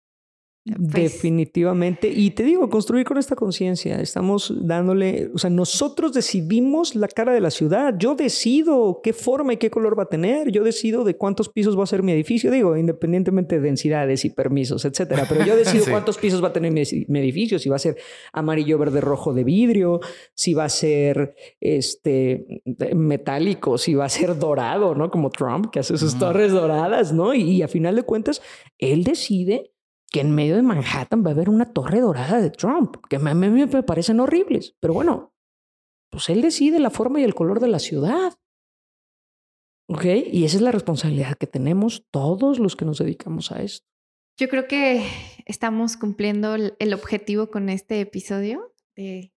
Pues 0.66 1.12
Definitivamente. 1.12 2.08
Y 2.08 2.30
te 2.32 2.42
digo, 2.42 2.68
construir 2.68 3.06
con 3.06 3.18
esta 3.18 3.36
conciencia. 3.36 4.00
Estamos 4.00 4.52
dándole, 4.66 5.30
o 5.32 5.38
sea, 5.38 5.48
nosotros 5.48 6.12
decidimos 6.12 6.96
la 6.96 7.06
cara 7.06 7.32
de 7.32 7.40
la 7.40 7.52
ciudad. 7.52 7.94
Yo 7.96 8.16
decido 8.16 9.00
qué 9.00 9.12
forma 9.12 9.52
y 9.52 9.58
qué 9.58 9.70
color 9.70 9.96
va 9.96 10.04
a 10.04 10.08
tener. 10.08 10.50
Yo 10.50 10.64
decido 10.64 11.04
de 11.04 11.16
cuántos 11.16 11.48
pisos 11.48 11.78
va 11.78 11.84
a 11.84 11.86
ser 11.86 12.02
mi 12.02 12.10
edificio. 12.10 12.50
Digo, 12.50 12.76
independientemente 12.76 13.56
de 13.56 13.60
densidades 13.60 14.24
y 14.24 14.30
permisos, 14.30 14.84
etcétera. 14.84 15.26
Pero 15.28 15.44
yo 15.44 15.56
decido 15.56 15.84
cuántos 15.90 16.18
pisos 16.18 16.42
va 16.42 16.48
a 16.48 16.52
tener 16.52 16.72
mi, 16.72 16.80
edificio. 17.20 17.60
Si 17.60 17.68
va 17.68 17.76
a 17.76 17.80
ser 17.80 17.96
amarillo, 18.32 18.76
verde, 18.76 19.00
rojo 19.00 19.32
de 19.32 19.44
vidrio, 19.44 20.00
si 20.34 20.52
va 20.54 20.64
a 20.64 20.68
ser 20.68 21.36
este 21.60 22.44
metálico, 22.92 23.78
si 23.78 23.94
va 23.94 24.06
a 24.06 24.08
ser 24.08 24.36
dorado, 24.36 24.96
¿no? 24.96 25.12
Como 25.12 25.30
Trump, 25.30 25.70
que 25.70 25.78
hace 25.78 25.96
sus 25.96 26.18
torres 26.18 26.50
doradas, 26.50 27.12
¿no? 27.12 27.34
Y, 27.34 27.42
y 27.42 27.62
a 27.62 27.68
final 27.68 27.94
de 27.94 28.02
cuentas, 28.02 28.42
él 28.78 29.04
decide 29.04 29.70
que 30.16 30.22
en 30.22 30.34
medio 30.34 30.56
de 30.56 30.62
Manhattan 30.62 31.22
va 31.22 31.28
a 31.28 31.32
haber 31.34 31.50
una 31.50 31.74
torre 31.74 32.00
dorada 32.00 32.40
de 32.40 32.48
Trump, 32.48 32.96
que 33.10 33.16
a 33.16 33.18
mí 33.18 33.50
me 33.50 33.82
parecen 33.82 34.18
horribles. 34.18 34.74
Pero 34.80 34.94
bueno, 34.94 35.34
pues 36.10 36.30
él 36.30 36.40
decide 36.40 36.78
la 36.78 36.88
forma 36.88 37.20
y 37.20 37.24
el 37.24 37.34
color 37.34 37.60
de 37.60 37.68
la 37.68 37.78
ciudad. 37.78 38.32
¿Ok? 39.90 40.06
Y 40.32 40.46
esa 40.46 40.56
es 40.56 40.62
la 40.62 40.72
responsabilidad 40.72 41.36
que 41.36 41.46
tenemos 41.46 42.06
todos 42.10 42.58
los 42.58 42.76
que 42.76 42.86
nos 42.86 42.96
dedicamos 42.96 43.52
a 43.52 43.62
esto. 43.62 43.86
Yo 44.38 44.48
creo 44.48 44.66
que 44.66 45.06
estamos 45.44 45.98
cumpliendo 45.98 46.54
el 46.54 46.94
objetivo 46.94 47.50
con 47.50 47.68
este 47.68 48.00
episodio 48.00 48.74
de, 48.94 49.34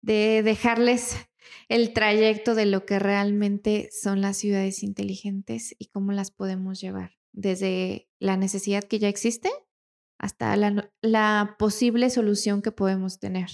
de 0.00 0.42
dejarles 0.42 1.18
el 1.68 1.92
trayecto 1.92 2.54
de 2.54 2.64
lo 2.64 2.86
que 2.86 2.98
realmente 2.98 3.90
son 3.92 4.22
las 4.22 4.38
ciudades 4.38 4.82
inteligentes 4.82 5.76
y 5.78 5.88
cómo 5.88 6.12
las 6.12 6.30
podemos 6.30 6.80
llevar, 6.80 7.18
desde 7.32 8.08
la 8.18 8.38
necesidad 8.38 8.82
que 8.82 8.98
ya 8.98 9.10
existe 9.10 9.50
hasta 10.22 10.56
la, 10.56 11.56
posible 11.58 12.08
solución 12.08 12.62
que 12.62 12.72
podemos 12.72 13.18
tener. 13.18 13.50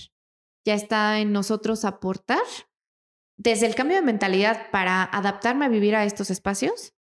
Ya 0.64 0.75
está 0.75 1.19
en 1.19 1.33
nosotros 1.33 1.85
aportar 1.85 2.45
desde 3.39 3.66
el 3.66 3.75
cambio 3.75 3.97
de 3.97 4.03
mentalidad 4.03 4.71
para 4.71 5.03
adaptarme 5.03 5.64
a 5.64 5.71
vivir 5.71 5.97
a 5.97 6.05
estos 6.05 6.31
espacios, 6.31 6.95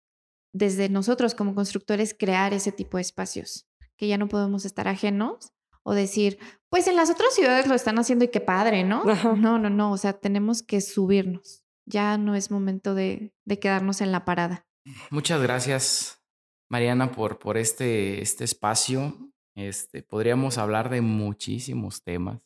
desde 0.55 0.89
nosotros 0.89 1.35
como 1.35 1.55
constructores 1.55 2.15
crear 2.19 2.55
ese 2.55 2.71
tipo 2.73 2.97
de 2.97 3.03
espacios, 3.03 3.67
que 3.97 4.07
ya 4.07 4.19
no 4.19 4.29
podemos 4.29 4.65
estar 4.65 4.87
ajenos 4.87 5.53
o 5.83 5.95
decir, 5.95 6.39
pues 6.71 6.87
en 6.87 6.97
las 6.97 7.11
otras 7.11 7.35
ciudades 7.35 7.67
lo 7.67 7.75
están 7.75 7.99
haciendo 7.99 8.25
y 8.25 8.29
qué 8.29 8.41
padre, 8.41 8.85
¿no? 8.85 9.05
No, 9.37 9.59
no, 9.59 9.71
no, 9.71 9.93
o 9.93 9.97
sea, 9.97 10.13
tenemos 10.13 10.63
que 10.63 10.81
subirnos. 10.81 11.65
Ya 11.87 12.19
no 12.19 12.35
es 12.35 12.51
momento 12.51 12.95
de, 12.95 13.35
de 13.45 13.59
quedarnos 13.59 14.01
en 14.01 14.13
la 14.13 14.25
parada. 14.25 14.67
Muchas 15.11 15.43
gracias, 15.43 16.23
Mariana, 16.69 17.13
por, 17.13 17.39
por 17.39 17.57
este, 17.57 18.23
este 18.23 18.45
espacio. 18.45 19.33
Este, 19.57 20.03
podríamos 20.03 20.59
hablar 20.59 20.91
de 20.91 21.01
muchísimos 21.01 22.03
temas. 22.03 22.41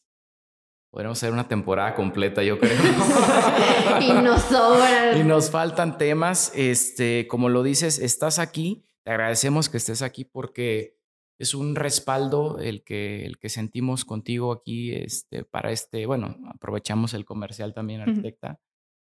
Podríamos 0.91 1.19
hacer 1.19 1.33
una 1.33 1.49
temporada 1.49 1.95
completa, 1.95 2.43
yo 2.43 2.59
creo. 2.59 2.73
y 4.01 4.13
nos 4.13 4.43
sobran. 4.43 5.19
Y 5.19 5.25
nos 5.25 5.51
faltan 5.51 5.99
temas. 5.99 6.53
Este, 6.55 7.27
como 7.29 7.49
lo 7.49 7.63
dices, 7.63 7.99
estás 7.99 8.39
aquí. 8.39 8.85
Te 9.03 9.11
agradecemos 9.11 9.69
que 9.69 9.77
estés 9.77 10.03
aquí 10.03 10.25
porque 10.25 10.97
es 11.39 11.55
un 11.55 11.75
respaldo 11.75 12.59
el 12.59 12.85
que, 12.85 13.25
el 13.25 13.39
que 13.39 13.49
sentimos 13.49 14.05
contigo 14.05 14.53
aquí 14.53 14.95
este, 14.95 15.43
para 15.43 15.73
este, 15.73 16.07
bueno, 16.07 16.37
aprovechamos 16.47 17.15
el 17.15 17.25
comercial 17.25 17.73
también, 17.73 18.03
arquitecta, 18.03 18.61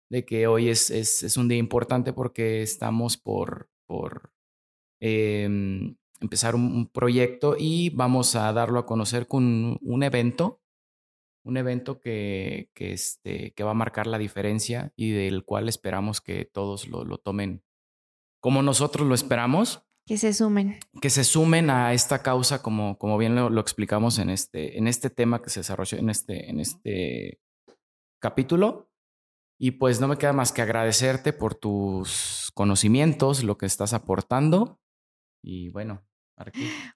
de 0.09 0.25
que 0.25 0.47
hoy 0.47 0.69
es, 0.69 0.89
es, 0.89 1.23
es, 1.23 1.35
un 1.35 1.49
día 1.49 1.57
importante 1.57 2.13
porque 2.13 2.61
estamos 2.61 3.17
por, 3.17 3.69
por 3.85 4.31
em, 5.01 5.97
empezar 6.22 6.55
un, 6.55 6.88
proyecto 6.88 7.55
y 7.59 7.89
vamos 7.89 8.36
a 8.36 8.53
darlo 8.53 8.80
a 8.80 8.86
conocer 8.86 9.28
con 9.28 9.78
un 9.82 10.03
evento, 10.03 10.61
un 11.43 11.57
evento 11.57 11.99
que, 11.99 12.69
que, 12.74 12.93
este, 12.93 13.51
que 13.51 13.63
va 13.63 13.72
a 13.72 13.76
marcar 13.76 14.07
la 14.07 14.17
diferencia 14.17 14.93
y 14.95 15.11
del 15.11 15.43
cual 15.43 15.67
esperamos 15.67 16.22
que 16.22 16.45
todos 16.45 16.88
lo, 16.88 17.03
lo 17.03 17.17
tomen 17.17 17.63
como 18.41 18.63
nosotros 18.63 19.07
lo 19.07 19.15
esperamos. 19.15 19.88
Que 20.05 20.17
se 20.17 20.34
sumen. 20.34 20.80
Que 20.99 21.09
se 21.09 21.24
sumen 21.24 21.69
a 21.69 21.93
esta 21.93 22.22
causa, 22.22 22.61
como, 22.61 22.97
como 22.97 23.17
bien 23.17 23.36
lo, 23.36 23.49
lo, 23.49 23.61
explicamos 23.61 24.17
en 24.17 24.30
este, 24.32 24.78
en 24.78 24.88
este 24.88 25.09
tema 25.09 25.41
que 25.41 25.51
se 25.51 25.61
desarrolló 25.61 25.99
en 25.99 26.09
este, 26.09 26.49
en 26.49 26.59
este 26.59 27.39
capítulo. 28.19 28.89
Y 29.59 29.72
pues 29.72 30.01
no 30.01 30.07
me 30.07 30.17
queda 30.17 30.34
más 30.34 30.51
que 30.51 30.63
agradecerte 30.63 31.34
por 31.34 31.53
tus 31.53 32.51
conocimientos, 32.55 33.43
lo 33.43 33.59
que 33.59 33.67
estás 33.67 33.93
aportando. 33.93 34.80
Y 35.43 35.69
bueno, 35.69 36.03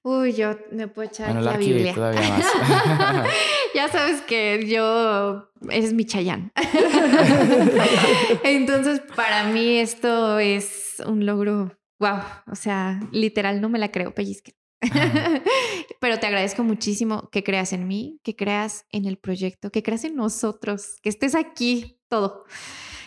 Uy, 0.03 0.33
yo 0.33 0.57
me 0.71 0.87
puedo 0.87 1.07
echar 1.07 1.35
la 1.35 1.57
Biblia. 1.57 1.93
Todavía 1.93 2.21
más. 2.29 3.27
ya 3.75 3.87
sabes 3.87 4.21
que 4.21 4.65
yo 4.67 5.49
eres 5.69 5.93
mi 5.93 6.05
chayán. 6.05 6.51
Entonces, 8.43 9.01
para 9.15 9.45
mí 9.45 9.77
esto 9.77 10.39
es 10.39 11.01
un 11.05 11.25
logro, 11.25 11.77
wow, 11.99 12.19
o 12.47 12.55
sea, 12.55 12.99
literal 13.11 13.61
no 13.61 13.69
me 13.69 13.79
la 13.79 13.91
creo, 13.91 14.13
pellizque. 14.13 14.55
Pero 15.99 16.19
te 16.19 16.27
agradezco 16.27 16.63
muchísimo 16.63 17.29
que 17.31 17.43
creas 17.43 17.73
en 17.73 17.87
mí, 17.87 18.19
que 18.23 18.35
creas 18.35 18.85
en 18.91 19.05
el 19.05 19.17
proyecto, 19.17 19.71
que 19.71 19.81
creas 19.81 20.03
en 20.03 20.15
nosotros, 20.15 20.99
que 21.01 21.09
estés 21.09 21.33
aquí, 21.33 21.99
todo. 22.07 22.45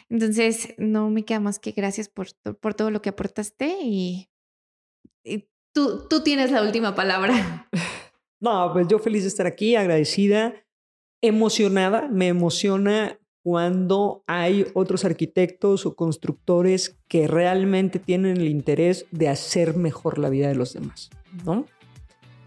Entonces, 0.08 0.74
no 0.78 1.10
me 1.10 1.24
queda 1.24 1.38
más 1.38 1.58
que 1.58 1.72
gracias 1.72 2.08
por, 2.08 2.28
por 2.60 2.74
todo 2.74 2.90
lo 2.90 3.02
que 3.02 3.10
aportaste 3.10 3.76
y 3.82 4.28
Tú, 6.08 6.22
tienes 6.24 6.50
la 6.50 6.62
última 6.62 6.94
palabra. 6.94 7.68
No, 8.40 8.70
pues 8.72 8.86
yo 8.86 9.00
feliz 9.00 9.22
de 9.22 9.28
estar 9.30 9.48
aquí, 9.48 9.74
agradecida, 9.74 10.54
emocionada. 11.20 12.06
Me 12.08 12.28
emociona 12.28 13.18
cuando 13.42 14.22
hay 14.28 14.64
otros 14.74 15.04
arquitectos 15.04 15.86
o 15.86 15.96
constructores 15.96 17.00
que 17.08 17.26
realmente 17.26 17.98
tienen 17.98 18.36
el 18.36 18.46
interés 18.46 19.06
de 19.10 19.28
hacer 19.28 19.76
mejor 19.76 20.18
la 20.18 20.28
vida 20.28 20.46
de 20.46 20.54
los 20.54 20.72
demás, 20.72 21.10
¿no? 21.44 21.66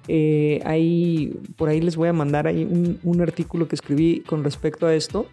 Eh, 0.07 0.61
ahí, 0.63 1.37
por 1.57 1.67
ahí 1.67 1.81
les 1.81 1.97
voy 1.97 2.07
a 2.07 2.13
mandar 2.13 2.47
ahí 2.47 2.63
un, 2.63 2.97
un, 3.03 3.19
artículo 3.19 3.67
que 3.67 3.75
escribí 3.75 4.21
con 4.21 4.45
respecto 4.45 4.87
a 4.87 4.95
esto. 4.95 5.25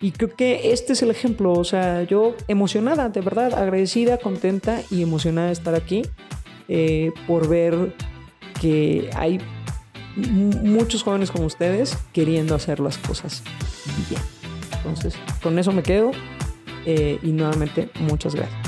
Y 0.00 0.12
creo 0.12 0.34
que 0.34 0.72
este 0.72 0.94
es 0.94 1.02
el 1.02 1.10
ejemplo, 1.10 1.52
o 1.52 1.64
sea, 1.64 2.04
yo 2.04 2.34
emocionada, 2.48 3.10
de 3.10 3.20
verdad, 3.20 3.52
agradecida, 3.52 4.16
contenta 4.16 4.80
y 4.90 5.02
emocionada 5.02 5.48
de 5.48 5.52
estar 5.52 5.74
aquí. 5.74 6.04
Eh, 6.68 7.12
por 7.26 7.48
ver 7.48 7.94
que 8.60 9.10
hay 9.14 9.40
muchos 10.16 11.02
jóvenes 11.02 11.30
como 11.30 11.46
ustedes 11.46 11.98
queriendo 12.12 12.54
hacer 12.54 12.80
las 12.80 12.98
cosas 12.98 13.42
bien. 14.08 14.22
Entonces, 14.76 15.14
con 15.42 15.58
eso 15.58 15.72
me 15.72 15.82
quedo 15.82 16.12
eh, 16.86 17.18
y 17.22 17.32
nuevamente 17.32 17.90
muchas 18.00 18.34
gracias. 18.34 18.63